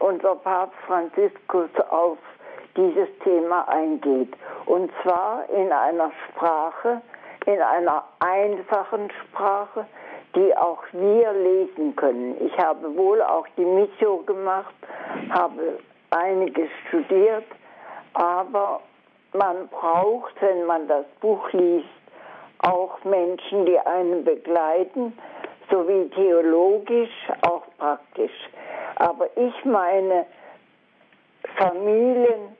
unser 0.00 0.36
Papst 0.36 0.78
Franziskus 0.86 1.70
auf 1.90 2.18
dieses 2.76 3.08
Thema 3.24 3.68
eingeht. 3.68 4.32
Und 4.66 4.90
zwar 5.02 5.48
in 5.50 5.72
einer 5.72 6.10
Sprache, 6.28 7.00
in 7.46 7.60
einer 7.60 8.04
einfachen 8.20 9.10
Sprache, 9.22 9.86
die 10.34 10.56
auch 10.56 10.82
wir 10.92 11.32
lesen 11.32 11.94
können. 11.96 12.36
Ich 12.46 12.56
habe 12.58 12.96
wohl 12.96 13.20
auch 13.22 13.46
die 13.56 13.64
Mission 13.64 14.24
gemacht, 14.26 14.74
habe 15.30 15.78
einiges 16.10 16.68
studiert, 16.88 17.44
aber 18.14 18.80
man 19.32 19.68
braucht, 19.68 20.34
wenn 20.40 20.66
man 20.66 20.88
das 20.88 21.06
Buch 21.20 21.50
liest, 21.52 21.88
auch 22.58 23.02
Menschen, 23.04 23.66
die 23.66 23.78
einen 23.78 24.24
begleiten, 24.24 25.16
sowie 25.70 26.10
theologisch, 26.14 27.10
auch 27.42 27.62
praktisch. 27.78 28.32
Aber 28.96 29.28
ich 29.36 29.64
meine, 29.64 30.26
Familien 31.56 32.56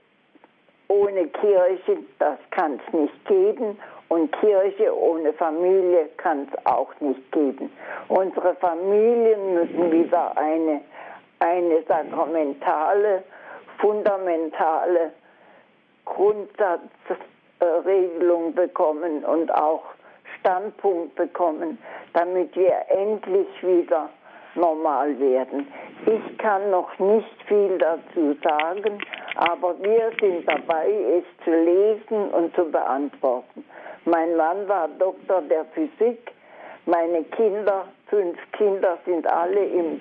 ohne 0.88 1.26
Kirche, 1.28 1.98
das 2.18 2.38
kann 2.50 2.80
es 2.86 2.92
nicht 2.92 3.24
geben. 3.26 3.78
Und 4.10 4.30
Kirche 4.32 4.94
ohne 4.94 5.32
Familie 5.34 6.08
kann 6.16 6.48
es 6.50 6.66
auch 6.66 6.90
nicht 6.98 7.30
geben. 7.30 7.70
Unsere 8.08 8.56
Familien 8.56 9.54
müssen 9.54 9.92
wieder 9.92 10.36
eine, 10.36 10.80
eine 11.38 11.80
sakramentale, 11.86 13.22
fundamentale 13.78 15.12
Grundsatzregelung 16.06 18.52
bekommen 18.52 19.24
und 19.24 19.54
auch 19.54 19.84
Standpunkt 20.40 21.14
bekommen, 21.14 21.78
damit 22.12 22.56
wir 22.56 22.74
endlich 22.88 23.46
wieder 23.62 24.08
normal 24.56 25.16
werden. 25.20 25.68
Ich 26.06 26.38
kann 26.38 26.68
noch 26.72 26.98
nicht 26.98 27.44
viel 27.46 27.78
dazu 27.78 28.36
sagen, 28.42 28.98
aber 29.36 29.80
wir 29.80 30.10
sind 30.20 30.48
dabei, 30.48 30.90
es 31.18 31.24
zu 31.44 31.52
lesen 31.52 32.30
und 32.30 32.52
zu 32.56 32.64
beantworten. 32.64 33.64
Mein 34.04 34.36
Mann 34.36 34.68
war 34.68 34.88
Doktor 34.98 35.42
der 35.42 35.64
Physik. 35.66 36.32
Meine 36.86 37.22
Kinder, 37.24 37.86
fünf 38.08 38.38
Kinder, 38.52 38.98
sind 39.04 39.26
alle 39.26 39.64
im, 39.64 40.00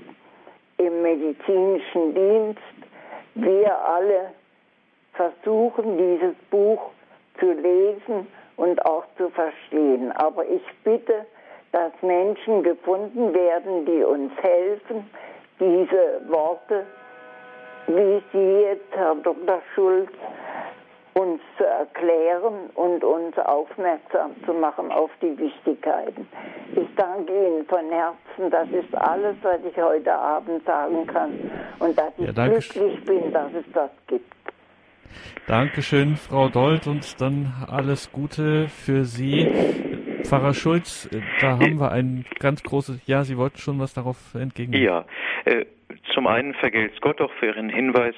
im 0.78 1.02
medizinischen 1.02 2.14
Dienst. 2.16 2.62
Wir 3.36 3.78
alle 3.78 4.32
versuchen, 5.14 5.97
dieses 5.97 6.36
Buch 6.50 6.91
zu 7.39 7.52
lesen 7.52 8.28
und 8.56 8.86
auch 8.86 9.04
zu 9.18 9.30
verstehen. 9.30 10.12
Aber 10.14 10.45
ich 10.45 10.64
bitte, 10.84 11.26
dass 11.72 11.91
Menschen 12.02 12.64
gefunden 12.64 13.34
werden, 13.34 13.86
die 13.86 14.04
uns 14.04 14.32
helfen, 14.41 15.10
diese 15.60 16.22
Worte, 16.28 16.86
wie 17.88 18.22
Sie 18.32 18.62
jetzt, 18.62 18.91
Herr 18.91 19.16
Dr. 19.16 19.62
Schulz, 19.76 20.10
uns 21.14 21.41
zu 21.57 21.66
erklären 21.66 22.70
und 22.76 23.03
uns 23.03 23.38
aufmerksam 23.38 24.32
zu 24.45 24.53
machen 24.53 24.91
auf 24.91 25.12
die 25.22 25.38
Wichtigkeiten. 25.38 26.28
Ich 26.76 26.88
danke 26.95 27.34
Ihnen 27.34 27.66
von 27.66 27.89
Herzen. 27.89 28.51
Das 28.51 28.70
ist 28.70 28.93
alles, 28.95 29.36
was 29.41 29.60
ich 29.70 29.78
heute 29.78 30.14
Abend 30.14 30.66
sagen 30.66 31.05
kann. 31.07 31.34
Und 31.80 31.97
dass 31.97 32.14
ich 32.18 32.28
ja, 32.28 32.47
glücklich 32.47 33.03
bin, 33.05 33.32
dass 33.32 33.53
es 33.53 33.66
das 33.74 33.91
gibt. 34.07 34.34
Dankeschön, 35.47 36.16
Frau 36.16 36.47
Dold, 36.49 36.86
und 36.86 37.20
dann 37.20 37.51
alles 37.68 38.12
Gute 38.12 38.68
für 38.68 39.03
Sie. 39.03 39.47
Pfarrer 40.24 40.53
Schulz, 40.53 41.10
da 41.41 41.53
haben 41.53 41.80
wir 41.80 41.91
ein 41.91 42.26
ganz 42.39 42.62
großes, 42.62 43.07
ja, 43.07 43.24
Sie 43.24 43.38
wollten 43.38 43.57
schon 43.57 43.80
was 43.80 43.93
darauf 43.93 44.36
entgegnen. 44.36 44.80
Ja, 44.80 45.05
äh, 45.45 45.66
zum 46.14 46.28
einen 46.28 46.53
vergelt's 46.53 46.99
Gott 47.01 47.20
auch 47.22 47.32
für 47.39 47.47
Ihren 47.47 47.70
Hinweis 47.70 48.14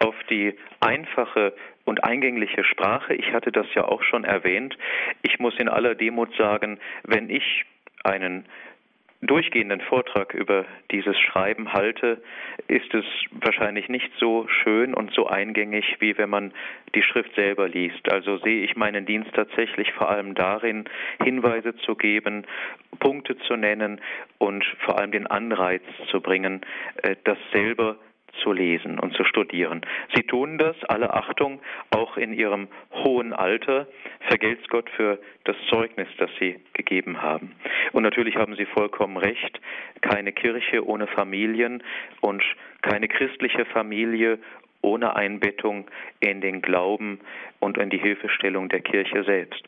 auf 0.00 0.14
die 0.28 0.56
einfache 0.80 1.54
und 1.84 2.04
eingängliche 2.04 2.64
Sprache. 2.64 3.14
Ich 3.14 3.32
hatte 3.32 3.52
das 3.52 3.66
ja 3.74 3.84
auch 3.84 4.02
schon 4.02 4.24
erwähnt. 4.24 4.76
Ich 5.22 5.38
muss 5.38 5.58
in 5.58 5.68
aller 5.68 5.94
Demut 5.94 6.34
sagen, 6.36 6.78
wenn 7.04 7.30
ich 7.30 7.64
einen 8.04 8.44
durchgehenden 9.22 9.80
Vortrag 9.80 10.34
über 10.34 10.64
dieses 10.90 11.16
Schreiben 11.18 11.72
halte, 11.72 12.20
ist 12.66 12.92
es 12.92 13.04
wahrscheinlich 13.30 13.88
nicht 13.88 14.10
so 14.18 14.48
schön 14.48 14.94
und 14.94 15.12
so 15.12 15.28
eingängig, 15.28 15.96
wie 16.00 16.18
wenn 16.18 16.28
man 16.28 16.52
die 16.96 17.02
Schrift 17.02 17.32
selber 17.36 17.68
liest. 17.68 18.10
Also 18.10 18.38
sehe 18.38 18.64
ich 18.64 18.74
meinen 18.74 19.06
Dienst 19.06 19.32
tatsächlich 19.32 19.92
vor 19.92 20.10
allem 20.10 20.34
darin, 20.34 20.84
Hinweise 21.22 21.76
zu 21.76 21.94
geben, 21.94 22.44
Punkte 22.98 23.38
zu 23.38 23.54
nennen 23.54 24.00
und 24.38 24.64
vor 24.80 24.98
allem 24.98 25.12
den 25.12 25.28
Anreiz 25.28 25.82
zu 26.10 26.20
bringen, 26.20 26.62
äh, 27.02 27.14
das 27.22 27.38
selber 27.52 27.96
zu 28.42 28.52
lesen 28.52 28.98
und 28.98 29.14
zu 29.14 29.24
studieren. 29.24 29.82
Sie 30.14 30.22
tun 30.22 30.58
das, 30.58 30.76
alle 30.84 31.12
Achtung, 31.12 31.60
auch 31.90 32.16
in 32.16 32.32
ihrem 32.32 32.68
hohen 32.92 33.32
Alter. 33.32 33.86
Vergelt's 34.28 34.68
Gott 34.68 34.88
für 34.90 35.18
das 35.44 35.56
Zeugnis, 35.68 36.08
das 36.18 36.30
Sie 36.38 36.58
gegeben 36.72 37.22
haben. 37.22 37.54
Und 37.92 38.02
natürlich 38.02 38.36
haben 38.36 38.56
Sie 38.56 38.66
vollkommen 38.66 39.16
recht, 39.16 39.60
keine 40.00 40.32
Kirche 40.32 40.86
ohne 40.86 41.06
Familien 41.06 41.82
und 42.20 42.42
keine 42.82 43.08
christliche 43.08 43.64
Familie 43.66 44.38
ohne 44.82 45.14
Einbettung 45.14 45.88
in 46.20 46.40
den 46.40 46.60
Glauben 46.60 47.20
und 47.60 47.78
in 47.78 47.90
die 47.90 47.98
Hilfestellung 47.98 48.68
der 48.68 48.80
Kirche 48.80 49.22
selbst. 49.24 49.62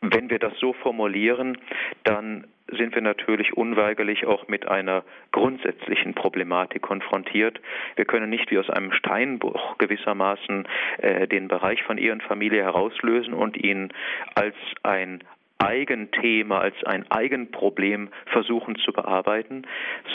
Wenn 0.00 0.30
wir 0.30 0.38
das 0.38 0.56
so 0.58 0.72
formulieren, 0.72 1.58
dann 2.04 2.46
sind 2.76 2.94
wir 2.94 3.02
natürlich 3.02 3.56
unweigerlich 3.56 4.26
auch 4.26 4.48
mit 4.48 4.68
einer 4.68 5.04
grundsätzlichen 5.32 6.14
Problematik 6.14 6.82
konfrontiert. 6.82 7.60
Wir 7.96 8.04
können 8.04 8.30
nicht 8.30 8.50
wie 8.50 8.58
aus 8.58 8.70
einem 8.70 8.92
Steinbruch 8.92 9.78
gewissermaßen 9.78 10.66
äh, 10.98 11.26
den 11.26 11.48
Bereich 11.48 11.82
von 11.82 11.98
Ehe 11.98 12.12
und 12.12 12.22
Familie 12.22 12.62
herauslösen 12.62 13.34
und 13.34 13.56
ihn 13.56 13.92
als 14.34 14.56
ein 14.82 15.24
Eigenthema, 15.58 16.60
als 16.60 16.76
ein 16.84 17.10
Eigenproblem 17.10 18.10
versuchen 18.26 18.76
zu 18.76 18.92
bearbeiten, 18.92 19.66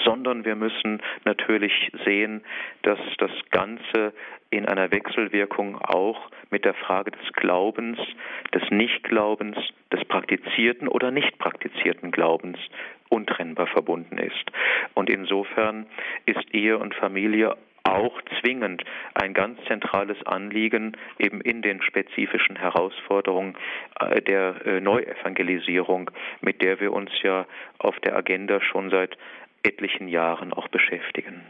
sondern 0.05 0.45
wir 0.45 0.55
müssen 0.55 1.01
natürlich 1.25 1.91
sehen, 2.05 2.43
dass 2.83 2.99
das 3.17 3.31
Ganze 3.51 4.13
in 4.49 4.65
einer 4.65 4.91
Wechselwirkung 4.91 5.77
auch 5.81 6.29
mit 6.49 6.63
der 6.63 6.73
Frage 6.73 7.11
des 7.11 7.33
Glaubens, 7.33 7.97
des 8.53 8.63
Nichtglaubens, 8.69 9.57
des 9.91 10.05
praktizierten 10.05 10.87
oder 10.87 11.11
nicht 11.11 11.37
praktizierten 11.39 12.11
Glaubens 12.11 12.57
untrennbar 13.09 13.67
verbunden 13.67 14.17
ist. 14.17 14.51
Und 14.93 15.09
insofern 15.09 15.87
ist 16.25 16.53
Ehe 16.53 16.77
und 16.77 16.95
Familie 16.95 17.55
auch 17.83 18.21
zwingend 18.39 18.83
ein 19.13 19.33
ganz 19.33 19.59
zentrales 19.67 20.17
Anliegen 20.25 20.97
eben 21.19 21.41
in 21.41 21.61
den 21.61 21.81
spezifischen 21.81 22.55
Herausforderungen 22.55 23.55
äh, 23.99 24.21
der 24.21 24.65
äh, 24.65 24.79
Neuevangelisierung, 24.79 26.11
mit 26.41 26.61
der 26.61 26.79
wir 26.79 26.93
uns 26.93 27.11
ja 27.21 27.45
auf 27.79 27.99
der 27.99 28.15
Agenda 28.15 28.61
schon 28.61 28.89
seit 28.89 29.17
etlichen 29.63 30.07
Jahren 30.07 30.53
auch 30.53 30.67
beschäftigen. 30.67 31.41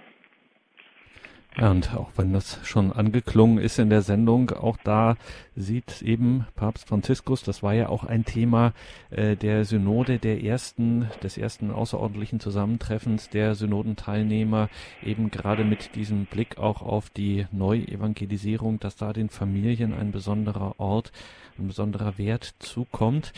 Und 1.58 1.94
auch 1.94 2.10
wenn 2.16 2.34
das 2.34 2.60
schon 2.64 2.92
angeklungen 2.92 3.60
ist 3.60 3.78
in 3.78 3.92
der 3.92 4.02
Sendung, 4.02 4.50
auch 4.52 4.78
da 4.84 5.18
sieht 5.56 6.02
eben 6.02 6.48
Papst 6.56 6.88
Franziskus, 6.88 7.44
das 7.44 7.62
war 7.62 7.74
ja 7.74 7.90
auch 7.90 8.04
ein 8.04 8.26
Thema 8.26 8.74
äh, 9.12 9.36
der 9.36 9.64
Synode 9.64 10.18
der 10.18 10.44
ersten, 10.44 11.10
des 11.22 11.38
ersten 11.38 11.70
außerordentlichen 11.70 12.40
Zusammentreffens 12.40 13.30
der 13.30 13.54
Synodenteilnehmer, 13.54 14.70
eben 15.04 15.30
gerade 15.30 15.64
mit 15.64 15.94
diesem 15.94 16.26
Blick 16.26 16.58
auch 16.58 16.82
auf 16.82 17.12
die 17.12 17.46
Neuevangelisierung, 17.52 18.80
dass 18.80 18.96
da 18.96 19.14
den 19.14 19.30
Familien 19.30 19.94
ein 19.94 20.12
besonderer 20.12 20.80
Ort, 20.80 21.12
ein 21.60 21.68
besonderer 21.68 22.18
Wert 22.18 22.56
zukommt 22.58 23.32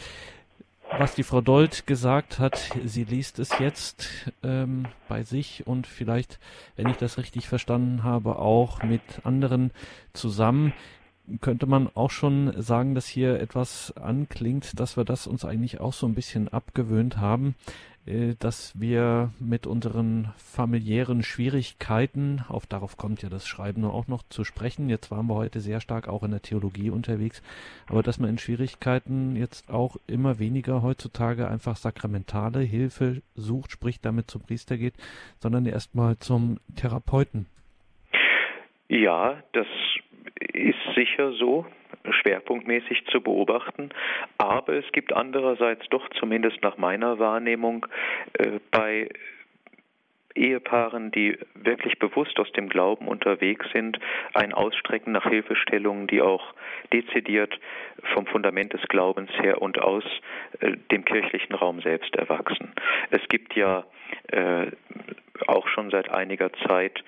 was 0.97 1.13
die 1.15 1.23
Frau 1.23 1.41
Dold 1.41 1.87
gesagt 1.87 2.39
hat, 2.39 2.71
sie 2.85 3.03
liest 3.03 3.39
es 3.39 3.59
jetzt 3.59 4.31
ähm, 4.43 4.85
bei 5.09 5.23
sich 5.23 5.67
und 5.67 5.87
vielleicht, 5.87 6.39
wenn 6.77 6.87
ich 6.87 6.97
das 6.97 7.17
richtig 7.17 7.49
verstanden 7.49 8.03
habe, 8.03 8.39
auch 8.39 8.81
mit 8.81 9.01
anderen 9.23 9.71
zusammen. 10.13 10.73
Könnte 11.41 11.65
man 11.65 11.89
auch 11.95 12.11
schon 12.11 12.53
sagen, 12.61 12.95
dass 12.95 13.07
hier 13.07 13.39
etwas 13.41 13.97
anklingt, 13.97 14.79
dass 14.79 14.95
wir 14.95 15.03
das 15.03 15.27
uns 15.27 15.43
eigentlich 15.43 15.81
auch 15.81 15.93
so 15.93 16.07
ein 16.07 16.13
bisschen 16.13 16.47
abgewöhnt 16.49 17.17
haben, 17.17 17.55
dass 18.39 18.79
wir 18.79 19.31
mit 19.39 19.65
unseren 19.65 20.31
familiären 20.37 21.23
Schwierigkeiten, 21.23 22.43
auf 22.49 22.67
darauf 22.67 22.97
kommt 22.97 23.23
ja 23.23 23.29
das 23.29 23.47
Schreiben 23.47 23.83
auch 23.83 24.07
noch 24.07 24.21
zu 24.29 24.43
sprechen, 24.43 24.89
jetzt 24.89 25.09
waren 25.09 25.25
wir 25.25 25.33
heute 25.33 25.59
sehr 25.59 25.81
stark 25.81 26.07
auch 26.07 26.21
in 26.21 26.29
der 26.29 26.43
Theologie 26.43 26.91
unterwegs, 26.91 27.41
aber 27.89 28.03
dass 28.03 28.19
man 28.19 28.29
in 28.29 28.37
Schwierigkeiten 28.37 29.35
jetzt 29.35 29.71
auch 29.71 29.97
immer 30.05 30.37
weniger 30.37 30.83
heutzutage 30.83 31.47
einfach 31.47 31.77
sakramentale 31.77 32.59
Hilfe 32.59 33.23
sucht, 33.33 33.71
sprich 33.71 33.99
damit 34.01 34.29
zum 34.29 34.41
Priester 34.43 34.77
geht, 34.77 34.93
sondern 35.39 35.65
erstmal 35.65 36.17
zum 36.17 36.59
Therapeuten. 36.75 37.47
Ja, 38.87 39.41
das 39.53 39.67
ist 40.53 40.77
sicher 40.95 41.33
so 41.33 41.65
schwerpunktmäßig 42.13 43.05
zu 43.07 43.21
beobachten. 43.21 43.89
Aber 44.37 44.73
es 44.73 44.91
gibt 44.91 45.13
andererseits 45.13 45.87
doch 45.89 46.07
zumindest 46.19 46.61
nach 46.61 46.77
meiner 46.77 47.19
Wahrnehmung 47.19 47.85
äh, 48.33 48.59
bei 48.71 49.09
Ehepaaren, 50.35 51.11
die 51.11 51.37
wirklich 51.53 51.97
bewusst 51.97 52.37
aus 52.39 52.51
dem 52.51 52.67
Glauben 52.67 53.07
unterwegs 53.07 53.65
sind, 53.73 53.97
ein 54.33 54.53
Ausstrecken 54.53 55.13
nach 55.13 55.27
Hilfestellungen, 55.27 56.07
die 56.07 56.21
auch 56.21 56.53
dezidiert 56.91 57.57
vom 58.13 58.25
Fundament 58.27 58.73
des 58.73 58.81
Glaubens 58.89 59.31
her 59.39 59.61
und 59.61 59.79
aus 59.79 60.03
äh, 60.59 60.73
dem 60.91 61.05
kirchlichen 61.05 61.55
Raum 61.55 61.81
selbst 61.81 62.15
erwachsen. 62.15 62.73
Es 63.11 63.21
gibt 63.29 63.55
ja 63.55 63.85
äh, 64.27 64.67
auch 65.47 65.67
schon 65.67 65.89
seit 65.89 66.09
einiger 66.09 66.51
Zeit 66.67 67.03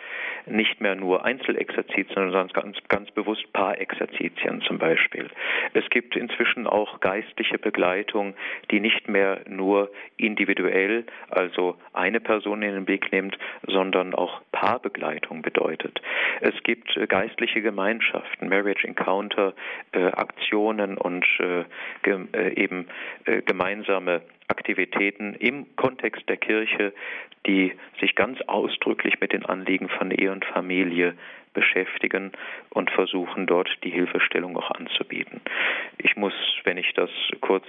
nicht 0.45 0.81
mehr 0.81 0.95
nur 0.95 1.25
Einzelexerzitien, 1.25 2.31
sondern 2.31 2.47
ganz, 2.49 2.77
ganz 2.87 3.11
bewusst 3.11 3.51
Paarexerzitien 3.53 4.61
zum 4.61 4.77
Beispiel. 4.77 5.29
Es 5.73 5.89
gibt 5.89 6.15
inzwischen 6.15 6.67
auch 6.67 6.99
geistliche 6.99 7.57
Begleitung, 7.57 8.33
die 8.71 8.79
nicht 8.79 9.07
mehr 9.07 9.41
nur 9.47 9.91
individuell, 10.17 11.05
also 11.29 11.77
eine 11.93 12.19
Person 12.19 12.61
in 12.61 12.73
den 12.73 12.85
Blick 12.85 13.11
nimmt, 13.11 13.37
sondern 13.65 14.13
auch 14.13 14.41
Paarbegleitung 14.51 15.41
bedeutet. 15.41 16.01
Es 16.41 16.55
gibt 16.63 16.95
äh, 16.97 17.07
geistliche 17.07 17.61
Gemeinschaften, 17.61 18.49
Marriage 18.49 18.87
Encounter, 18.87 19.53
äh, 19.91 20.05
Aktionen 20.05 20.97
und 20.97 21.25
äh, 21.39 21.65
äh, 22.33 22.53
eben 22.55 22.87
äh, 23.25 23.41
gemeinsame 23.41 24.21
Aktivitäten 24.47 25.33
im 25.33 25.75
Kontext 25.75 26.27
der 26.29 26.37
Kirche, 26.37 26.93
die 27.45 27.73
sich 27.99 28.15
ganz 28.15 28.39
ausdrücklich 28.47 29.19
mit 29.19 29.33
den 29.33 29.45
Anliegen 29.45 29.89
von 29.89 30.11
Ehe 30.11 30.31
und 30.31 30.45
Familie 30.45 31.15
beschäftigen 31.57 32.33
und 32.69 32.91
versuchen 32.91 33.47
dort 33.47 33.67
die 33.83 33.89
Hilfestellung 33.89 34.55
auch 34.57 34.69
anzubieten. 34.69 35.41
Ich 35.97 36.15
muss, 36.15 36.33
wenn 36.65 36.77
ich 36.77 36.93
das 36.93 37.09
kurz 37.41 37.65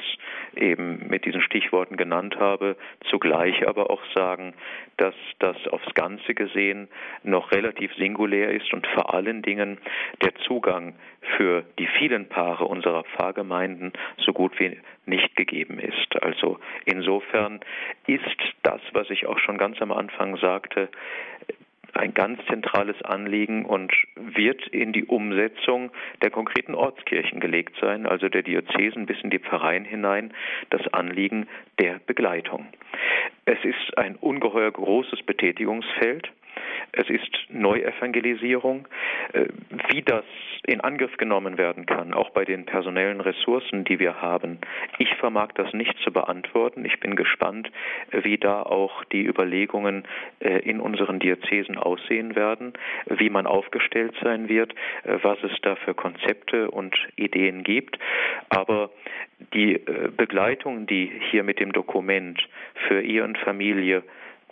eben 0.55 1.09
mit 1.09 1.24
diesen 1.24 1.41
Stichworten 1.41 1.97
genannt 1.97 2.36
habe, 2.39 2.76
zugleich 3.09 3.66
aber 3.66 3.89
auch 3.89 4.03
sagen, 4.14 4.53
dass 4.99 5.14
das 5.39 5.57
aufs 5.68 5.95
Ganze 5.95 6.34
gesehen 6.34 6.89
noch 7.22 7.51
relativ 7.51 7.95
singulär 7.95 8.51
ist 8.51 8.74
und 8.74 8.86
vor 8.89 9.14
allen 9.14 9.41
Dingen 9.41 9.78
der 10.22 10.34
Zugang 10.47 10.95
für 11.39 11.64
die 11.78 11.86
vielen 11.99 12.28
Paare 12.28 12.66
unserer 12.66 13.05
Pfarrgemeinden 13.05 13.95
so 14.18 14.34
gut 14.34 14.53
wie 14.61 14.78
nicht 15.07 15.34
gegeben 15.34 15.78
ist. 15.78 16.22
Also 16.22 16.59
insofern 16.84 17.61
ist 18.07 18.36
das, 18.62 18.82
was 18.93 19.09
ich 19.09 19.24
auch 19.26 19.39
schon 19.39 19.57
ganz 19.57 19.80
am 19.80 19.93
Anfang 19.93 20.36
sagte, 20.36 20.91
ein 21.95 22.14
ganz 22.14 22.45
zentrales 22.47 23.01
Anliegen 23.03 23.64
und 23.64 23.93
wird 24.14 24.66
in 24.68 24.93
die 24.93 25.05
Umsetzung 25.05 25.91
der 26.22 26.30
konkreten 26.30 26.74
Ortskirchen 26.74 27.41
gelegt 27.41 27.74
sein, 27.80 28.07
also 28.07 28.28
der 28.28 28.43
Diözesen 28.43 29.07
bis 29.07 29.20
in 29.22 29.30
die 29.30 29.39
Pfarreien 29.39 29.84
hinein, 29.84 30.32
das 30.70 30.86
Anliegen 30.93 31.49
der 31.78 32.01
Begleitung. 32.07 32.66
Es 33.45 33.59
ist 33.64 33.97
ein 33.97 34.16
ungeheuer 34.16 34.70
großes 34.70 35.22
Betätigungsfeld 35.22 36.30
es 36.92 37.09
ist 37.09 37.30
Neuevangelisierung. 37.48 38.86
Äh, 39.32 39.46
wie 39.90 40.02
das 40.02 40.24
in 40.66 40.80
Angriff 40.80 41.16
genommen 41.16 41.59
werden 41.59 41.86
kann, 41.86 42.14
auch 42.14 42.30
bei 42.30 42.44
den 42.44 42.66
personellen 42.66 43.20
Ressourcen, 43.20 43.84
die 43.84 43.98
wir 43.98 44.20
haben, 44.20 44.59
ich 44.98 45.14
vermag 45.16 45.48
das 45.54 45.72
nicht 45.72 45.98
zu 46.00 46.12
beantworten. 46.12 46.84
Ich 46.84 47.00
bin 47.00 47.16
gespannt, 47.16 47.70
wie 48.11 48.38
da 48.38 48.62
auch 48.62 49.04
die 49.04 49.24
Überlegungen 49.24 50.04
äh, 50.40 50.59
in 50.59 50.80
unseren 50.80 51.18
Diözesen 51.18 51.78
aussehen 51.78 52.36
werden, 52.36 52.72
wie 53.06 53.30
man 53.30 53.46
aufgestellt 53.46 54.14
sein 54.22 54.48
wird, 54.48 54.72
äh, 55.04 55.18
was 55.22 55.38
es 55.42 55.52
da 55.62 55.76
für 55.76 55.94
Konzepte 55.94 56.70
und 56.70 56.96
Ideen 57.16 57.62
gibt. 57.62 57.98
Aber 58.48 58.90
die 59.54 59.80
Begleitung, 60.16 60.86
die 60.86 61.12
hier 61.30 61.44
mit 61.44 61.61
dem 61.61 61.72
Dokument 61.72 62.40
für 62.88 63.00
Ehe 63.00 63.22
und 63.22 63.38
Familie 63.38 64.02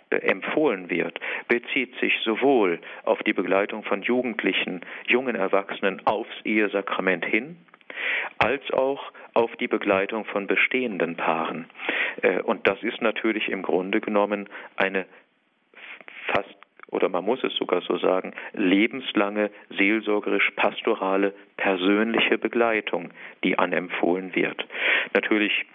empfohlen 0.09 0.89
wird, 0.89 1.19
bezieht 1.47 1.95
sich 1.99 2.13
sowohl 2.23 2.79
auf 3.03 3.21
die 3.23 3.33
Begleitung 3.33 3.83
von 3.83 4.01
Jugendlichen, 4.01 4.81
jungen 5.07 5.35
Erwachsenen 5.35 6.05
aufs 6.05 6.33
Ehesakrament 6.43 7.25
hin, 7.25 7.57
als 8.37 8.61
auch 8.71 9.11
auf 9.33 9.55
die 9.57 9.67
Begleitung 9.67 10.25
von 10.25 10.47
bestehenden 10.47 11.15
Paaren. 11.15 11.65
Äh, 12.21 12.41
und 12.41 12.67
das 12.67 12.81
ist 12.83 13.01
natürlich 13.01 13.49
im 13.49 13.63
Grunde 13.63 14.01
genommen 14.01 14.49
eine 14.77 15.05
fast 16.27 16.55
oder 16.89 17.09
man 17.09 17.25
muss 17.25 17.43
es 17.43 17.53
sogar 17.55 17.81
so 17.81 17.97
sagen, 17.97 18.33
lebenslange 18.53 19.51
seelsorgerisch-pastorale 19.77 21.33
persönliche 21.57 22.37
Begleitung, 22.37 23.11
die 23.43 23.59
anempfohlen 23.59 24.33
wird. 24.35 24.65
Natürlich 25.13 25.65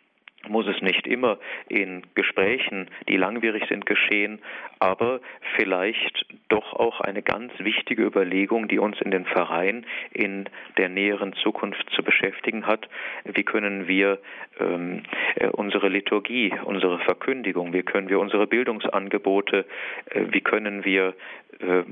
muss 0.48 0.66
es 0.66 0.80
nicht 0.82 1.06
immer 1.06 1.38
in 1.68 2.02
Gesprächen, 2.14 2.88
die 3.08 3.16
langwierig 3.16 3.64
sind, 3.68 3.86
geschehen, 3.86 4.40
aber 4.78 5.20
vielleicht 5.56 6.26
doch 6.48 6.72
auch 6.72 7.00
eine 7.00 7.22
ganz 7.22 7.52
wichtige 7.58 8.02
Überlegung, 8.02 8.68
die 8.68 8.78
uns 8.78 9.00
in 9.00 9.10
den 9.10 9.24
Vereinen 9.24 9.86
in 10.12 10.48
der 10.76 10.88
näheren 10.88 11.32
Zukunft 11.34 11.88
zu 11.90 12.02
beschäftigen 12.02 12.66
hat. 12.66 12.88
Wie 13.24 13.44
können 13.44 13.88
wir 13.88 14.18
ähm, 14.60 15.02
äh, 15.36 15.48
unsere 15.48 15.88
Liturgie, 15.88 16.52
unsere 16.64 16.98
Verkündigung, 17.00 17.72
wie 17.72 17.82
können 17.82 18.08
wir 18.08 18.20
unsere 18.20 18.46
Bildungsangebote, 18.46 19.64
äh, 20.10 20.20
wie 20.30 20.40
können 20.40 20.84
wir 20.84 21.14
äh, 21.60 21.84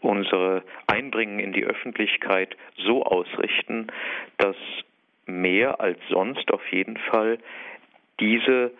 unsere 0.00 0.62
Einbringen 0.86 1.38
in 1.38 1.52
die 1.52 1.64
Öffentlichkeit 1.64 2.56
so 2.76 3.04
ausrichten, 3.04 3.86
dass 4.38 4.56
mehr 5.26 5.80
als 5.80 5.98
sonst 6.08 6.52
auf 6.52 6.66
jeden 6.70 6.96
Fall 6.96 7.38
diese 8.20 8.72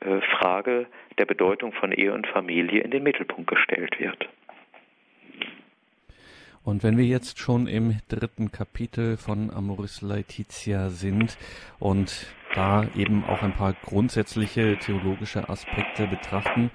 äh, 0.00 0.20
Frage 0.38 0.86
der 1.18 1.26
Bedeutung 1.26 1.72
von 1.72 1.92
Ehe 1.92 2.12
und 2.12 2.26
Familie 2.26 2.82
in 2.82 2.90
den 2.90 3.02
Mittelpunkt 3.02 3.50
gestellt 3.50 3.98
wird. 3.98 4.28
Und 6.64 6.82
wenn 6.82 6.98
wir 6.98 7.06
jetzt 7.06 7.38
schon 7.38 7.66
im 7.66 7.96
dritten 8.08 8.52
Kapitel 8.52 9.16
von 9.16 9.50
Amoris 9.50 10.02
Laetitia 10.02 10.90
sind 10.90 11.38
und 11.78 12.26
da 12.54 12.86
eben 12.96 13.24
auch 13.24 13.42
ein 13.42 13.52
paar 13.52 13.72
grundsätzliche 13.72 14.76
theologische 14.78 15.48
Aspekte 15.48 16.06
betrachten. 16.06 16.70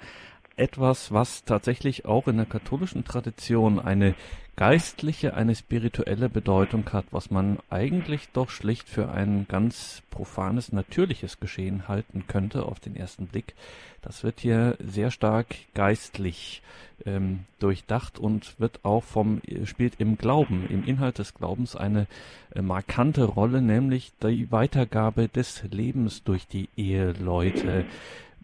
Etwas, 0.56 1.12
was 1.12 1.44
tatsächlich 1.44 2.04
auch 2.04 2.28
in 2.28 2.36
der 2.36 2.46
katholischen 2.46 3.04
Tradition 3.04 3.80
eine 3.80 4.14
geistliche, 4.56 5.34
eine 5.34 5.54
spirituelle 5.54 6.28
Bedeutung 6.28 6.84
hat, 6.92 7.06
was 7.10 7.30
man 7.30 7.58
eigentlich 7.70 8.28
doch 8.32 8.50
schlicht 8.50 8.88
für 8.88 9.10
ein 9.10 9.46
ganz 9.48 10.02
profanes, 10.10 10.72
natürliches 10.72 11.40
Geschehen 11.40 11.88
halten 11.88 12.26
könnte 12.28 12.64
auf 12.64 12.78
den 12.78 12.94
ersten 12.94 13.26
Blick. 13.26 13.54
Das 14.02 14.22
wird 14.22 14.40
hier 14.40 14.76
sehr 14.78 15.10
stark 15.10 15.56
geistlich 15.74 16.62
ähm, 17.06 17.40
durchdacht 17.58 18.18
und 18.18 18.60
wird 18.60 18.80
auch 18.84 19.02
vom 19.02 19.40
spielt 19.64 19.94
im 19.98 20.18
Glauben, 20.18 20.68
im 20.68 20.84
Inhalt 20.84 21.18
des 21.18 21.34
Glaubens 21.34 21.74
eine 21.74 22.06
äh, 22.54 22.62
markante 22.62 23.24
Rolle, 23.24 23.60
nämlich 23.60 24.12
die 24.22 24.52
Weitergabe 24.52 25.28
des 25.28 25.64
Lebens 25.70 26.22
durch 26.22 26.46
die 26.46 26.68
Eheleute. 26.76 27.86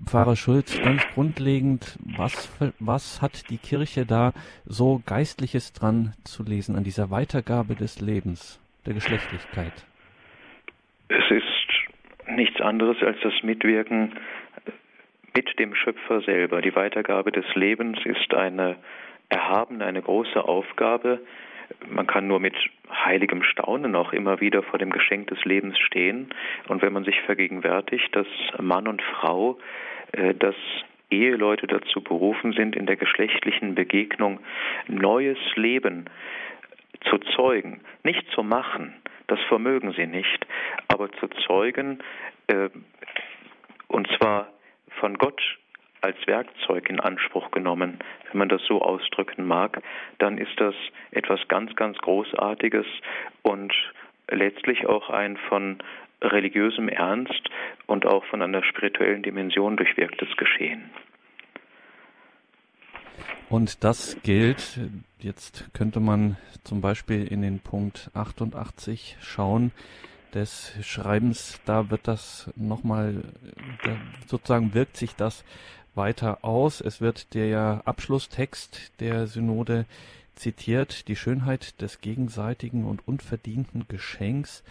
Pfarrer 0.07 0.37
Schulz, 0.37 0.81
ganz 0.83 1.07
grundlegend, 1.15 1.99
was, 2.17 2.51
was 2.79 3.23
hat 3.23 3.51
die 3.51 3.59
Kirche 3.59 4.07
da 4.07 4.33
so 4.65 5.03
Geistliches 5.07 5.73
dran 5.73 6.15
zu 6.25 6.43
lesen 6.43 6.77
an 6.77 6.85
dieser 6.85 7.11
Weitergabe 7.11 7.75
des 7.75 8.01
Lebens, 8.01 8.61
der 8.87 8.95
Geschlechtlichkeit? 8.95 9.73
Es 11.09 11.31
ist 11.31 11.45
nichts 12.37 12.61
anderes 12.61 12.97
als 13.03 13.19
das 13.23 13.35
Mitwirken 13.43 14.13
mit 15.35 15.59
dem 15.59 15.75
Schöpfer 15.75 16.21
selber. 16.23 16.61
Die 16.63 16.75
Weitergabe 16.75 17.31
des 17.33 17.45
Lebens 17.55 17.99
ist 18.05 18.35
eine 18.35 18.77
erhabene, 19.29 19.85
eine 19.85 20.03
große 20.03 20.43
Aufgabe. 20.43 21.21
Man 21.89 22.07
kann 22.07 22.27
nur 22.27 22.41
mit 22.41 22.55
heiligem 22.91 23.43
Staunen 23.43 23.95
auch 23.95 24.13
immer 24.13 24.41
wieder 24.41 24.63
vor 24.63 24.79
dem 24.79 24.91
Geschenk 24.91 25.29
des 25.29 25.45
Lebens 25.45 25.79
stehen. 25.79 26.31
Und 26.69 26.83
wenn 26.83 26.93
man 26.93 27.05
sich 27.05 27.21
vergegenwärtigt, 27.23 28.15
dass 28.15 28.27
Mann 28.59 28.89
und 28.89 29.03
Frau 29.03 29.59
dass 30.13 30.57
Eheleute 31.11 31.67
dazu 31.67 32.01
berufen 32.01 32.53
sind, 32.53 32.77
in 32.77 32.87
der 32.87 32.97
geschlechtlichen 32.97 33.75
Begegnung 33.75 34.41
neues 34.87 35.39
Leben 35.57 36.07
zu 37.09 37.19
zeugen, 37.19 37.81
nicht 38.03 38.31
zu 38.33 38.43
machen, 38.43 38.95
das 39.27 39.41
vermögen 39.49 39.93
sie 39.93 40.07
nicht, 40.07 40.47
aber 40.89 41.11
zu 41.13 41.29
zeugen, 41.47 42.01
äh, 42.49 42.69
und 43.89 44.09
zwar 44.19 44.49
von 44.99 45.17
Gott 45.19 45.41
als 46.01 46.17
Werkzeug 46.27 46.89
in 46.89 47.01
Anspruch 47.01 47.51
genommen, 47.51 47.99
wenn 48.31 48.39
man 48.39 48.49
das 48.49 48.63
so 48.67 48.81
ausdrücken 48.81 49.47
mag, 49.47 49.83
dann 50.19 50.39
ist 50.39 50.59
das 50.59 50.75
etwas 51.11 51.41
ganz, 51.49 51.75
ganz 51.77 51.99
Großartiges 51.99 52.87
und 53.43 53.73
letztlich 54.31 54.87
auch 54.87 55.11
ein 55.11 55.37
von 55.37 55.79
religiösem 56.23 56.89
Ernst 56.89 57.51
und 57.87 58.07
auch 58.07 58.25
von 58.27 58.43
einer 58.43 58.63
spirituellen 58.63 59.23
Dimension 59.23 59.77
durchwirktes 59.77 60.29
Geschehen. 60.37 60.91
Und 63.49 63.83
das 63.83 64.21
gilt, 64.23 64.79
jetzt 65.19 65.71
könnte 65.75 65.99
man 65.99 66.37
zum 66.63 66.81
Beispiel 66.81 67.27
in 67.27 67.43
den 67.43 67.59
Punkt 67.59 68.11
88 68.15 69.17
schauen, 69.21 69.73
des 70.35 70.73
Schreibens, 70.83 71.61
da 71.65 71.91
wird 71.91 72.07
das 72.07 72.53
nochmal, 72.57 73.25
sozusagen 74.27 74.75
wirkt 74.75 74.97
sich 74.97 75.17
das 75.17 75.45
weiter 75.95 76.45
aus. 76.45 76.81
Es 76.81 77.01
wird 77.01 77.35
der 77.35 77.83
Abschlusstext 77.85 79.01
der 79.01 79.27
Synode 79.27 79.87
zitiert, 80.35 81.09
die 81.09 81.17
Schönheit 81.17 81.81
des 81.81 82.01
gegenseitigen 82.01 82.85
und 82.87 83.07
unverdienten 83.07 83.87
Geschenks 83.89 84.63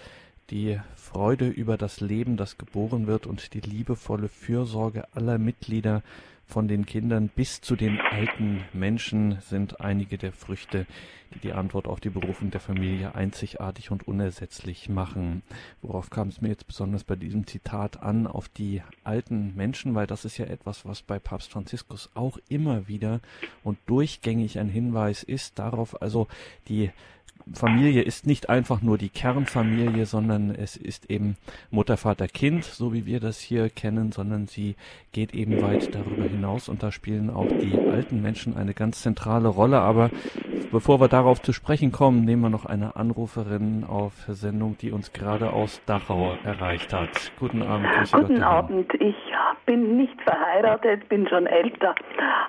die 0.49 0.79
Freude 0.95 1.47
über 1.47 1.77
das 1.77 2.01
Leben, 2.01 2.37
das 2.37 2.57
geboren 2.57 3.07
wird 3.07 3.27
und 3.27 3.53
die 3.53 3.61
liebevolle 3.61 4.29
Fürsorge 4.29 5.07
aller 5.13 5.37
Mitglieder 5.37 6.03
von 6.49 6.67
den 6.67 6.87
Kindern 6.87 7.29
bis 7.29 7.61
zu 7.61 7.75
den 7.75 7.99
alten 8.01 8.63
Menschen 8.73 9.37
sind 9.41 9.81
einige 9.81 10.17
der 10.17 10.31
Früchte, 10.31 10.87
die 11.35 11.39
die 11.39 11.53
Antwort 11.53 11.87
auf 11.87 11.99
die 11.99 12.09
Berufung 12.09 12.49
der 12.49 12.59
Familie 12.59 13.13
einzigartig 13.13 13.91
und 13.91 14.07
unersetzlich 14.07 14.89
machen. 14.89 15.43
Worauf 15.83 16.09
kam 16.09 16.29
es 16.29 16.41
mir 16.41 16.49
jetzt 16.49 16.65
besonders 16.65 17.03
bei 17.03 17.15
diesem 17.15 17.45
Zitat 17.45 18.01
an? 18.01 18.25
Auf 18.25 18.49
die 18.49 18.81
alten 19.03 19.55
Menschen, 19.55 19.93
weil 19.93 20.07
das 20.07 20.25
ist 20.25 20.39
ja 20.39 20.45
etwas, 20.45 20.85
was 20.85 21.03
bei 21.03 21.19
Papst 21.19 21.51
Franziskus 21.51 22.09
auch 22.15 22.39
immer 22.49 22.87
wieder 22.87 23.19
und 23.63 23.77
durchgängig 23.85 24.57
ein 24.57 24.69
Hinweis 24.69 25.21
ist 25.21 25.59
darauf, 25.59 26.01
also 26.01 26.27
die 26.67 26.89
Familie 27.53 28.01
ist 28.01 28.27
nicht 28.27 28.49
einfach 28.49 28.81
nur 28.81 28.97
die 28.97 29.09
Kernfamilie, 29.09 30.05
sondern 30.05 30.51
es 30.51 30.77
ist 30.77 31.09
eben 31.09 31.37
Mutter, 31.71 31.97
Vater, 31.97 32.27
Kind, 32.27 32.63
so 32.63 32.93
wie 32.93 33.05
wir 33.05 33.19
das 33.19 33.39
hier 33.39 33.69
kennen, 33.69 34.11
sondern 34.11 34.47
sie 34.47 34.75
geht 35.11 35.33
eben 35.33 35.61
weit 35.61 35.93
darüber 35.93 36.23
hinaus 36.23 36.69
und 36.69 36.83
da 36.83 36.91
spielen 36.91 37.29
auch 37.29 37.47
die 37.47 37.77
alten 37.91 38.21
Menschen 38.21 38.55
eine 38.55 38.73
ganz 38.73 39.01
zentrale 39.01 39.47
Rolle. 39.47 39.79
Aber 39.79 40.09
bevor 40.71 40.99
wir 40.99 41.07
darauf 41.07 41.41
zu 41.41 41.53
sprechen 41.53 41.91
kommen, 41.91 42.25
nehmen 42.25 42.41
wir 42.43 42.49
noch 42.49 42.65
eine 42.65 42.95
Anruferin 42.95 43.83
auf 43.83 44.13
Sendung, 44.27 44.77
die 44.77 44.91
uns 44.91 45.13
gerade 45.13 45.51
aus 45.51 45.81
Dachau 45.85 46.35
erreicht 46.43 46.93
hat. 46.93 47.31
Guten 47.39 47.61
Abend. 47.61 47.87
Grüße 47.91 48.17
Guten 48.17 48.35
Gott 48.35 48.43
Abend. 48.43 48.93
Ich 48.95 49.15
bin 49.65 49.97
nicht 49.97 50.19
verheiratet, 50.21 51.07
bin 51.09 51.27
schon 51.27 51.45
älter, 51.45 51.95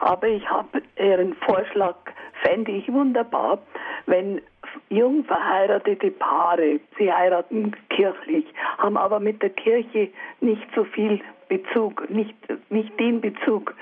aber 0.01 0.29
ich 0.29 0.49
habe 0.49 0.83
Ihren 0.99 1.35
Vorschlag, 1.35 1.97
fände 2.43 2.73
ich 2.73 2.91
wunderbar, 2.91 3.59
wenn 4.07 4.41
jung 4.89 5.25
verheiratete 5.25 6.11
Paare, 6.11 6.81
sie 6.99 7.13
heiraten 7.13 7.75
kirchlich, 7.89 8.45
haben 8.79 8.97
aber 8.97 9.21
mit 9.21 9.43
der 9.43 9.51
Kirche 9.51 10.09
nicht 10.41 10.67
so 10.75 10.85
viel 10.85 11.21
Bezug, 11.49 12.09
nicht, 12.11 12.35
nicht 12.71 12.99
den 13.01 13.21
Bezug, 13.21 13.75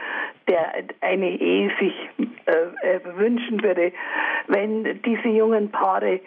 der 0.49 0.73
eine 1.03 1.31
Ehe 1.31 1.71
sich 1.79 1.95
äh, 2.47 2.53
äh, 2.87 3.01
wünschen 3.17 3.63
würde, 3.63 3.93
wenn 4.47 5.03
diese 5.03 5.29
jungen 5.29 5.71
Paare 5.71 6.21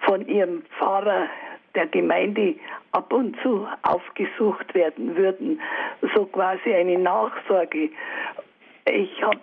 von 0.00 0.26
ihrem 0.26 0.62
Pfarrer 0.78 1.26
der 1.74 1.86
Gemeinde 1.86 2.54
ab 2.92 3.12
und 3.12 3.36
zu 3.42 3.66
aufgesucht 3.82 4.74
werden 4.74 5.16
würden, 5.16 5.60
so 6.14 6.26
quasi 6.26 6.72
eine 6.72 6.98
Nachsorge 6.98 7.90
ich 8.84 9.22
habe 9.22 9.40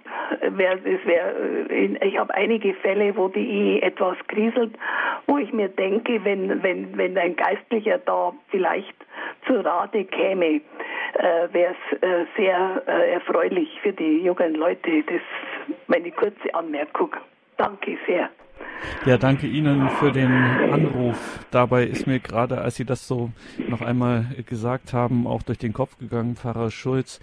habe 2.20 2.34
einige 2.36 2.74
Fälle, 2.76 3.16
wo 3.16 3.28
die 3.28 3.48
Ehe 3.48 3.82
etwas 3.82 4.18
kriselt, 4.28 4.78
wo 5.28 5.38
ich 5.38 5.52
mir 5.54 5.70
denke, 5.70 6.24
wenn, 6.24 6.62
wenn, 6.64 6.98
wenn 6.98 7.18
ein 7.18 7.36
Geistlicher 7.36 7.98
da 8.00 8.34
vielleicht 8.50 8.96
zur 9.48 9.66
Rate 9.66 10.06
käme, 10.06 10.46
äh, 10.46 10.62
wäre 11.52 11.74
es 11.74 12.02
äh, 12.02 12.26
sehr 12.38 12.84
äh, 12.88 13.14
erfreulich 13.14 13.70
für 13.82 13.94
die 13.94 14.24
jungen 14.24 14.56
Leute. 14.56 15.04
Das 15.04 15.16
ist 15.16 15.78
meine 15.88 16.12
kurze 16.12 16.54
Anmerkung. 16.54 17.16
Danke 17.58 17.98
sehr. 18.06 18.30
Ja, 19.06 19.18
danke 19.18 19.48
Ihnen 19.48 19.90
für 19.90 20.12
den 20.12 20.32
Anruf. 20.72 21.40
Dabei 21.52 21.84
ist 21.84 22.06
mir 22.06 22.20
gerade, 22.20 22.60
als 22.60 22.76
Sie 22.76 22.86
das 22.86 23.08
so 23.08 23.32
noch 23.68 23.82
einmal 23.82 24.26
gesagt 24.48 24.94
haben, 24.94 25.26
auch 25.26 25.42
durch 25.44 25.58
den 25.58 25.74
Kopf 25.74 25.98
gegangen, 25.98 26.36
Pfarrer 26.36 26.70
Schulz 26.70 27.20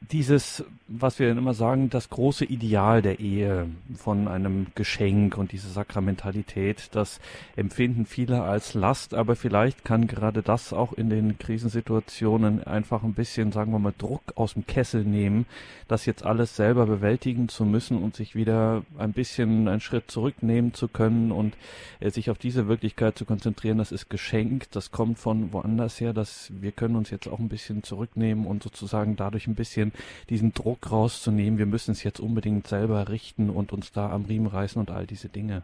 dieses, 0.00 0.64
was 0.86 1.18
wir 1.18 1.30
immer 1.30 1.54
sagen, 1.54 1.90
das 1.90 2.08
große 2.08 2.44
Ideal 2.44 3.02
der 3.02 3.20
Ehe 3.20 3.66
von 3.96 4.28
einem 4.28 4.68
Geschenk 4.74 5.36
und 5.36 5.52
diese 5.52 5.68
Sakramentalität, 5.68 6.90
das 6.92 7.20
empfinden 7.56 8.06
viele 8.06 8.42
als 8.42 8.74
Last, 8.74 9.12
aber 9.12 9.36
vielleicht 9.36 9.84
kann 9.84 10.06
gerade 10.06 10.42
das 10.42 10.72
auch 10.72 10.92
in 10.92 11.10
den 11.10 11.38
Krisensituationen 11.38 12.64
einfach 12.64 13.02
ein 13.02 13.14
bisschen, 13.14 13.52
sagen 13.52 13.72
wir 13.72 13.78
mal, 13.78 13.94
Druck 13.96 14.22
aus 14.36 14.54
dem 14.54 14.66
Kessel 14.66 15.04
nehmen, 15.04 15.46
das 15.88 16.06
jetzt 16.06 16.24
alles 16.24 16.54
selber 16.54 16.86
bewältigen 16.86 17.48
zu 17.48 17.64
müssen 17.64 18.02
und 18.02 18.14
sich 18.14 18.34
wieder 18.34 18.82
ein 18.98 19.12
bisschen 19.12 19.68
einen 19.68 19.80
Schritt 19.80 20.10
zurücknehmen 20.10 20.74
zu 20.74 20.88
können 20.88 21.32
und 21.32 21.54
äh, 22.00 22.10
sich 22.10 22.30
auf 22.30 22.38
diese 22.38 22.68
Wirklichkeit 22.68 23.18
zu 23.18 23.24
konzentrieren, 23.24 23.78
das 23.78 23.92
ist 23.92 24.08
Geschenk, 24.08 24.70
das 24.70 24.90
kommt 24.90 25.18
von 25.18 25.52
woanders 25.52 26.00
her, 26.00 26.12
dass 26.12 26.52
wir 26.60 26.72
können 26.72 26.96
uns 26.96 27.10
jetzt 27.10 27.26
auch 27.26 27.38
ein 27.38 27.48
bisschen 27.48 27.82
zurücknehmen 27.82 28.46
und 28.46 28.62
sozusagen 28.62 29.16
dadurch 29.16 29.46
ein 29.46 29.54
bisschen 29.54 29.87
bisschen 29.90 30.28
diesen 30.28 30.52
Druck 30.52 30.90
rauszunehmen, 30.90 31.58
wir 31.58 31.66
müssen 31.66 31.92
es 31.92 32.04
jetzt 32.04 32.20
unbedingt 32.20 32.66
selber 32.66 33.08
richten 33.08 33.50
und 33.50 33.72
uns 33.72 33.92
da 33.92 34.10
am 34.10 34.24
Riemen 34.24 34.46
reißen 34.46 34.80
und 34.80 34.90
all 34.90 35.06
diese 35.06 35.28
Dinge. 35.28 35.62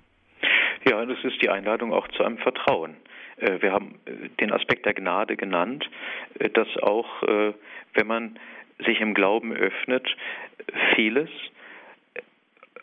Ja, 0.89 1.05
das 1.07 1.22
ist 1.25 1.41
die 1.41 1.49
Einladung 1.49 1.93
auch 1.93 2.09
zu 2.09 2.25
einem 2.25 2.39
Vertrauen. 2.39 2.97
Äh, 3.39 3.62
wir 3.62 3.72
haben 3.72 3.99
äh, 4.05 4.29
den 4.41 4.53
Aspekt 4.53 4.87
der 4.87 4.95
Gnade 4.95 5.37
genannt, 5.37 5.89
äh, 6.39 6.51
dass 6.51 6.68
auch, 6.83 7.22
wenn 7.95 8.07
man 8.07 8.39
sich 8.85 9.01
im 9.01 9.14
Glauben 9.14 9.53
öffnet, 9.53 10.07
vieles 10.95 11.31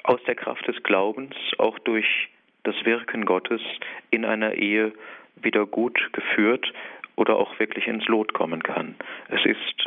aus 0.03 0.23
der 0.25 0.35
Kraft 0.35 0.67
des 0.67 0.81
Glaubens 0.83 1.35
auch 1.57 1.77
durch 1.79 2.29
das 2.63 2.75
Wirken 2.85 3.25
Gottes 3.25 3.61
in 4.09 4.25
einer 4.25 4.53
Ehe 4.53 4.93
wieder 5.35 5.65
gut 5.65 5.99
geführt 6.13 6.71
oder 7.15 7.35
auch 7.35 7.59
wirklich 7.59 7.87
ins 7.87 8.07
Lot 8.07 8.33
kommen 8.33 8.63
kann. 8.63 8.95
Es 9.29 9.45
ist 9.45 9.85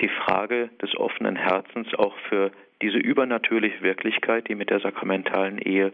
die 0.00 0.08
Frage 0.08 0.70
des 0.80 0.96
offenen 0.96 1.36
Herzens 1.36 1.92
auch 1.94 2.16
für 2.28 2.50
diese 2.82 2.98
übernatürliche 2.98 3.82
Wirklichkeit, 3.82 4.48
die 4.48 4.54
mit 4.54 4.70
der 4.70 4.80
sakramentalen 4.80 5.58
Ehe 5.58 5.92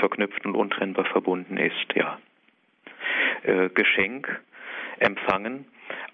verknüpft 0.00 0.44
und 0.44 0.54
untrennbar 0.54 1.06
verbunden 1.06 1.56
ist, 1.56 1.94
ja. 1.94 2.18
Äh, 3.42 3.70
Geschenk 3.70 4.40
empfangen. 4.98 5.64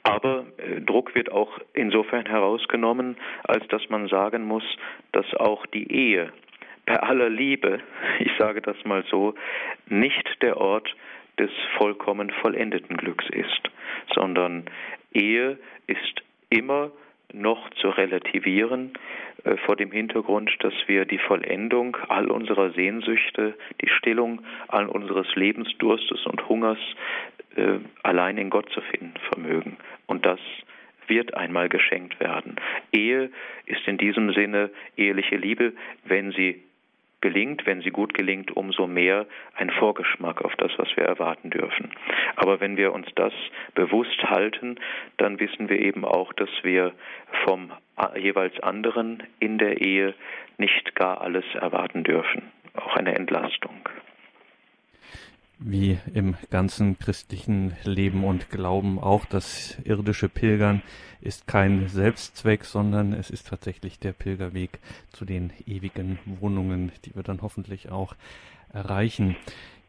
Aber 0.04 0.46
äh, 0.58 0.80
Druck 0.80 1.14
wird 1.14 1.32
auch 1.32 1.58
insofern 1.74 2.26
herausgenommen, 2.26 3.16
als 3.44 3.66
dass 3.68 3.88
man 3.88 4.08
sagen 4.08 4.44
muss, 4.44 4.64
dass 5.12 5.26
auch 5.34 5.66
die 5.66 5.90
Ehe 5.92 6.32
bei 6.86 7.00
aller 7.00 7.28
Liebe, 7.28 7.80
ich 8.20 8.30
sage 8.38 8.62
das 8.62 8.76
mal 8.84 9.04
so, 9.10 9.34
nicht 9.88 10.42
der 10.42 10.56
Ort 10.58 10.94
des 11.38 11.50
vollkommen 11.76 12.30
vollendeten 12.30 12.96
Glücks 12.96 13.28
ist, 13.30 13.70
sondern 14.14 14.64
Ehe 15.16 15.58
ist 15.86 16.22
immer 16.50 16.92
noch 17.32 17.70
zu 17.70 17.88
relativieren 17.88 18.92
äh, 19.44 19.56
vor 19.56 19.76
dem 19.76 19.90
Hintergrund, 19.90 20.50
dass 20.60 20.74
wir 20.86 21.04
die 21.04 21.18
Vollendung 21.18 21.96
all 22.08 22.30
unserer 22.30 22.70
Sehnsüchte, 22.72 23.54
die 23.80 23.88
Stillung 23.88 24.42
all 24.68 24.86
unseres 24.86 25.26
Lebensdurstes 25.34 26.24
und 26.26 26.48
Hungers 26.48 26.78
äh, 27.56 27.78
allein 28.02 28.38
in 28.38 28.50
Gott 28.50 28.70
zu 28.70 28.80
finden 28.80 29.14
vermögen. 29.30 29.76
Und 30.06 30.24
das 30.26 30.38
wird 31.08 31.34
einmal 31.34 31.68
geschenkt 31.68 32.18
werden. 32.20 32.56
Ehe 32.92 33.30
ist 33.64 33.86
in 33.86 33.96
diesem 33.96 34.32
Sinne 34.32 34.70
eheliche 34.96 35.36
Liebe, 35.36 35.72
wenn 36.04 36.32
sie 36.32 36.62
gelingt, 37.26 37.66
wenn 37.66 37.80
sie 37.82 37.90
gut 37.90 38.14
gelingt, 38.14 38.56
umso 38.56 38.86
mehr 38.86 39.26
ein 39.56 39.70
Vorgeschmack 39.70 40.44
auf 40.44 40.54
das, 40.58 40.70
was 40.76 40.88
wir 40.96 41.02
erwarten 41.02 41.50
dürfen. 41.50 41.90
Aber 42.36 42.60
wenn 42.60 42.76
wir 42.76 42.92
uns 42.92 43.08
das 43.16 43.32
bewusst 43.74 44.22
halten, 44.22 44.76
dann 45.16 45.40
wissen 45.40 45.68
wir 45.68 45.80
eben 45.80 46.04
auch, 46.04 46.32
dass 46.34 46.50
wir 46.62 46.92
vom 47.44 47.72
jeweils 48.16 48.60
anderen 48.60 49.24
in 49.40 49.58
der 49.58 49.80
Ehe 49.80 50.14
nicht 50.56 50.94
gar 50.94 51.20
alles 51.20 51.44
erwarten 51.54 52.04
dürfen. 52.04 52.42
Auch 52.76 52.94
eine 52.94 53.16
Entlastung 53.16 53.88
wie 55.58 55.98
im 56.12 56.36
ganzen 56.50 56.98
christlichen 56.98 57.74
Leben 57.84 58.24
und 58.24 58.50
Glauben 58.50 58.98
auch 58.98 59.24
das 59.24 59.76
irdische 59.84 60.28
Pilgern 60.28 60.82
ist 61.20 61.46
kein 61.46 61.88
Selbstzweck, 61.88 62.64
sondern 62.64 63.12
es 63.12 63.30
ist 63.30 63.48
tatsächlich 63.48 63.98
der 63.98 64.12
Pilgerweg 64.12 64.78
zu 65.12 65.24
den 65.24 65.52
ewigen 65.66 66.18
Wohnungen, 66.40 66.92
die 67.04 67.14
wir 67.14 67.22
dann 67.22 67.42
hoffentlich 67.42 67.90
auch 67.90 68.14
erreichen. 68.72 69.36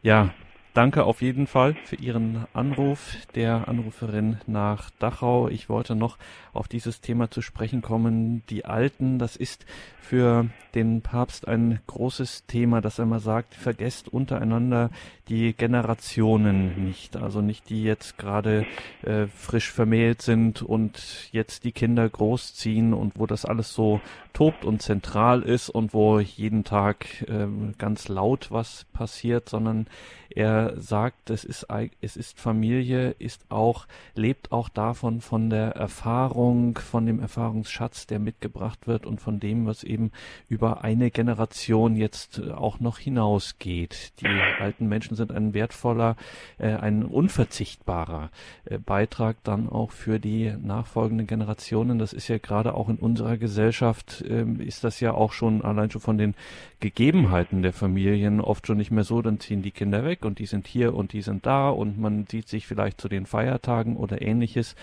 Ja, 0.01 0.33
Danke 0.77 1.05
auf 1.05 1.23
jeden 1.23 1.47
Fall 1.47 1.73
für 1.85 1.95
Ihren 1.95 2.45
Anruf 2.53 3.17
der 3.33 3.67
Anruferin 3.67 4.37
nach 4.45 4.91
Dachau. 4.99 5.47
Ich 5.47 5.69
wollte 5.69 5.95
noch 5.95 6.19
auf 6.53 6.67
dieses 6.67 7.01
Thema 7.01 7.31
zu 7.31 7.41
sprechen 7.41 7.81
kommen. 7.81 8.43
Die 8.51 8.63
Alten, 8.65 9.17
das 9.17 9.37
ist 9.37 9.65
für 9.99 10.45
den 10.75 11.01
Papst 11.01 11.47
ein 11.47 11.79
großes 11.87 12.45
Thema, 12.45 12.79
dass 12.79 12.99
er 12.99 13.07
mal 13.07 13.19
sagt, 13.19 13.55
vergesst 13.55 14.07
untereinander 14.07 14.91
die 15.27 15.53
Generationen 15.53 16.85
nicht. 16.85 17.17
Also 17.17 17.41
nicht 17.41 17.69
die 17.69 17.83
jetzt 17.83 18.19
gerade 18.19 18.65
äh, 19.01 19.25
frisch 19.27 19.71
vermählt 19.71 20.21
sind 20.21 20.61
und 20.61 21.29
jetzt 21.31 21.63
die 21.63 21.71
Kinder 21.71 22.07
großziehen 22.07 22.93
und 22.93 23.17
wo 23.17 23.25
das 23.25 23.45
alles 23.45 23.73
so 23.73 23.99
tobt 24.33 24.63
und 24.63 24.81
zentral 24.83 25.41
ist 25.41 25.69
und 25.69 25.93
wo 25.95 26.19
jeden 26.19 26.63
Tag 26.63 27.23
äh, 27.23 27.47
ganz 27.79 28.07
laut 28.07 28.51
was 28.51 28.85
passiert, 28.93 29.49
sondern 29.49 29.87
er 30.29 30.66
sagt, 30.77 31.29
es 31.29 31.43
ist, 31.43 31.67
es 32.01 32.17
ist 32.17 32.39
Familie, 32.39 33.15
ist 33.19 33.45
auch, 33.49 33.87
lebt 34.15 34.51
auch 34.51 34.69
davon, 34.69 35.21
von 35.21 35.49
der 35.49 35.75
Erfahrung, 35.75 36.77
von 36.77 37.05
dem 37.05 37.19
Erfahrungsschatz, 37.19 38.07
der 38.07 38.19
mitgebracht 38.19 38.87
wird 38.87 39.05
und 39.05 39.21
von 39.21 39.39
dem, 39.39 39.65
was 39.65 39.83
eben 39.83 40.11
über 40.49 40.83
eine 40.83 41.11
Generation 41.11 41.95
jetzt 41.95 42.39
äh, 42.39 42.51
auch 42.51 42.79
noch 42.79 42.99
hinausgeht. 42.99 44.13
Die 44.21 44.27
alten 44.59 44.87
Menschen 44.87 45.15
sind 45.15 45.31
ein 45.31 45.53
wertvoller, 45.53 46.15
äh, 46.57 46.75
ein 46.75 47.03
unverzichtbarer 47.03 48.29
äh, 48.65 48.77
Beitrag 48.77 49.37
dann 49.43 49.69
auch 49.69 49.91
für 49.91 50.19
die 50.19 50.53
nachfolgenden 50.61 51.27
Generationen. 51.27 51.99
Das 51.99 52.13
ist 52.13 52.27
ja 52.27 52.37
gerade 52.37 52.73
auch 52.73 52.89
in 52.89 52.97
unserer 52.97 53.37
Gesellschaft, 53.37 54.21
äh, 54.21 54.45
ist 54.59 54.83
das 54.83 54.99
ja 54.99 55.13
auch 55.13 55.33
schon 55.33 55.61
allein 55.63 55.91
schon 55.91 56.01
von 56.01 56.17
den 56.17 56.35
Gegebenheiten 56.79 57.63
der 57.63 57.73
Familien 57.73 58.39
oft 58.39 58.67
schon 58.67 58.77
nicht 58.77 58.91
mehr 58.91 59.03
so, 59.03 59.21
dann 59.23 59.39
ziehen 59.39 59.63
die 59.63 59.71
Kinder 59.71 60.05
weg 60.05 60.23
und 60.23 60.37
die 60.37 60.45
sind 60.45 60.67
hier 60.67 60.93
und 60.93 61.11
die 61.11 61.23
sind 61.23 61.45
da 61.47 61.69
und 61.69 61.97
man 61.99 62.27
sieht 62.27 62.47
sich 62.47 62.67
vielleicht 62.67 63.01
zu 63.01 63.09
den 63.09 63.25
Feiertagen 63.25 63.97
oder 63.97 64.21
ähnliches. 64.21 64.75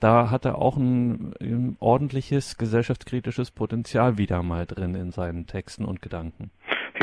Da 0.00 0.30
hat 0.30 0.46
er 0.46 0.56
auch 0.58 0.78
ein, 0.78 1.34
ein 1.40 1.76
ordentliches 1.78 2.56
gesellschaftskritisches 2.56 3.50
Potenzial 3.50 4.16
wieder 4.16 4.42
mal 4.42 4.66
drin 4.66 4.94
in 4.94 5.10
seinen 5.10 5.46
Texten 5.46 5.84
und 5.84 6.00
Gedanken. 6.00 6.50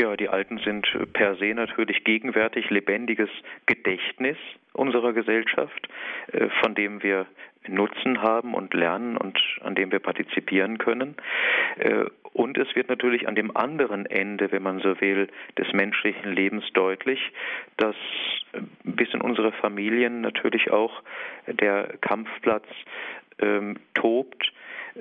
Ja, 0.00 0.16
die 0.16 0.30
Alten 0.30 0.56
sind 0.58 0.86
per 1.12 1.36
se 1.36 1.52
natürlich 1.52 2.04
gegenwärtig 2.04 2.70
lebendiges 2.70 3.28
Gedächtnis 3.66 4.38
unserer 4.72 5.12
Gesellschaft, 5.12 5.88
äh, 6.32 6.48
von 6.62 6.74
dem 6.74 7.02
wir 7.02 7.26
Nutzen 7.68 8.22
haben 8.22 8.54
und 8.54 8.72
lernen 8.72 9.18
und 9.18 9.38
an 9.60 9.74
dem 9.74 9.92
wir 9.92 9.98
partizipieren 9.98 10.78
können. 10.78 11.16
Äh, 11.76 12.06
und 12.32 12.56
es 12.56 12.74
wird 12.74 12.88
natürlich 12.88 13.28
an 13.28 13.34
dem 13.34 13.54
anderen 13.54 14.06
Ende, 14.06 14.50
wenn 14.52 14.62
man 14.62 14.78
so 14.80 14.98
will, 15.02 15.28
des 15.58 15.70
menschlichen 15.74 16.32
Lebens 16.32 16.64
deutlich, 16.72 17.20
dass 17.76 17.96
bis 18.84 19.12
in 19.12 19.20
unsere 19.20 19.52
Familien 19.52 20.22
natürlich 20.22 20.70
auch 20.70 21.02
der 21.46 21.88
Kampfplatz 22.00 22.66
ähm, 23.38 23.76
tobt. 23.92 24.50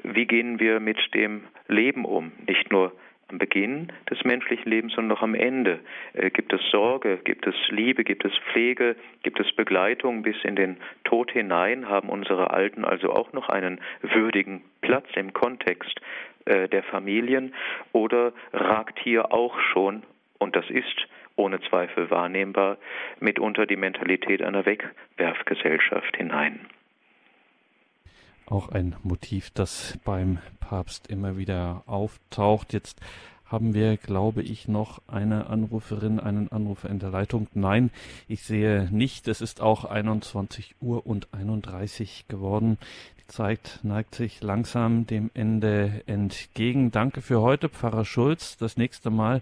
Wie 0.03 0.25
gehen 0.25 0.59
wir 0.59 0.81
mit 0.81 0.97
dem 1.13 1.45
Leben 1.69 2.03
um? 2.03 2.33
Nicht 2.45 2.69
nur 2.71 2.91
am 3.29 3.37
Beginn 3.37 3.91
des 4.09 4.23
menschlichen 4.23 4.69
Lebens 4.69 4.97
und 4.97 5.07
noch 5.07 5.21
am 5.21 5.35
Ende. 5.35 5.79
Äh, 6.13 6.29
gibt 6.29 6.53
es 6.53 6.61
Sorge, 6.71 7.17
gibt 7.23 7.47
es 7.47 7.55
Liebe, 7.69 8.03
gibt 8.03 8.25
es 8.25 8.31
Pflege, 8.51 8.95
gibt 9.23 9.39
es 9.39 9.51
Begleitung 9.55 10.23
bis 10.23 10.35
in 10.43 10.55
den 10.55 10.77
Tod 11.03 11.31
hinein? 11.31 11.87
Haben 11.87 12.09
unsere 12.09 12.51
Alten 12.51 12.85
also 12.85 13.11
auch 13.11 13.33
noch 13.33 13.49
einen 13.49 13.79
würdigen 14.01 14.63
Platz 14.81 15.07
im 15.15 15.33
Kontext 15.33 15.99
äh, 16.45 16.67
der 16.67 16.83
Familien? 16.83 17.53
Oder 17.91 18.33
ragt 18.53 18.99
hier 18.99 19.33
auch 19.33 19.59
schon, 19.59 20.03
und 20.39 20.55
das 20.55 20.69
ist 20.69 21.07
ohne 21.35 21.61
Zweifel 21.61 22.09
wahrnehmbar, 22.11 22.77
mitunter 23.19 23.65
die 23.65 23.77
Mentalität 23.77 24.41
einer 24.41 24.65
Wegwerfgesellschaft 24.65 26.17
hinein? 26.17 26.59
Auch 28.51 28.69
ein 28.69 28.95
Motiv, 29.03 29.51
das 29.51 29.97
beim 30.03 30.39
Papst 30.59 31.07
immer 31.07 31.37
wieder 31.37 31.83
auftaucht. 31.85 32.73
Jetzt 32.73 32.99
haben 33.45 33.73
wir, 33.73 33.97
glaube 33.97 34.43
ich, 34.43 34.67
noch 34.67 35.01
eine 35.07 35.47
Anruferin, 35.47 36.19
einen 36.19 36.51
Anrufer 36.51 36.89
in 36.89 36.99
der 36.99 37.09
Leitung. 37.09 37.47
Nein, 37.53 37.89
ich 38.27 38.43
sehe 38.43 38.87
nicht. 38.91 39.27
Es 39.27 39.41
ist 39.41 39.61
auch 39.61 39.85
21 39.85 40.75
Uhr 40.81 41.05
und 41.07 41.27
31 41.33 42.25
geworden. 42.27 42.77
Die 43.19 43.27
Zeit 43.27 43.79
neigt 43.83 44.15
sich 44.15 44.41
langsam 44.41 45.07
dem 45.07 45.31
Ende 45.33 46.03
entgegen. 46.05 46.91
Danke 46.91 47.21
für 47.21 47.41
heute, 47.41 47.69
Pfarrer 47.69 48.05
Schulz. 48.05 48.57
Das 48.57 48.77
nächste 48.77 49.09
Mal 49.09 49.41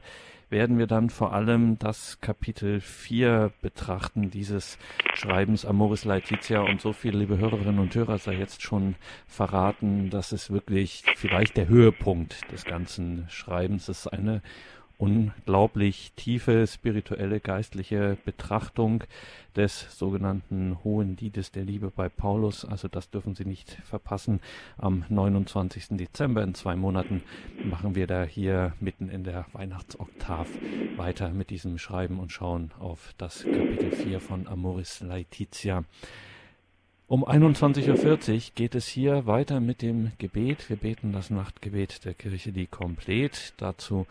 werden 0.50 0.78
wir 0.78 0.88
dann 0.88 1.10
vor 1.10 1.34
allem 1.34 1.78
das 1.78 2.20
Kapitel 2.22 2.80
4 2.80 3.52
betrachten, 3.62 4.30
dieses 4.30 4.78
Schreibens 5.14 5.66
Amoris 5.66 6.06
Laetitia 6.06 6.62
und 6.62 6.80
so 6.82 6.94
viele 6.94 7.20
liebe 7.20 7.38
Hörerinnen 7.38 7.80
und 7.80 7.94
Hörer 7.94 8.18
sei 8.18 8.36
jetzt 8.36 8.62
schon 8.62 8.96
verraten, 9.28 10.10
dass 10.10 10.32
es 10.32 10.50
wirklich 10.50 11.04
vielleicht 11.16 11.58
der 11.58 11.68
Höhepunkt 11.68 12.50
des 12.52 12.64
ganzen 12.64 13.26
Schreibens 13.30 13.90
ist. 13.90 14.08
Eine 14.08 14.42
unglaublich 14.98 16.12
tiefe 16.16 16.66
spirituelle 16.66 17.40
geistliche 17.40 18.18
Betrachtung 18.26 19.04
des 19.56 19.98
sogenannten 19.98 20.78
Hohen 20.84 21.18
Liedes 21.18 21.52
der 21.52 21.64
Liebe 21.64 21.92
bei 21.96 22.10
Paulus. 22.10 22.66
Also 22.66 22.88
das 22.88 23.10
dürfen 23.10 23.36
Sie 23.36 23.46
nicht 23.46 23.78
verpassen. 23.84 24.40
Am 24.78 25.06
29. 25.10 25.90
Dezember 25.92 26.44
in 26.44 26.56
zwei 26.56 26.76
Monaten 26.76 27.24
machen 27.64 27.96
wir 27.96 28.08
da 28.08 28.24
hier 28.24 28.74
mitten 28.80 29.10
in 29.10 29.24
der 29.24 29.46
Weihnachtsoktav 29.54 30.48
weiter 30.96 31.30
mit 31.30 31.52
diesem 31.52 31.78
Schreiben 31.78 32.20
und 32.20 32.32
schauen 32.32 32.72
auf 32.80 33.14
das 33.18 33.44
Kapitel 33.44 33.92
4 33.92 34.20
von 34.20 34.48
Amoris 34.48 35.02
Laetitia. 35.02 35.84
Um 37.10 37.24
21.40 37.24 38.34
Uhr 38.34 38.42
geht 38.56 38.76
es 38.76 38.86
hier 38.86 39.26
weiter 39.26 39.62
mit 39.62 39.82
dem 39.82 40.12
Gebet. 40.18 40.70
Wir 40.70 40.76
beten 40.76 41.14
das 41.14 41.30
Nachtgebet 41.30 42.04
der 42.04 42.14
Kirche, 42.14 42.52
die 42.52 42.66
komplett. 42.66 43.54
Dazu 43.56 44.06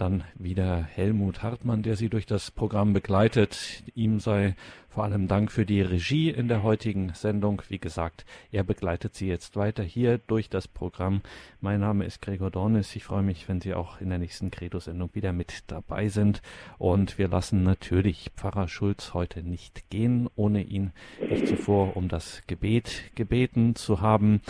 dann 0.00 0.24
wieder 0.34 0.82
Helmut 0.82 1.42
Hartmann, 1.42 1.82
der 1.82 1.96
Sie 1.96 2.08
durch 2.08 2.26
das 2.26 2.50
Programm 2.50 2.92
begleitet. 2.92 3.82
Ihm 3.94 4.20
sei 4.20 4.54
vor 4.88 5.04
allem 5.04 5.28
Dank 5.28 5.52
für 5.52 5.66
die 5.66 5.80
Regie 5.80 6.30
in 6.30 6.48
der 6.48 6.62
heutigen 6.62 7.12
Sendung. 7.14 7.62
Wie 7.68 7.78
gesagt, 7.78 8.24
er 8.50 8.64
begleitet 8.64 9.14
Sie 9.14 9.28
jetzt 9.28 9.56
weiter 9.56 9.82
hier 9.82 10.18
durch 10.18 10.48
das 10.48 10.66
Programm. 10.66 11.20
Mein 11.60 11.80
Name 11.80 12.04
ist 12.04 12.22
Gregor 12.22 12.50
Dornis. 12.50 12.96
Ich 12.96 13.04
freue 13.04 13.22
mich, 13.22 13.48
wenn 13.48 13.60
Sie 13.60 13.74
auch 13.74 14.00
in 14.00 14.08
der 14.08 14.18
nächsten 14.18 14.50
Credo-Sendung 14.50 15.10
wieder 15.12 15.32
mit 15.32 15.64
dabei 15.66 16.08
sind. 16.08 16.42
Und 16.78 17.18
wir 17.18 17.28
lassen 17.28 17.62
natürlich 17.62 18.30
Pfarrer 18.36 18.68
Schulz 18.68 19.14
heute 19.14 19.42
nicht 19.42 19.90
gehen, 19.90 20.28
ohne 20.36 20.62
ihn 20.62 20.92
nicht 21.20 21.46
zuvor 21.46 21.96
um 21.96 22.08
das 22.08 22.42
Gebet 22.46 23.12
gebeten 23.14 23.74
zu 23.74 24.00
haben. 24.00 24.40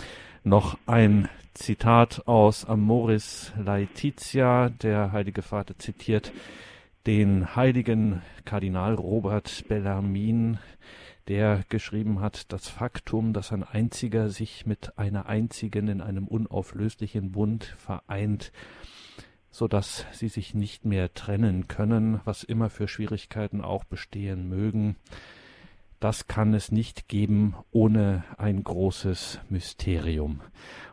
Noch 0.45 0.77
ein 0.85 1.27
Zitat 1.53 2.25
aus 2.25 2.63
Amoris 2.63 3.51
Laetitia. 3.57 4.69
Der 4.69 5.11
Heilige 5.11 5.41
Vater 5.41 5.77
zitiert 5.77 6.31
den 7.05 7.57
heiligen 7.57 8.21
Kardinal 8.45 8.93
Robert 8.93 9.65
Bellarmin, 9.67 10.57
der 11.27 11.65
geschrieben 11.67 12.21
hat, 12.21 12.53
das 12.53 12.69
Faktum, 12.69 13.33
dass 13.33 13.51
ein 13.51 13.63
einziger 13.63 14.29
sich 14.29 14.65
mit 14.65 14.97
einer 14.97 15.25
einzigen 15.25 15.89
in 15.89 15.99
einem 15.99 16.25
unauflöslichen 16.25 17.33
Bund 17.33 17.75
vereint, 17.77 18.53
so 19.51 19.67
dass 19.67 20.05
sie 20.13 20.29
sich 20.29 20.53
nicht 20.53 20.85
mehr 20.85 21.13
trennen 21.13 21.67
können, 21.67 22.21
was 22.23 22.43
immer 22.43 22.69
für 22.69 22.87
Schwierigkeiten 22.87 23.59
auch 23.61 23.83
bestehen 23.83 24.47
mögen. 24.47 24.95
Das 25.99 26.27
kann 26.27 26.53
es 26.53 26.71
nicht 26.71 27.09
geben 27.09 27.55
ohne 27.71 28.23
ein 28.37 28.63
großes 28.63 29.41
Mysterium. 29.49 30.39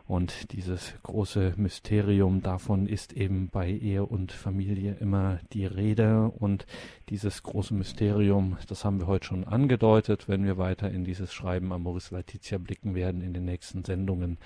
Und 0.05 0.51
dieses 0.51 0.93
große 1.03 1.53
Mysterium 1.57 2.41
davon 2.41 2.87
ist 2.87 3.13
eben 3.13 3.49
bei 3.49 3.69
Ehe 3.69 4.05
und 4.05 4.31
Familie 4.31 4.97
immer 4.99 5.39
die 5.53 5.65
Rede. 5.65 6.29
Und 6.29 6.65
dieses 7.09 7.43
große 7.43 7.73
Mysterium, 7.73 8.57
das 8.67 8.83
haben 8.83 8.99
wir 8.99 9.07
heute 9.07 9.27
schon 9.27 9.45
angedeutet, 9.45 10.27
wenn 10.27 10.45
wir 10.45 10.57
weiter 10.57 10.89
in 10.91 11.05
dieses 11.05 11.33
Schreiben 11.33 11.71
Amoris 11.71 12.11
Laetitia 12.11 12.57
blicken 12.57 12.93
werden 12.93 13.21
in 13.21 13.33
den 13.33 13.45
nächsten 13.45 13.83
Sendungen 13.83 14.37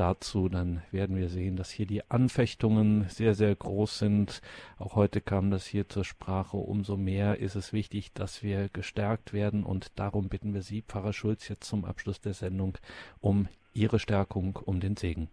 dazu, 0.00 0.48
dann 0.48 0.82
werden 0.90 1.16
wir 1.16 1.28
sehen, 1.28 1.56
dass 1.56 1.70
hier 1.70 1.86
die 1.86 2.02
Anfechtungen 2.10 3.04
sehr, 3.04 3.34
sehr 3.34 3.54
groß 3.54 3.98
sind. 3.98 4.40
Auch 4.78 4.96
heute 4.96 5.20
kam 5.20 5.50
das 5.50 5.66
hier 5.66 5.88
zur 5.88 6.04
Sprache. 6.04 6.56
Umso 6.56 6.96
mehr 6.96 7.38
ist 7.38 7.54
es 7.54 7.72
wichtig, 7.72 8.12
dass 8.14 8.42
wir 8.42 8.68
gestärkt 8.72 9.32
werden. 9.34 9.62
Und 9.62 9.98
darum 9.98 10.28
bitten 10.28 10.54
wir 10.54 10.62
Sie, 10.62 10.82
Pfarrer 10.82 11.12
Schulz, 11.12 11.48
jetzt 11.48 11.64
zum 11.64 11.84
Abschluss 11.84 12.20
der 12.20 12.32
Sendung 12.32 12.78
um 13.20 13.48
Ihre 13.74 13.98
Stärkung, 13.98 14.58
um 14.64 14.80
den 14.80 14.96
Segen. 14.96 15.28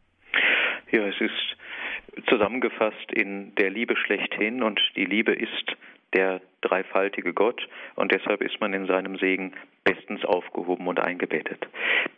Ja, 0.91 1.07
es 1.07 1.19
ist 1.21 2.27
zusammengefasst 2.27 3.11
in 3.13 3.55
der 3.55 3.69
Liebe 3.69 3.95
schlechthin 3.95 4.63
und 4.63 4.81
die 4.95 5.05
Liebe 5.05 5.33
ist 5.33 5.77
der 6.13 6.41
dreifaltige 6.61 7.33
Gott 7.33 7.67
und 7.95 8.11
deshalb 8.11 8.41
ist 8.41 8.59
man 8.59 8.73
in 8.73 8.87
seinem 8.87 9.17
Segen 9.17 9.53
bestens 9.83 10.23
aufgehoben 10.25 10.87
und 10.87 10.99
eingebettet. 10.99 11.67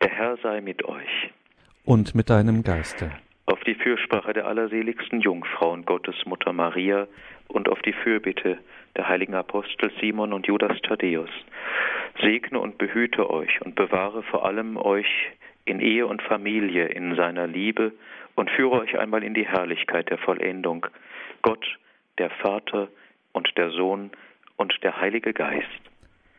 Der 0.01 0.11
Herr 0.11 0.37
sei 0.37 0.61
mit 0.61 0.85
euch. 0.85 1.31
Und 1.85 2.15
mit 2.15 2.29
deinem 2.29 2.63
Geiste. 2.63 3.11
Auf 3.45 3.59
die 3.61 3.75
Fürsprache 3.75 4.33
der 4.33 4.47
allerseligsten 4.47 5.21
Jungfrau 5.21 5.71
und 5.71 5.85
Gottesmutter 5.85 6.53
Maria 6.53 7.07
und 7.47 7.67
auf 7.67 7.81
die 7.81 7.93
Fürbitte 7.93 8.59
der 8.95 9.07
heiligen 9.07 9.33
Apostel 9.33 9.91
Simon 9.99 10.33
und 10.33 10.47
Judas 10.47 10.79
Thaddäus. 10.81 11.29
Segne 12.21 12.59
und 12.59 12.77
behüte 12.77 13.29
euch 13.29 13.61
und 13.61 13.75
bewahre 13.75 14.23
vor 14.23 14.45
allem 14.45 14.77
euch 14.77 15.07
in 15.65 15.79
Ehe 15.79 16.05
und 16.05 16.21
Familie 16.21 16.87
in 16.87 17.15
seiner 17.15 17.47
Liebe 17.47 17.93
und 18.35 18.49
führe 18.51 18.79
euch 18.79 18.97
einmal 18.97 19.23
in 19.23 19.33
die 19.33 19.47
Herrlichkeit 19.47 20.09
der 20.09 20.17
Vollendung. 20.17 20.85
Gott, 21.41 21.65
der 22.17 22.29
Vater 22.29 22.89
und 23.33 23.49
der 23.57 23.71
Sohn 23.71 24.11
und 24.57 24.73
der 24.83 24.99
Heilige 24.99 25.33
Geist. 25.33 25.67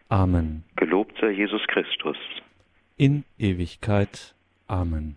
Amen. 0.08 0.64
Gelobt 0.76 1.16
sei 1.20 1.30
Jesus 1.30 1.66
Christus. 1.68 2.16
In 2.96 3.24
Ewigkeit. 3.38 4.34
Amen. 4.66 5.16